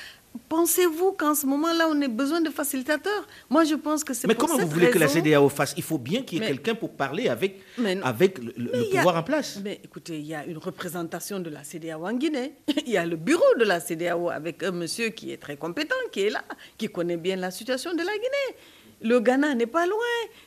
Pensez-vous 0.47 1.13
qu'en 1.13 1.33
ce 1.33 1.45
moment-là, 1.47 1.87
on 1.89 1.99
ait 2.01 2.07
besoin 2.07 2.41
de 2.41 2.49
facilitateurs? 2.49 3.27
Moi, 3.49 3.63
je 3.63 3.75
pense 3.75 4.03
que 4.03 4.13
c'est 4.13 4.27
Mais 4.27 4.35
comment 4.35 4.57
vous 4.57 4.67
voulez 4.67 4.89
que 4.91 4.99
la 4.99 5.07
CDAO 5.07 5.49
fasse? 5.49 5.73
Il 5.77 5.83
faut 5.83 5.97
bien 5.97 6.21
qu'il 6.21 6.39
y 6.39 6.43
ait 6.43 6.47
quelqu'un 6.47 6.75
pour 6.75 6.91
parler 6.91 7.29
avec, 7.29 7.61
avec 8.03 8.37
le, 8.39 8.89
pouvoir 8.91 9.17
en 9.17 9.23
place. 9.23 9.59
Mais 9.63 9.79
écoutez, 9.83 10.19
il 10.19 10.27
y 10.27 10.35
a 10.35 10.45
une 10.45 10.57
représentation 10.57 11.39
de 11.39 11.49
la 11.49 11.63
CDAO 11.63 12.05
en 12.05 12.13
Guinée. 12.13 12.53
il 12.85 12.91
y 12.91 12.97
a 12.97 13.05
le 13.05 13.15
bureau 13.15 13.55
de 13.59 13.65
la 13.65 13.79
CDAO 13.79 14.29
avec 14.29 14.61
un 14.63 14.71
monsieur 14.71 15.09
qui 15.09 15.31
est 15.31 15.37
très 15.37 15.57
compétent, 15.57 15.95
qui 16.11 16.21
est 16.21 16.29
là, 16.29 16.43
qui 16.77 16.87
connaît 16.89 17.17
bien 17.17 17.35
la 17.35 17.51
situation 17.51 17.91
de 17.93 18.03
la 18.03 18.13
Guinée. 18.13 18.57
Le 19.01 19.19
Ghana 19.19 19.55
n'est 19.55 19.65
pas 19.65 19.85
loin. 19.85 19.97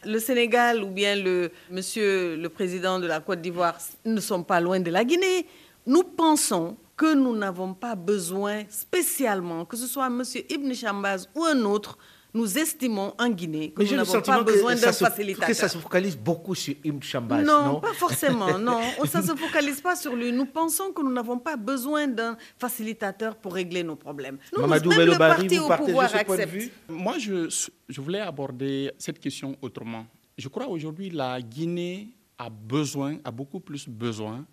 Le 0.05 0.19
Sénégal 0.19 0.83
ou 0.83 0.89
bien 0.89 1.17
le 1.17 1.51
monsieur 1.71 2.37
le 2.37 2.49
président 2.49 2.99
de 2.99 3.07
la 3.07 3.21
Côte 3.21 3.41
d'Ivoire 3.41 3.79
ne 4.05 4.21
sont 4.21 4.43
pas 4.43 4.61
loin 4.61 4.81
de 4.81 4.91
la 4.91 5.05
Guinée. 5.05 5.47
Nous 5.87 6.03
pensons 6.03 6.77
que 6.97 7.15
nous 7.15 7.35
n'avons 7.35 7.75
pas 7.75 7.95
besoin 7.95 8.63
spécialement, 8.69 9.65
que 9.65 9.77
ce 9.77 9.87
soit 9.87 10.07
M. 10.07 10.23
Ibn 10.51 10.73
Chambaz 10.75 11.29
ou 11.35 11.45
un 11.45 11.63
autre, 11.63 11.99
nous 12.35 12.59
estimons 12.59 13.15
en 13.19 13.29
Guinée 13.29 13.73
que 13.73 13.83
nous 13.83 13.97
n'avons 13.97 14.21
pas 14.23 14.43
besoin 14.43 14.75
d'un 14.75 14.93
facilitateur. 14.93 15.49
Que 15.49 15.55
ça 15.55 15.69
se 15.69 15.79
focalise 15.79 16.17
beaucoup 16.17 16.55
sur 16.55 16.75
Ibn 16.83 17.03
Chambaz, 17.03 17.43
non, 17.43 17.65
non? 17.65 17.81
pas 17.81 17.93
forcément, 17.93 18.59
non. 18.59 18.81
ça 19.07 19.21
ne 19.21 19.27
se 19.27 19.35
focalise 19.37 19.81
pas 19.81 19.97
sur 19.97 20.17
lui. 20.17 20.33
Nous 20.33 20.47
pensons 20.47 20.93
que 20.93 21.03
nous 21.03 21.13
n'avons 21.13 21.39
pas 21.39 21.57
besoin 21.57 22.07
d'un 22.07 22.37
facilitateur 22.59 23.37
pour 23.37 23.55
régler 23.55 23.83
nos 23.83 23.97
problèmes. 23.97 24.39
Nous, 24.55 24.61
Mamadou 24.63 24.91
même 24.91 25.09
le 25.11 25.19
parti 25.19 25.57
vous 25.59 25.69
partagez 25.69 26.19
ce 26.19 26.25
point 26.25 26.39
de 26.39 26.47
vue? 26.47 26.71
Moi, 26.89 27.19
je, 27.19 27.69
je 27.89 28.01
voulais 28.01 28.21
aborder 28.21 28.91
cette 28.99 29.19
question 29.19 29.57
autrement. 29.61 30.07
Je 30.39 30.49
crois 30.49 30.67
aujourd'hui 30.69 31.11
la 31.11 31.41
Guinée 31.43 32.09
a 32.39 32.49
besoin, 32.49 33.19
a 33.25 33.31
beaucoup 33.31 33.61
plus 33.61 33.89
besoin 33.89 34.47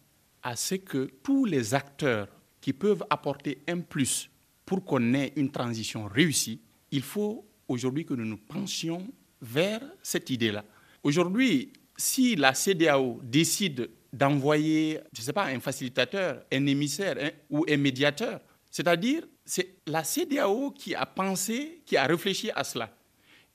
à 0.44 0.56
ce 0.56 0.76
que 0.76 1.10
tous 1.24 1.46
les 1.46 1.74
acteurs 1.74 2.28
qui 2.62 2.74
peuvent 2.74 3.04
apporter 3.10 3.62
un 3.68 3.80
plus 3.80 4.30
pour 4.66 4.84
qu'on 4.84 5.14
ait 5.14 5.34
une 5.36 5.50
transition 5.50 6.06
réussie, 6.08 6.62
il 6.92 7.02
faut 7.02 7.46
aujourd'hui 7.70 8.06
que 8.06 8.14
nous 8.14 8.26
nous 8.26 8.38
pensions 8.38 9.08
vers 9.42 9.82
cette 10.04 10.30
idée-là. 10.30 10.66
Aujourd'hui, 11.04 11.72
si 11.96 12.36
la 12.36 12.54
CDAO 12.54 13.22
décide 13.24 13.90
d'envoyer, 14.12 15.00
je 15.14 15.22
ne 15.22 15.26
sais 15.26 15.34
pas, 15.34 15.46
un 15.46 15.60
facilitateur, 15.60 16.44
un 16.52 16.66
émissaire 16.66 17.16
ou 17.50 17.66
un 17.70 17.78
médiateur, 17.78 18.42
c'est-à-dire 18.70 19.24
c'est 19.46 19.76
la 19.88 20.04
CDAO 20.04 20.72
qui 20.72 20.96
a 20.96 21.06
pensé, 21.06 21.82
qui 21.86 21.96
a 21.98 22.06
réfléchi 22.06 22.52
à 22.54 22.64
cela. 22.64 22.96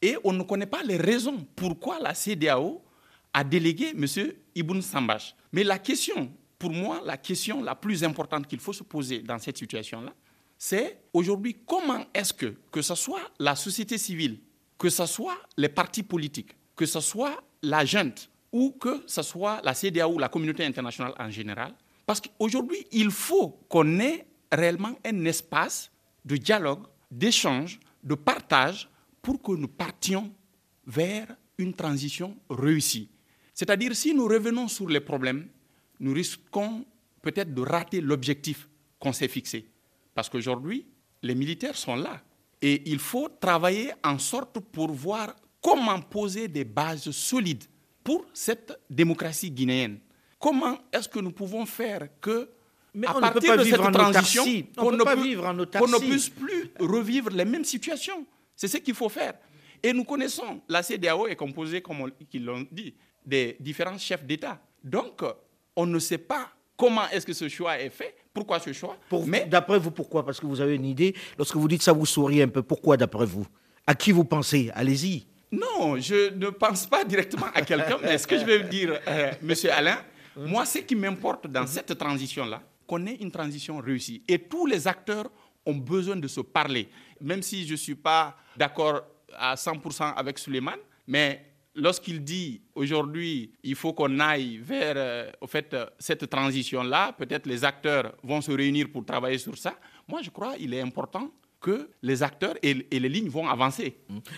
Et 0.00 0.16
on 0.24 0.33
ne 0.33 0.42
connaît 0.42 0.66
pas 0.66 0.83
les 0.83 0.96
raisons 0.96 1.46
pourquoi 1.57 1.98
la 2.00 2.14
CDAO 2.14 2.83
a 3.33 3.44
délégué 3.44 3.90
M. 3.90 4.07
Ibn 4.55 4.81
Sambash. 4.81 5.35
Mais 5.53 5.64
la 5.64 5.79
question 5.79 6.31
pour 6.59 6.72
moi, 6.72 7.03
la 7.05 7.18
question 7.18 7.62
la 7.62 7.74
plus 7.74 8.05
importante 8.05 8.46
qu'il 8.46 8.61
faut 8.61 8.72
se 8.72 8.83
poser 8.83 9.18
dans 9.18 9.38
cette 9.38 9.59
situation-là, 9.59 10.14
c'est 10.58 11.02
aujourd'hui 11.12 11.56
comment 11.66 12.04
est-ce 12.14 12.32
que, 12.32 12.54
que 12.70 12.82
ce 12.82 12.94
soit 12.94 13.30
la 13.38 13.54
société 13.56 13.98
civile, 13.98 14.40
que 14.78 14.88
ce 14.88 15.06
soit 15.06 15.36
les 15.56 15.68
partis 15.68 16.02
politiques, 16.02 16.56
que 16.76 16.86
ce 16.86 17.00
soit 17.00 17.42
la 17.62 17.84
junte 17.84 18.30
ou 18.52 18.72
que 18.72 19.02
ce 19.06 19.22
soit 19.22 19.60
la 19.64 19.74
CDAO 19.74 20.14
ou 20.14 20.18
la 20.18 20.28
communauté 20.28 20.64
internationale 20.64 21.14
en 21.18 21.30
général. 21.30 21.74
Parce 22.06 22.20
qu'aujourd'hui, 22.20 22.86
il 22.92 23.10
faut 23.10 23.58
qu'on 23.68 23.98
ait 23.98 24.26
réellement 24.52 24.96
un 25.04 25.24
espace 25.24 25.90
de 26.24 26.36
dialogue, 26.36 26.84
d'échange, 27.10 27.80
de 28.02 28.14
partage 28.14 28.88
pour 29.22 29.40
que 29.42 29.52
nous 29.52 29.68
partions 29.68 30.32
vers 30.86 31.26
une 31.58 31.74
transition 31.74 32.36
réussie. 32.50 33.08
C'est-à-dire, 33.54 33.94
si 33.94 34.14
nous 34.14 34.26
revenons 34.26 34.68
sur 34.68 34.88
les 34.88 35.00
problèmes, 35.00 35.48
nous 36.00 36.12
risquons 36.12 36.84
peut-être 37.22 37.54
de 37.54 37.62
rater 37.62 38.00
l'objectif 38.00 38.68
qu'on 38.98 39.12
s'est 39.12 39.28
fixé. 39.28 39.66
Parce 40.14 40.29
qu'aujourd'hui, 40.29 40.87
les 41.22 41.35
militaires 41.35 41.77
sont 41.77 41.96
là. 41.96 42.20
Et 42.62 42.83
il 42.90 42.98
faut 42.98 43.29
travailler 43.29 43.92
en 44.03 44.18
sorte 44.18 44.59
pour 44.61 44.90
voir 44.92 45.35
comment 45.61 46.00
poser 46.00 46.48
des 46.48 46.64
bases 46.64 47.11
solides 47.11 47.64
pour 48.03 48.24
cette 48.33 48.79
démocratie 48.88 49.50
guinéenne. 49.50 49.98
Comment 50.38 50.79
est-ce 50.92 51.09
que 51.09 51.18
nous 51.20 51.33
pouvons 51.33 51.64
faire 51.66 52.09
que, 52.20 52.50
Mais 52.94 53.07
à 53.07 53.12
on 53.16 53.20
ne 53.20 53.27
peut 53.29 53.33
partir 53.33 53.50
pas 53.50 53.57
de 53.57 53.64
cette 53.64 53.92
transition, 53.92 54.42
autarcie. 54.42 54.66
On 54.77 54.90
peut 54.90 54.96
ne 54.96 55.03
pas 55.05 55.16
peut- 55.16 55.22
vivre 55.22 55.44
en 55.44 55.48
qu'on 55.50 55.55
ne 55.57 55.62
autarcie. 55.62 56.05
puisse 56.09 56.29
plus 56.29 56.70
revivre 56.79 57.31
les 57.31 57.44
mêmes 57.44 57.64
situations. 57.64 58.27
C'est 58.55 58.68
ce 58.68 58.77
qu'il 58.79 58.94
faut 58.94 59.09
faire. 59.09 59.35
Et 59.83 59.92
nous 59.92 60.05
connaissons, 60.05 60.61
la 60.68 60.83
CDAO 60.83 61.27
est 61.27 61.37
composée, 61.37 61.83
comme 61.83 62.00
on- 62.03 62.11
qu'ils 62.31 62.44
l'ont 62.44 62.66
dit, 62.70 62.94
des 63.24 63.57
différents 63.59 63.98
chefs 63.98 64.24
d'État. 64.24 64.61
Donc, 64.83 65.22
on 65.77 65.87
ne 65.87 65.98
sait 65.98 66.18
pas 66.18 66.50
comment 66.76 67.08
est-ce 67.10 67.24
que 67.26 67.32
ce 67.32 67.48
choix 67.48 67.78
est 67.80 67.90
fait, 67.90 68.14
pourquoi 68.32 68.58
ce 68.60 68.72
choix. 68.72 68.96
Pour- 69.08 69.26
mais 69.26 69.46
D'après 69.46 69.78
vous, 69.78 69.90
pourquoi? 69.90 70.24
Parce 70.24 70.40
que 70.40 70.46
vous 70.46 70.60
avez 70.60 70.74
une 70.74 70.84
idée. 70.87 71.14
Lorsque 71.38 71.56
vous 71.56 71.68
dites 71.68 71.82
ça, 71.82 71.92
vous 71.92 72.06
souriez 72.06 72.42
un 72.42 72.48
peu. 72.48 72.62
Pourquoi, 72.62 72.96
d'après 72.96 73.26
vous? 73.26 73.46
À 73.87 73.94
qui 73.94 74.12
vous 74.12 74.24
pensez? 74.24 74.70
Allez-y. 74.74 75.26
Non, 75.52 75.96
je 76.00 76.32
ne 76.34 76.50
pense 76.50 76.87
pas 76.87 77.04
directement 77.04 77.46
à 77.54 77.62
quelqu'un, 77.62 77.98
mais 78.02 78.18
ce 78.18 78.26
que 78.26 78.37
je 78.38 78.44
vais 78.44 78.64
dire, 78.64 78.98
euh, 79.06 79.30
Monsieur 79.42 79.70
Alain, 79.70 79.98
moi, 80.37 80.64
ce 80.66 80.78
qui 80.78 80.96
m'importe 80.96 81.46
dans 81.46 81.66
cette 81.66 81.96
transition-là, 81.96 82.60
qu'on 82.88 83.06
ait 83.06 83.14
une 83.20 83.30
transition 83.30 83.78
réussie. 83.78 84.22
Et 84.26 84.38
tous 84.38 84.66
les 84.66 84.88
acteurs 84.88 85.30
ont 85.64 85.74
besoin 85.76 86.16
de 86.16 86.26
se 86.26 86.40
parler. 86.40 86.88
Même 87.20 87.40
si 87.42 87.64
je 87.66 87.72
ne 87.72 87.76
suis 87.76 87.94
pas 87.94 88.37
d'accord 88.56 89.02
à 89.38 89.54
100% 89.54 90.12
avec 90.16 90.38
Suleiman, 90.38 90.76
mais 91.06 91.53
lorsqu'il 91.74 92.22
dit 92.24 92.62
aujourd'hui, 92.74 93.52
il 93.62 93.74
faut 93.74 93.92
qu'on 93.92 94.18
aille 94.20 94.58
vers 94.58 94.94
euh, 94.96 95.30
au 95.40 95.46
fait, 95.46 95.72
euh, 95.74 95.87
cette 95.98 96.28
transition-là, 96.28 97.12
peut-être 97.12 97.46
les 97.46 97.64
acteurs 97.64 98.14
vont 98.22 98.40
se 98.40 98.52
réunir 98.52 98.88
pour 98.92 99.04
travailler 99.04 99.38
sur 99.38 99.56
ça. 99.58 99.74
Moi, 100.08 100.22
je 100.22 100.30
crois 100.30 100.56
qu'il 100.56 100.72
est 100.74 100.80
important 100.80 101.30
que 101.60 101.88
les 102.02 102.22
acteurs 102.22 102.54
et, 102.62 102.87
et 102.90 103.00
les 103.00 103.08
lignes 103.08 103.30
vont 103.30 103.48
avancer. 103.48 103.96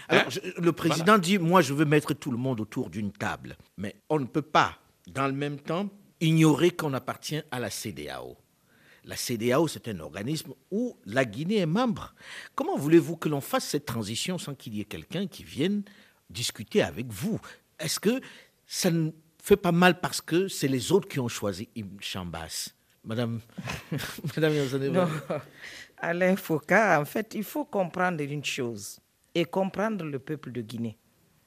Alors, 0.09 0.25
Hein? 0.25 0.29
je- 0.31 0.61
le 0.63 0.73
président 0.73 1.19
dit 1.19 1.39
Moi, 1.39 1.61
je 1.61 1.75
veux 1.75 1.85
mettre 1.85 2.15
tout 2.15 2.31
le 2.31 2.37
monde 2.39 2.61
autour 2.61 2.89
d'une 2.89 3.11
table. 3.13 3.57
Mais 3.77 3.97
on 4.09 4.21
ne 4.21 4.27
peut 4.27 4.43
pas, 4.43 4.79
dans 5.09 5.27
le 5.27 5.33
même 5.33 5.59
temps, 5.59 5.89
ignorer 6.21 6.71
qu'on 6.71 6.95
appartient 6.95 7.41
à 7.51 7.59
la 7.61 7.69
CDAO. 7.71 8.37
La 9.05 9.17
CDAO, 9.17 9.69
c'est 9.69 9.87
un 9.89 10.01
organisme 10.01 10.53
où 10.71 10.97
la 11.05 11.25
Guinée 11.25 11.59
est 11.59 11.67
membre. 11.67 12.13
Comment 12.57 12.77
voulez-vous 12.77 13.17
que 13.17 13.29
l'on 13.29 13.41
fasse 13.41 13.65
cette 13.69 13.87
transition 13.87 14.37
sans 14.39 14.55
qu'il 14.55 14.75
y 14.75 14.81
ait 14.81 14.85
quelqu'un 14.85 15.27
qui 15.29 15.45
vienne 15.45 15.83
discuter 16.31 16.83
avec 16.83 17.07
vous 17.09 17.41
Est-ce 17.79 18.01
que 18.01 18.21
ça 18.67 18.91
ne 18.91 19.11
fait 19.43 19.57
pas 19.57 19.73
mal 19.73 20.01
parce 20.01 20.21
que 20.21 20.49
c'est 20.49 20.69
les 20.69 20.93
autres 20.93 21.09
qui 21.09 21.21
ont 21.21 21.29
choisi 21.29 21.69
Ibn 21.77 21.97
Chambas 22.01 22.71
Madame, 23.05 23.41
Madame 24.37 24.55
Non. 24.93 25.09
Alain 25.99 26.37
Foucault, 26.37 26.75
en 26.75 27.05
fait, 27.05 27.35
il 27.35 27.45
faut 27.45 27.65
comprendre 27.65 28.21
une 28.23 28.45
chose 28.45 28.99
et 29.35 29.45
comprendre 29.45 30.05
le 30.05 30.19
peuple 30.19 30.51
de 30.53 30.61
Guinée. 30.61 30.97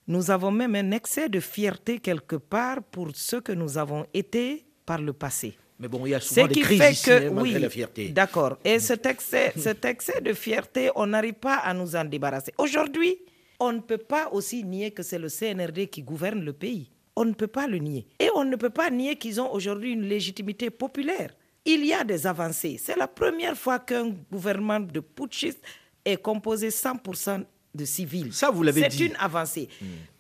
Nous 0.08 0.32
avons 0.32 0.52
même 0.52 0.74
un 0.76 0.92
excès 0.92 1.30
de 1.30 1.40
fierté 1.40 2.00
quelque 2.00 2.38
part 2.38 2.82
pour 2.82 3.10
ce 3.14 3.36
que 3.36 3.52
nous 3.52 3.78
avons 3.78 4.06
été 4.14 4.66
par 4.86 5.00
le 5.02 5.14
passé. 5.14 5.56
Mais 5.78 5.88
bon, 5.88 6.06
il 6.06 6.10
y 6.10 6.16
a 6.16 6.20
Ce 6.20 6.34
souvent 6.34 6.48
des 6.48 6.62
crises 6.62 6.80
fait 6.82 6.92
ici, 6.92 7.06
que, 7.06 7.28
hein, 7.30 7.34
oui, 7.38 7.54
la 7.54 7.70
fierté. 7.70 8.10
d'accord. 8.10 8.58
Et 8.66 8.80
cet 8.80 9.06
excès, 9.06 9.54
cet 9.56 9.86
excès 9.86 10.20
de 10.22 10.34
fierté, 10.34 10.90
on 10.96 11.08
n'arrive 11.08 11.36
pas 11.36 11.58
à 11.58 11.74
nous 11.74 11.96
en 11.96 12.06
débarrasser. 12.06 12.54
Aujourd'hui, 12.58 13.18
on 13.60 13.74
ne 13.74 13.80
peut 13.80 13.98
pas 13.98 14.30
aussi 14.32 14.64
nier 14.64 14.92
que 14.92 15.04
c'est 15.04 15.20
le 15.20 15.28
CNRD 15.30 15.88
qui 15.90 16.02
gouverne 16.04 16.44
le 16.44 16.54
pays. 16.54 16.92
On 17.16 17.26
ne 17.26 17.34
peut 17.34 17.48
pas 17.48 17.68
le 17.68 17.78
nier. 17.78 18.08
Et 18.20 18.30
on 18.36 18.46
ne 18.46 18.56
peut 18.56 18.70
pas 18.70 18.90
nier 18.90 19.18
qu'ils 19.18 19.42
ont 19.42 19.52
aujourd'hui 19.52 19.92
une 19.92 20.04
légitimité 20.08 20.70
populaire. 20.70 21.32
Il 21.66 21.86
y 21.86 21.94
a 21.94 22.04
des 22.04 22.26
avancées. 22.26 22.78
C'est 22.82 22.96
la 22.96 23.08
première 23.08 23.58
fois 23.58 23.80
qu'un 23.80 24.10
gouvernement 24.32 24.80
de 24.80 25.02
putschistes 25.02 25.62
est 26.06 26.18
composé 26.22 26.70
100% 26.70 27.44
de 27.76 27.86
civils. 27.86 28.34
Ça, 28.34 28.50
vous 28.50 28.64
l'avez 28.64 28.88
dit. 28.88 28.98
C'est 28.98 29.06
une 29.08 29.16
avancée. 29.18 29.68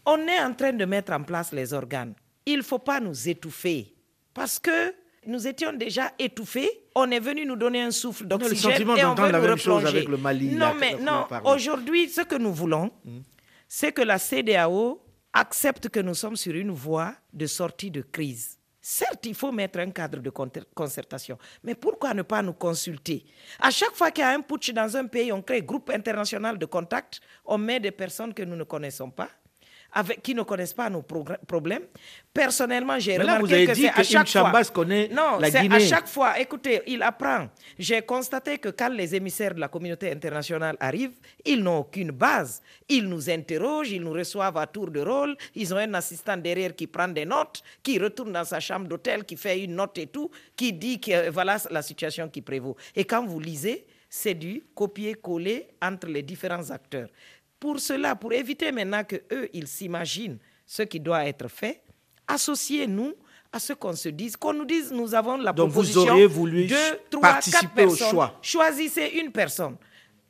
On 0.06 0.18
est 0.28 0.40
en 0.42 0.54
train 0.54 0.74
de 0.74 0.84
mettre 0.86 1.14
en 1.14 1.24
place 1.24 1.54
les 1.54 1.74
organes. 1.74 2.14
Il 2.46 2.58
ne 2.58 2.64
faut 2.64 2.80
pas 2.80 3.00
nous 3.00 3.30
étouffer. 3.30 3.94
Parce 4.34 4.60
que 4.60 4.94
nous 5.26 5.48
étions 5.48 5.74
déjà 5.74 6.12
étouffés. 6.20 6.70
On 6.96 7.10
est 7.12 7.20
venu 7.20 7.46
nous 7.46 7.56
donner 7.56 7.82
un 7.82 7.92
souffle 7.92 8.24
le 8.24 8.30
d'oxygène 8.30 8.72
sentiment 8.72 8.96
et 8.96 9.04
on 9.06 9.10
d'entendre 9.10 9.28
veut 9.28 9.32
la 9.34 9.40
nous 9.40 9.48
même 9.48 9.58
chose 9.58 9.86
avec 9.86 10.08
le 10.08 10.18
Mali, 10.18 10.56
Non, 10.56 10.74
mais 10.80 10.96
non. 10.96 11.26
Aujourd'hui, 11.46 12.10
ce 12.10 12.22
que 12.22 12.36
nous 12.36 12.54
voulons, 12.54 12.92
c'est 13.68 13.92
que 13.92 14.02
la 14.02 14.18
CDAO 14.18 15.02
accepte 15.34 15.90
que 15.90 16.00
nous 16.00 16.16
sommes 16.16 16.36
sur 16.36 16.56
une 16.56 16.72
voie 16.72 17.14
de 17.34 17.46
sortie 17.46 17.92
de 17.92 18.02
crise. 18.02 18.58
Certes, 18.82 19.26
il 19.26 19.36
faut 19.36 19.52
mettre 19.52 19.80
un 19.80 19.92
cadre 19.92 20.20
de 20.20 20.32
concertation, 20.74 21.38
mais 21.64 21.76
pourquoi 21.76 22.14
ne 22.14 22.22
pas 22.22 22.42
nous 22.42 22.54
consulter? 22.54 23.26
À 23.60 23.70
chaque 23.72 23.94
fois 23.94 24.10
qu'il 24.10 24.24
y 24.24 24.26
a 24.26 24.30
un 24.32 24.40
putsch 24.42 24.72
dans 24.72 24.96
un 24.96 25.06
pays, 25.06 25.32
on 25.34 25.42
crée 25.42 25.58
un 25.58 25.62
groupe 25.62 25.90
international 25.90 26.58
de 26.58 26.66
contact, 26.66 27.20
on 27.46 27.58
met 27.58 27.80
des 27.82 27.92
personnes 27.92 28.34
que 28.34 28.42
nous 28.42 28.56
ne 28.56 28.64
connaissons 28.64 29.12
pas, 29.12 29.30
avec, 29.94 30.22
qui 30.22 30.36
ne 30.36 30.44
connaissent 30.44 30.74
pas 30.74 30.90
nos 30.90 31.02
problèmes. 31.02 31.84
Personnellement, 32.34 33.00
j'ai 33.00 33.18
remarqué 33.18 33.42
vous 33.42 33.54
avez 33.54 33.66
que 33.66 33.72
dit 33.74 33.82
c'est 33.82 33.90
à 33.90 33.94
que 33.94 34.04
chaque 34.04 34.28
fois. 34.30 34.64
connaît 34.66 35.08
non, 35.10 35.40
c'est 35.44 35.72
à 35.72 35.80
chaque 35.80 36.08
fois. 36.08 36.40
Écoutez, 36.40 36.82
il 36.88 37.02
apprend. 37.02 37.48
J'ai 37.78 38.02
constaté 38.02 38.58
que 38.58 38.70
quand 38.70 38.90
les 38.90 39.16
émissaires 39.16 39.54
de 39.56 39.60
la 39.60 39.68
communauté 39.68 40.12
internationale 40.12 40.78
arrivent, 40.80 41.18
ils 41.46 41.62
n'ont 41.62 41.80
aucune 41.80 42.12
base. 42.12 42.62
Ils 42.88 43.08
nous 43.08 43.30
interrogent, 43.30 43.92
ils 43.92 44.02
nous 44.02 44.12
reçoivent 44.12 44.58
à 44.58 44.68
tour 44.68 44.92
de 44.92 45.02
rôle. 45.02 45.36
Ils 45.56 45.74
ont 45.74 45.78
un 45.78 45.94
assistant 45.96 46.38
derrière 46.38 46.76
qui 46.76 46.88
prend 46.88 47.08
des 47.08 47.26
notes, 47.26 47.62
qui 47.82 47.98
retourne 48.00 48.32
dans 48.32 48.46
sa 48.46 48.60
chambre 48.60 48.88
d'hôtel, 48.88 49.24
qui 49.26 49.36
fait 49.38 49.64
une 49.64 49.76
note 49.76 49.98
et 49.98 50.08
tout, 50.08 50.30
qui 50.56 50.74
dit 50.74 51.00
que 51.00 51.12
euh, 51.12 51.30
voilà 51.32 51.58
la 51.72 51.82
situation 51.82 52.30
qui 52.30 52.42
prévaut. 52.42 52.76
Et 52.96 53.06
quand 53.06 53.26
vous 53.26 53.40
lisez, 53.40 53.86
c'est 54.10 54.34
du 54.34 54.64
copier-coller 54.74 55.68
entre 55.82 56.08
les 56.08 56.24
différents 56.24 56.70
acteurs. 56.72 57.10
Pour 57.60 57.80
cela, 57.80 58.16
pour 58.16 58.32
éviter 58.34 58.72
maintenant 58.72 59.04
que 59.04 59.18
eux, 59.32 59.50
ils 59.54 59.68
s'imaginent 59.68 60.38
ce 60.66 60.84
qui 60.84 61.00
doit 61.00 61.26
être 61.26 61.48
fait, 61.50 61.82
associez-nous 62.28 63.14
à 63.52 63.60
ce 63.60 63.74
qu'on 63.74 63.94
se 63.94 64.10
dise, 64.10 64.38
qu'on 64.38 64.54
nous 64.54 64.66
dise, 64.66 64.92
nous 64.92 65.14
avons 65.16 65.38
la 65.38 65.52
Donc, 65.52 65.68
vous 65.70 65.74
proposition 65.74 66.02
auriez 66.12 66.28
voulu 66.28 66.68
de 66.68 66.76
trois, 67.10 67.22
participer 67.22 67.60
quatre 67.66 67.72
au 67.74 67.76
personnes. 67.90 68.10
choix. 68.12 68.40
Choisissez 68.42 69.08
une 69.22 69.32
personne. 69.32 69.76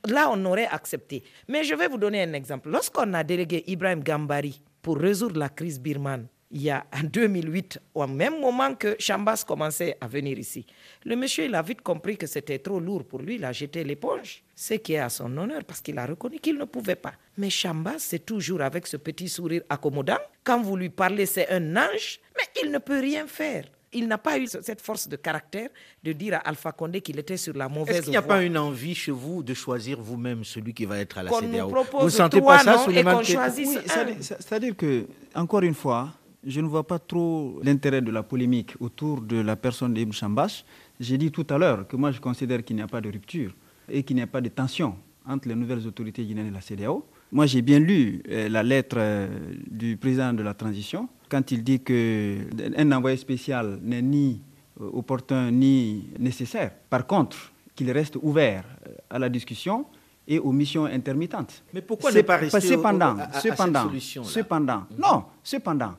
Là, 0.08 0.30
on 0.32 0.46
aurait 0.46 0.68
accepté. 0.68 1.24
Mais 1.48 1.64
je 1.66 1.76
vais 1.76 1.88
vous 1.90 1.98
donner 1.98 2.24
un 2.24 2.32
exemple. 2.34 2.70
Lorsqu'on 2.70 3.14
a 3.14 3.24
délégué 3.24 3.64
Ibrahim 3.68 4.02
Gambari 4.02 4.62
pour 4.82 4.98
résoudre 4.98 5.38
la 5.38 5.50
crise 5.50 5.80
birmane, 5.80 6.28
il 6.52 6.64
y 6.64 6.70
a 6.72 6.84
en 6.94 7.04
2008, 7.04 7.80
au 7.94 8.08
même 8.08 8.40
moment 8.40 8.74
que 8.74 8.96
Chambas 8.98 9.44
commençait 9.48 9.96
à 10.02 10.08
venir 10.08 10.38
ici, 10.40 10.66
le 11.06 11.16
monsieur, 11.16 11.46
il 11.46 11.54
a 11.54 11.62
vite 11.62 11.82
compris 11.82 12.18
que 12.18 12.26
c'était 12.26 12.58
trop 12.60 12.80
lourd 12.80 13.04
pour 13.06 13.20
lui, 13.20 13.36
il 13.36 13.46
a 13.46 13.52
jeté 13.52 13.84
l'éponge, 13.84 14.42
ce 14.56 14.74
qui 14.76 14.94
est 14.94 15.00
à 15.00 15.10
son 15.10 15.36
honneur 15.38 15.64
parce 15.64 15.80
qu'il 15.82 15.98
a 16.00 16.06
reconnu 16.08 16.40
qu'il 16.40 16.58
ne 16.58 16.66
pouvait 16.66 16.96
pas. 16.96 17.14
Mais 17.38 17.50
Chambas, 17.52 18.00
c'est 18.00 18.26
toujours 18.26 18.62
avec 18.62 18.88
ce 18.88 18.98
petit 18.98 19.30
sourire 19.30 19.62
accommodant. 19.70 20.18
Quand 20.44 20.62
vous 20.62 20.76
lui 20.76 20.90
parlez, 20.90 21.26
c'est 21.28 21.50
un 21.52 21.76
ange, 21.78 22.20
mais 22.36 22.44
il 22.64 22.72
ne 22.72 22.80
peut 22.80 23.00
rien 23.00 23.28
faire. 23.28 23.66
Il 23.92 24.08
n'a 24.08 24.20
pas 24.20 24.38
eu 24.38 24.46
cette 24.46 24.82
force 24.82 25.08
de 25.08 25.16
caractère 25.16 25.70
de 26.04 26.12
dire 26.12 26.36
à 26.36 26.38
Alpha 26.50 26.72
Condé 26.72 27.02
qu'il 27.02 27.18
était 27.18 27.38
sur 27.38 27.56
la 27.56 27.68
mauvaise 27.68 27.96
Est-ce 27.96 28.02
qu'il 28.04 28.12
n'y 28.12 28.18
a 28.18 28.22
voie. 28.22 28.36
pas 28.36 28.44
une 28.44 28.56
envie 28.58 28.94
chez 28.94 29.12
vous 29.12 29.42
de 29.42 29.56
choisir 29.56 30.00
vous-même 30.00 30.44
celui 30.44 30.76
qui 30.76 30.86
va 30.86 31.00
être 31.00 31.18
à 31.18 31.24
la 31.24 31.32
CDAO 31.32 31.70
propose 31.70 32.00
Vous 32.02 32.06
ne 32.06 32.10
sentez 32.12 32.40
pas 32.40 32.60
ça, 32.60 32.84
un. 32.86 32.86
c'est-à-dire- 33.24 34.16
c'est-à-dire 34.22 34.76
que, 34.76 35.08
encore 35.34 35.62
une 35.64 35.74
fois, 35.74 36.10
je 36.46 36.62
ne 36.62 36.68
vois 36.68 36.86
pas 36.88 37.00
trop 37.00 37.60
l'intérêt 37.64 38.02
de 38.02 38.12
la 38.12 38.24
polémique 38.24 38.76
autour 38.80 39.22
de 39.22 39.38
la 39.42 39.56
personne 39.56 39.94
d'Ibn 39.94 40.14
Chambash. 40.14 40.64
J'ai 41.00 41.18
dit 41.18 41.32
tout 41.32 41.46
à 41.50 41.58
l'heure 41.58 41.88
que 41.88 41.96
moi 41.96 42.12
je 42.12 42.20
considère 42.20 42.64
qu'il 42.64 42.76
n'y 42.76 42.82
a 42.82 42.88
pas 42.88 43.02
de 43.02 43.10
rupture 43.12 43.54
et 43.90 44.04
qu'il 44.04 44.16
n'y 44.16 44.22
a 44.22 44.28
pas 44.28 44.42
de 44.42 44.50
tension 44.50 44.96
entre 45.28 45.48
les 45.48 45.56
nouvelles 45.56 45.86
autorités 45.86 46.24
guinéennes 46.24 46.48
et 46.48 46.52
la 46.52 46.62
CDAO. 46.62 47.06
Moi 47.32 47.46
j'ai 47.46 47.62
bien 47.62 47.80
lu 47.80 48.22
euh, 48.30 48.50
la 48.50 48.64
lettre 48.64 48.96
euh, 49.00 49.28
du 49.70 49.98
président 49.98 50.34
de 50.34 50.42
la 50.44 50.54
transition 50.54 51.08
quand 51.30 51.52
il 51.52 51.64
dit 51.64 51.80
qu'un 51.82 52.92
envoyé 52.92 53.18
spécial 53.18 53.80
n'est 53.84 54.02
ni 54.02 54.42
euh, 54.82 54.90
opportun 54.94 55.52
ni 55.52 56.08
nécessaire. 56.18 56.72
Par 56.90 57.06
contre, 57.06 57.52
qu'il 57.76 57.92
reste 57.92 58.18
ouvert 58.22 58.64
à 59.10 59.20
la 59.20 59.30
discussion 59.30 59.86
et 60.28 60.40
aux 60.40 60.52
missions 60.52 60.86
intermittentes. 60.86 61.64
Mais 61.74 61.82
pourquoi 61.82 62.12
ne 62.12 62.22
pas 62.22 62.38
rester 62.38 62.58
au- 62.58 62.62
cependant, 62.62 63.18
à- 63.18 63.22
à- 63.24 63.38
à 63.38 63.40
cette 63.40 63.52
cependant, 63.52 63.90
cependant, 64.24 64.84
non, 64.98 65.24
cependant, 65.44 65.94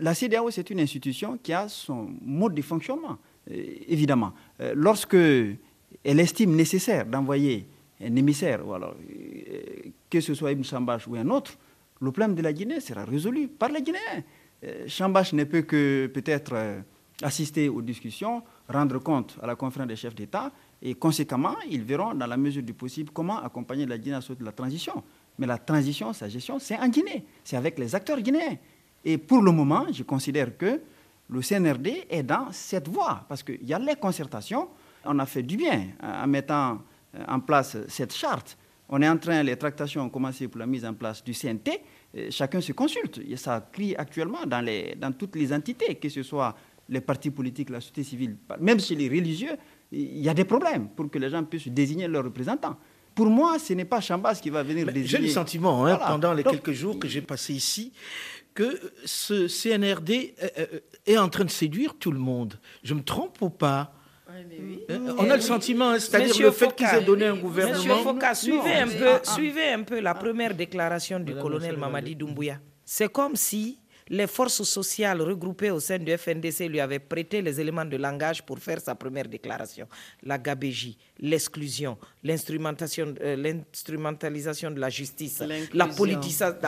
la 0.00 0.14
CDAO 0.14 0.50
c'est 0.50 0.70
une 0.70 0.80
institution 0.80 1.38
qui 1.42 1.52
a 1.52 1.68
son 1.68 2.10
mode 2.22 2.54
de 2.54 2.62
fonctionnement, 2.62 3.18
euh, 3.50 3.64
évidemment. 3.88 4.32
Euh, 4.60 4.72
lorsque 4.76 5.14
elle 5.14 6.20
estime 6.20 6.54
nécessaire 6.54 7.06
d'envoyer 7.06 7.66
un 8.00 8.16
émissaire, 8.16 8.66
ou 8.66 8.72
alors, 8.74 8.94
euh, 8.94 9.60
que 10.10 10.20
ce 10.20 10.34
soit 10.34 10.52
Ibn 10.52 10.64
Chambash 10.64 11.06
ou 11.06 11.16
un 11.16 11.28
autre, 11.28 11.52
le 12.00 12.10
problème 12.10 12.34
de 12.34 12.42
la 12.42 12.52
Guinée 12.52 12.80
sera 12.80 13.04
résolu 13.04 13.48
par 13.48 13.68
les 13.68 13.82
Guinéens. 13.82 14.24
Chambache 14.86 15.32
ne 15.32 15.42
peut 15.44 15.62
que 15.62 16.08
peut-être 16.12 16.82
assister 17.20 17.68
aux 17.68 17.82
discussions, 17.82 18.42
rendre 18.68 18.98
compte 18.98 19.36
à 19.42 19.46
la 19.46 19.56
conférence 19.56 19.88
des 19.88 19.96
chefs 19.96 20.14
d'État, 20.14 20.52
et 20.80 20.94
conséquemment, 20.94 21.56
ils 21.68 21.82
verront 21.82 22.14
dans 22.14 22.26
la 22.26 22.36
mesure 22.36 22.62
du 22.62 22.74
possible 22.74 23.10
comment 23.12 23.40
accompagner 23.42 23.86
la 23.86 23.98
Guinée 23.98 24.18
de 24.18 24.44
la 24.44 24.52
transition. 24.52 25.02
Mais 25.38 25.46
la 25.46 25.58
transition, 25.58 26.12
sa 26.12 26.28
gestion, 26.28 26.58
c'est 26.58 26.78
en 26.78 26.88
Guinée, 26.88 27.24
c'est 27.44 27.56
avec 27.56 27.78
les 27.78 27.94
acteurs 27.94 28.20
guinéens. 28.20 28.56
Et 29.04 29.18
pour 29.18 29.42
le 29.42 29.52
moment, 29.52 29.86
je 29.92 30.02
considère 30.02 30.56
que 30.56 30.80
le 31.28 31.40
CNRD 31.40 32.06
est 32.10 32.22
dans 32.22 32.52
cette 32.52 32.88
voie, 32.88 33.24
parce 33.28 33.42
qu'il 33.42 33.64
y 33.64 33.72
a 33.72 33.78
les 33.78 33.96
concertations, 33.96 34.68
on 35.04 35.18
a 35.18 35.26
fait 35.26 35.42
du 35.42 35.56
bien 35.56 35.88
en 36.02 36.26
mettant 36.26 36.82
en 37.26 37.40
place 37.40 37.76
cette 37.88 38.14
charte. 38.14 38.56
On 38.88 39.00
est 39.00 39.08
en 39.08 39.16
train, 39.16 39.42
les 39.42 39.56
tractations 39.56 40.02
ont 40.02 40.10
commencé 40.10 40.48
pour 40.48 40.58
la 40.58 40.66
mise 40.66 40.84
en 40.84 40.92
place 40.92 41.24
du 41.24 41.32
CNT, 41.32 41.82
chacun 42.30 42.60
se 42.60 42.72
consulte. 42.72 43.20
Et 43.26 43.36
ça 43.36 43.66
crie 43.72 43.94
actuellement 43.96 44.44
dans 44.46 45.12
toutes 45.12 45.36
les 45.36 45.52
entités, 45.52 45.94
que 45.94 46.08
ce 46.08 46.22
soit 46.22 46.54
les 46.88 47.00
partis 47.00 47.30
politiques, 47.30 47.70
la 47.70 47.80
société 47.80 48.02
civile, 48.04 48.36
même 48.60 48.78
chez 48.78 48.94
les 48.94 49.08
religieux, 49.08 49.56
il 49.90 50.18
y 50.18 50.28
a 50.28 50.34
des 50.34 50.44
problèmes 50.44 50.88
pour 50.88 51.10
que 51.10 51.18
les 51.18 51.30
gens 51.30 51.42
puissent 51.44 51.68
désigner 51.68 52.08
leurs 52.08 52.24
représentants. 52.24 52.76
Pour 53.14 53.26
moi, 53.26 53.58
ce 53.58 53.72
n'est 53.74 53.84
pas 53.84 54.00
Chambas 54.00 54.36
qui 54.36 54.50
va 54.50 54.62
venir 54.62 54.86
désigner. 54.86 55.06
J'ai 55.06 55.18
le 55.18 55.28
sentiment, 55.28 55.86
hein, 55.86 55.96
pendant 55.96 56.32
les 56.32 56.44
quelques 56.44 56.72
jours 56.72 56.98
que 56.98 57.08
j'ai 57.08 57.20
passés 57.20 57.54
ici, 57.54 57.92
que 58.54 58.78
ce 59.04 59.48
CNRD 59.48 60.34
euh, 60.42 60.48
euh, 60.58 60.66
est 61.06 61.18
en 61.18 61.28
train 61.28 61.44
de 61.44 61.50
séduire 61.50 61.94
tout 61.98 62.12
le 62.12 62.18
monde. 62.18 62.58
Je 62.82 62.94
me 62.94 63.02
trompe 63.02 63.40
ou 63.40 63.50
pas 63.50 63.92
euh, 64.90 65.14
On 65.18 65.30
a 65.30 65.36
le 65.36 65.42
sentiment, 65.42 65.90
hein, 65.90 65.98
c'est-à-dire 65.98 66.34
le 66.40 66.50
fait 66.50 66.74
qu'ils 66.74 66.86
aient 66.86 67.02
donné 67.02 67.26
un 67.26 67.36
gouvernement. 67.36 67.78
Monsieur 67.78 67.94
Foka, 68.02 68.34
suivez, 68.34 68.74
un 68.74 68.88
peu, 68.88 69.20
suivez 69.22 69.68
un 69.72 69.82
peu 69.82 70.00
la 70.00 70.14
première 70.14 70.54
déclaration 70.54 71.20
du 71.20 71.34
colonel 71.34 71.76
Mamadi 71.76 72.16
Doumbouya. 72.16 72.58
C'est 72.84 73.10
comme 73.10 73.36
si 73.36 73.78
les 74.08 74.26
forces 74.26 74.62
sociales 74.62 75.20
regroupées 75.22 75.70
au 75.70 75.80
sein 75.80 75.98
du 75.98 76.16
FNDC 76.16 76.68
lui 76.68 76.80
avaient 76.80 76.98
prêté 76.98 77.42
les 77.42 77.60
éléments 77.60 77.84
de 77.84 77.96
langage 77.96 78.42
pour 78.42 78.58
faire 78.58 78.80
sa 78.80 78.94
première 78.94 79.28
déclaration. 79.28 79.86
La 80.22 80.38
gabégie, 80.38 80.96
l'exclusion, 81.18 81.96
l'instrumentalisation 82.24 83.06
de 84.70 84.80
la 84.80 84.88
justice, 84.90 85.42
la, 85.72 85.86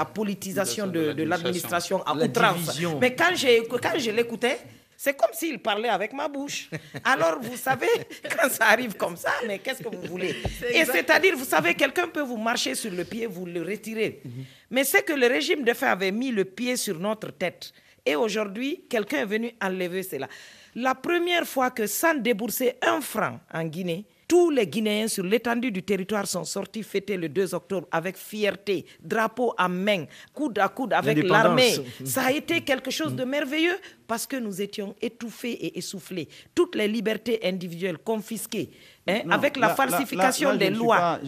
politisation 0.04 0.86
de, 0.86 1.22
l'administration 1.22 2.02
à 2.02 2.14
outrance. 2.14 2.80
Mais 3.00 3.14
quand, 3.14 3.32
quand 3.80 3.98
je 3.98 4.10
l'écoutais, 4.10 4.58
c'est 4.96 5.16
comme 5.16 5.32
s'il 5.32 5.58
parlait 5.58 5.88
avec 5.88 6.12
ma 6.12 6.28
bouche. 6.28 6.68
Alors, 7.04 7.40
vous 7.40 7.56
savez, 7.56 7.88
quand 8.36 8.48
ça 8.48 8.66
arrive 8.66 8.94
comme 8.96 9.16
ça, 9.16 9.32
mais 9.46 9.58
qu'est-ce 9.58 9.82
que 9.82 9.88
vous 9.94 10.06
voulez? 10.08 10.34
Et 10.72 10.84
c'est-à-dire, 10.84 11.36
vous 11.36 11.44
savez, 11.44 11.74
quelqu'un 11.74 12.08
peut 12.08 12.22
vous 12.22 12.36
marcher 12.36 12.74
sur 12.74 12.92
le 12.92 13.04
pied, 13.04 13.26
vous 13.26 13.46
le 13.46 13.62
retirer. 13.62 14.20
Mhm. 14.24 14.44
Mais 14.70 14.84
c'est 14.84 15.02
que 15.02 15.12
le 15.12 15.26
régime 15.26 15.64
de 15.64 15.72
fait 15.72 15.86
avait 15.86 16.12
mis 16.12 16.30
le 16.30 16.44
pied 16.44 16.76
sur 16.76 16.98
notre 16.98 17.30
tête. 17.30 17.72
Et 18.06 18.16
aujourd'hui, 18.16 18.84
quelqu'un 18.88 19.18
est 19.22 19.26
venu 19.26 19.52
enlever 19.62 20.02
cela. 20.02 20.28
La 20.74 20.94
première 20.94 21.46
fois 21.46 21.70
que 21.70 21.86
sans 21.86 22.14
débourser 22.14 22.74
un 22.82 23.00
franc 23.00 23.40
en 23.52 23.64
Guinée, 23.64 24.04
tous 24.26 24.50
les 24.50 24.66
Guinéens 24.66 25.08
sur 25.08 25.24
l'étendue 25.24 25.70
du 25.70 25.82
territoire 25.82 26.26
sont 26.26 26.44
sortis 26.44 26.82
fêter 26.82 27.16
le 27.16 27.28
2 27.28 27.54
octobre 27.54 27.86
avec 27.90 28.16
fierté, 28.16 28.84
drapeau 29.02 29.54
à 29.56 29.68
main, 29.68 30.04
coude 30.32 30.58
à 30.58 30.68
coude 30.68 30.92
avec 30.92 31.22
l'armée. 31.22 31.74
Ça 32.04 32.24
a 32.26 32.32
été 32.32 32.60
quelque 32.62 32.90
chose 32.90 33.14
de 33.14 33.24
merveilleux 33.24 33.76
parce 34.06 34.26
que 34.26 34.36
nous 34.36 34.60
étions 34.60 34.94
étouffés 35.00 35.52
et 35.52 35.78
essoufflés. 35.78 36.28
Toutes 36.54 36.74
les 36.74 36.88
libertés 36.88 37.40
individuelles 37.44 37.98
confisquées. 37.98 38.70
Hein, 39.06 39.20
avec 39.30 39.56
la 39.58 39.68
falsification 39.74 40.56
des 40.56 40.70
lois. 40.70 41.18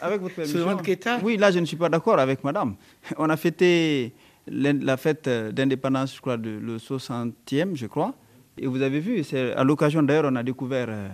avec 0.00 0.20
votre 0.22 0.34
permission. 0.36 1.18
Oui, 1.22 1.36
là, 1.36 1.50
je 1.50 1.58
ne 1.58 1.66
suis 1.66 1.76
pas 1.76 1.88
d'accord 1.90 2.18
avec 2.18 2.42
madame. 2.42 2.76
On 3.18 3.28
a 3.28 3.36
fêté 3.36 4.12
la 4.46 4.96
fête 4.96 5.28
d'indépendance, 5.28 6.14
je 6.16 6.20
crois, 6.20 6.36
de, 6.36 6.50
le 6.50 6.78
60e, 6.78 7.74
je 7.76 7.86
crois. 7.86 8.14
Et 8.58 8.66
vous 8.66 8.80
avez 8.82 9.00
vu, 9.00 9.24
c'est 9.24 9.52
à 9.52 9.64
l'occasion 9.64 10.02
d'ailleurs, 10.02 10.26
on 10.30 10.36
a 10.36 10.42
découvert 10.42 10.86
euh, 10.88 11.08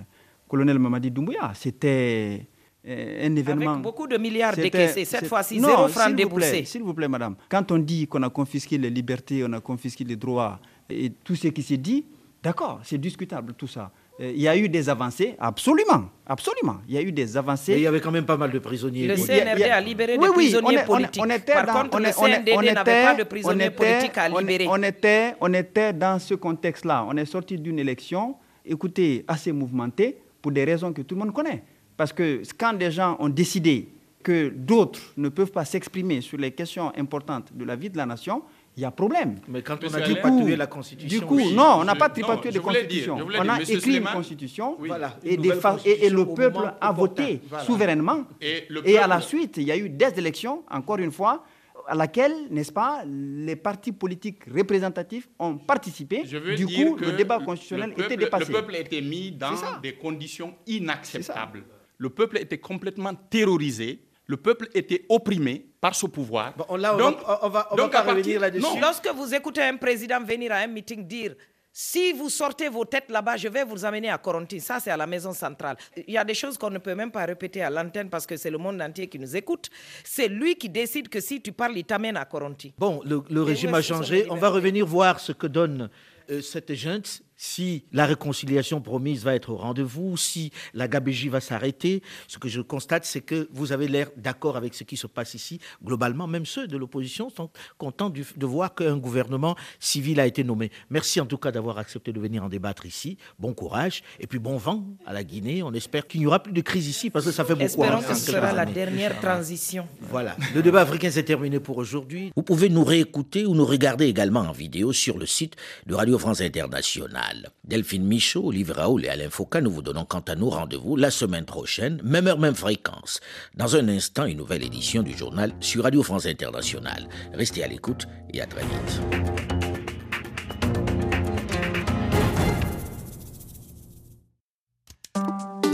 colonel 0.50 0.78
Mamadi 0.80 1.12
Doumbouya. 1.12 1.52
C'était 1.54 2.44
euh, 2.86 3.26
un 3.26 3.36
événement. 3.36 3.70
Avec 3.72 3.82
beaucoup 3.82 4.08
de 4.08 4.16
milliards 4.18 4.56
décaissés, 4.56 5.04
cette 5.04 5.26
fois-ci, 5.26 5.60
zéro 5.60 5.86
franc 5.88 6.10
déboursé. 6.10 6.64
S'il 6.64 6.82
vous 6.82 6.92
plaît, 6.92 7.08
madame. 7.08 7.36
Quand 7.48 7.70
on 7.70 7.78
dit 7.78 8.08
qu'on 8.08 8.22
a 8.24 8.30
confisqué 8.30 8.76
les 8.76 8.90
libertés, 8.90 9.44
on 9.46 9.52
a 9.52 9.60
confisqué 9.60 10.02
les 10.02 10.16
droits 10.16 10.58
et 10.90 11.10
tout 11.10 11.36
ce 11.36 11.48
qui 11.48 11.62
s'est 11.62 11.76
dit, 11.76 12.04
d'accord, 12.42 12.80
c'est 12.82 12.98
discutable 12.98 13.54
tout 13.54 13.68
ça. 13.68 13.92
Euh, 14.20 14.32
il 14.34 14.42
y 14.42 14.48
a 14.48 14.56
eu 14.56 14.68
des 14.68 14.88
avancées, 14.88 15.36
absolument, 15.38 16.10
absolument. 16.26 16.78
Il 16.88 16.94
y 16.94 16.98
a 16.98 17.02
eu 17.02 17.12
des 17.12 17.36
avancées. 17.36 17.72
Mais 17.72 17.78
il 17.78 17.84
y 17.84 17.86
avait 17.86 18.00
quand 18.00 18.10
même 18.10 18.26
pas 18.26 18.36
mal 18.36 18.50
de 18.50 18.58
prisonniers. 18.58 19.06
Le 19.06 19.16
CNRD 19.16 19.62
a, 19.62 19.80
libéré 19.80 20.18
des 20.18 20.26
prisonniers 20.26 20.82
politiques. 20.84 21.22
On, 21.24 21.30
était 21.30 21.52
Par 21.52 21.66
dans, 21.66 21.72
contre, 21.88 22.00
le 22.00 22.10
CNDD 22.10 22.74
n'avait 22.74 23.04
pas 23.04 23.14
de 23.14 23.22
prisonniers 23.22 23.70
politiques 23.70 24.18
à 24.18 24.28
libérer. 24.28 24.66
On 24.68 24.82
était, 24.82 25.34
on 25.40 25.54
était 25.54 25.92
dans 25.92 26.18
ce 26.18 26.34
contexte-là. 26.34 27.06
On 27.08 27.16
est 27.16 27.24
sorti 27.24 27.56
d'une 27.56 27.78
élection, 27.78 28.34
écoutez, 28.66 29.24
assez 29.28 29.52
mouvementée 29.52 30.18
pour 30.40 30.52
des 30.52 30.64
raisons 30.64 30.92
que 30.92 31.02
tout 31.02 31.14
le 31.14 31.20
monde 31.20 31.32
connaît. 31.32 31.62
Parce 31.96 32.12
que 32.12 32.42
quand 32.58 32.72
des 32.72 32.90
gens 32.90 33.16
ont 33.18 33.28
décidé 33.28 33.88
que 34.22 34.48
d'autres 34.48 35.12
ne 35.16 35.28
peuvent 35.28 35.50
pas 35.52 35.64
s'exprimer 35.64 36.20
sur 36.20 36.38
les 36.38 36.50
questions 36.52 36.92
importantes 36.96 37.52
de 37.54 37.64
la 37.64 37.76
vie 37.76 37.90
de 37.90 37.96
la 37.96 38.06
nation, 38.06 38.42
il 38.76 38.82
y 38.82 38.86
a 38.86 38.90
problème. 38.90 39.36
Mais 39.48 39.62
quand 39.62 39.76
on 39.82 39.94
a 39.94 40.00
tripatoué 40.00 40.56
la 40.56 40.66
Constitution... 40.66 41.18
Du 41.20 41.26
coup, 41.26 41.40
non, 41.50 41.78
on 41.80 41.84
n'a 41.84 41.94
pas 41.94 42.08
tripatoué 42.08 42.50
la 42.50 42.60
Constitution. 42.60 43.18
on 43.18 43.48
a 43.48 43.60
écrit 43.60 43.96
une 43.96 44.04
Constitution 44.04 44.78
et, 45.24 45.34
et, 45.34 46.10
le 46.10 46.24
peuple 46.26 46.72
a 46.80 46.92
voté 46.92 47.40
souverainement. 47.66 48.24
Et, 48.40 48.98
à 48.98 49.06
la 49.06 49.20
suite, 49.20 49.56
il 49.56 49.64
y 49.64 49.72
a 49.72 49.76
eu 49.76 49.88
des 49.88 50.18
élections, 50.18 50.62
encore 50.70 50.98
une 50.98 51.12
fois, 51.12 51.44
à 51.90 51.94
laquelle, 51.96 52.32
n'est-ce 52.50 52.70
pas, 52.70 53.02
les 53.04 53.56
partis 53.56 53.90
politiques 53.90 54.44
représentatifs 54.44 55.28
ont 55.40 55.58
participé. 55.58 56.22
du 56.22 56.66
coup, 56.66 56.96
le 56.96 57.12
débat 57.12 57.40
constitutionnel 57.40 57.92
était 57.98 58.16
dépassé. 58.16 58.52
Le 58.52 58.52
peuple 58.60 58.76
était 58.76 59.00
mis 59.00 59.32
dans 59.32 59.80
des 59.82 59.94
conditions 59.94 60.54
inacceptables. 60.68 61.64
Le 61.98 62.08
peuple 62.08 62.38
était 62.38 62.58
complètement 62.58 63.12
terrorisé. 63.14 64.02
Le 64.26 64.36
peuple 64.36 64.68
était 64.74 65.04
opprimé 65.08 65.66
par 65.80 65.96
ce 65.96 66.06
pouvoir. 66.06 66.54
on, 66.68 66.78
donc, 66.78 67.16
on 67.42 67.48
va, 67.48 67.66
on 67.72 67.76
va, 67.88 68.02
revenir 68.02 68.38
là-dessus. 68.40 68.80
Lorsque 68.80 69.08
vous 69.08 69.34
écoutez 69.34 69.62
un 69.62 69.76
président 69.76 70.20
venir 70.22 70.52
à 70.52 70.58
un 70.58 70.68
meeting 70.68 71.04
dire 71.04 71.34
si 71.72 72.12
vous 72.12 72.28
sortez 72.30 72.68
vos 72.68 72.84
têtes 72.84 73.10
là-bas, 73.10 73.36
je 73.36 73.48
vais 73.48 73.64
vous 73.64 73.84
amener 73.84 74.10
à 74.10 74.18
Corontin. 74.18 74.58
Ça, 74.58 74.80
c'est 74.80 74.90
à 74.90 74.96
la 74.96 75.06
maison 75.06 75.32
centrale. 75.32 75.76
Il 75.96 76.12
y 76.12 76.18
a 76.18 76.24
des 76.24 76.34
choses 76.34 76.58
qu'on 76.58 76.70
ne 76.70 76.78
peut 76.78 76.94
même 76.94 77.12
pas 77.12 77.24
répéter 77.24 77.62
à 77.62 77.70
l'antenne 77.70 78.10
parce 78.10 78.26
que 78.26 78.36
c'est 78.36 78.50
le 78.50 78.58
monde 78.58 78.82
entier 78.82 79.06
qui 79.08 79.18
nous 79.18 79.36
écoute. 79.36 79.70
C'est 80.04 80.28
lui 80.28 80.56
qui 80.56 80.68
décide 80.68 81.08
que 81.08 81.20
si 81.20 81.40
tu 81.40 81.52
parles, 81.52 81.76
il 81.78 81.84
t'amène 81.84 82.16
à 82.16 82.24
Corontin. 82.24 82.70
Bon, 82.76 83.00
le, 83.04 83.42
régime 83.42 83.74
a 83.74 83.82
changé. 83.82 84.26
On 84.30 84.36
va 84.36 84.48
revenir 84.48 84.84
voir 84.84 85.20
ce 85.20 85.32
que 85.32 85.46
donne 85.46 85.90
euh, 86.30 86.42
cette 86.42 86.74
junte 86.74 87.22
si 87.42 87.84
la 87.90 88.04
réconciliation 88.04 88.82
promise 88.82 89.24
va 89.24 89.34
être 89.34 89.48
au 89.48 89.56
rendez-vous, 89.56 90.18
si 90.18 90.52
la 90.74 90.88
gabégie 90.88 91.30
va 91.30 91.40
s'arrêter. 91.40 92.02
Ce 92.28 92.36
que 92.36 92.50
je 92.50 92.60
constate, 92.60 93.06
c'est 93.06 93.22
que 93.22 93.48
vous 93.50 93.72
avez 93.72 93.88
l'air 93.88 94.10
d'accord 94.18 94.58
avec 94.58 94.74
ce 94.74 94.84
qui 94.84 94.98
se 94.98 95.06
passe 95.06 95.32
ici. 95.32 95.58
Globalement, 95.82 96.26
même 96.26 96.44
ceux 96.44 96.66
de 96.66 96.76
l'opposition 96.76 97.30
sont 97.30 97.48
contents 97.78 98.10
de 98.10 98.46
voir 98.46 98.74
qu'un 98.74 98.98
gouvernement 98.98 99.56
civil 99.78 100.20
a 100.20 100.26
été 100.26 100.44
nommé. 100.44 100.70
Merci 100.90 101.18
en 101.18 101.24
tout 101.24 101.38
cas 101.38 101.50
d'avoir 101.50 101.78
accepté 101.78 102.12
de 102.12 102.20
venir 102.20 102.44
en 102.44 102.50
débattre 102.50 102.84
ici. 102.84 103.16
Bon 103.38 103.54
courage 103.54 104.02
et 104.18 104.26
puis 104.26 104.38
bon 104.38 104.58
vent 104.58 104.84
à 105.06 105.14
la 105.14 105.24
Guinée. 105.24 105.62
On 105.62 105.72
espère 105.72 106.06
qu'il 106.06 106.20
n'y 106.20 106.26
aura 106.26 106.42
plus 106.42 106.52
de 106.52 106.60
crise 106.60 106.88
ici 106.88 107.08
parce 107.08 107.24
que 107.24 107.32
ça 107.32 107.46
fait 107.46 107.54
beaucoup. 107.54 107.64
Espérons 107.64 108.02
que 108.02 108.14
ce 108.14 108.32
sera 108.32 108.52
la 108.52 108.66
dernière 108.66 109.18
transition. 109.18 109.88
Voilà. 110.02 110.36
Le 110.54 110.60
débat 110.60 110.82
africain 110.82 111.10
s'est 111.10 111.22
terminé 111.22 111.58
pour 111.58 111.78
aujourd'hui. 111.78 112.32
Vous 112.36 112.42
pouvez 112.42 112.68
nous 112.68 112.84
réécouter 112.84 113.46
ou 113.46 113.54
nous 113.54 113.64
regarder 113.64 114.04
également 114.04 114.40
en 114.40 114.52
vidéo 114.52 114.92
sur 114.92 115.16
le 115.16 115.24
site 115.24 115.56
de 115.86 115.94
Radio 115.94 116.18
France 116.18 116.42
Internationale. 116.42 117.29
Delphine 117.64 118.04
Michaud, 118.04 118.48
Olivier 118.48 118.74
Raoul 118.74 119.04
et 119.04 119.08
Alain 119.08 119.30
Foucault, 119.30 119.60
nous 119.60 119.70
vous 119.70 119.82
donnons 119.82 120.04
quant 120.04 120.20
à 120.20 120.34
nous 120.34 120.50
rendez-vous 120.50 120.96
la 120.96 121.10
semaine 121.10 121.44
prochaine, 121.44 122.00
même 122.02 122.26
heure, 122.26 122.38
même 122.38 122.54
fréquence. 122.54 123.20
Dans 123.54 123.76
un 123.76 123.88
instant, 123.88 124.24
une 124.24 124.38
nouvelle 124.38 124.64
édition 124.64 125.02
du 125.02 125.16
journal 125.16 125.52
sur 125.60 125.84
Radio 125.84 126.02
France 126.02 126.26
Internationale. 126.26 127.08
Restez 127.32 127.62
à 127.62 127.68
l'écoute 127.68 128.06
et 128.32 128.40
à 128.40 128.46
très 128.46 128.62
vite. 128.62 129.59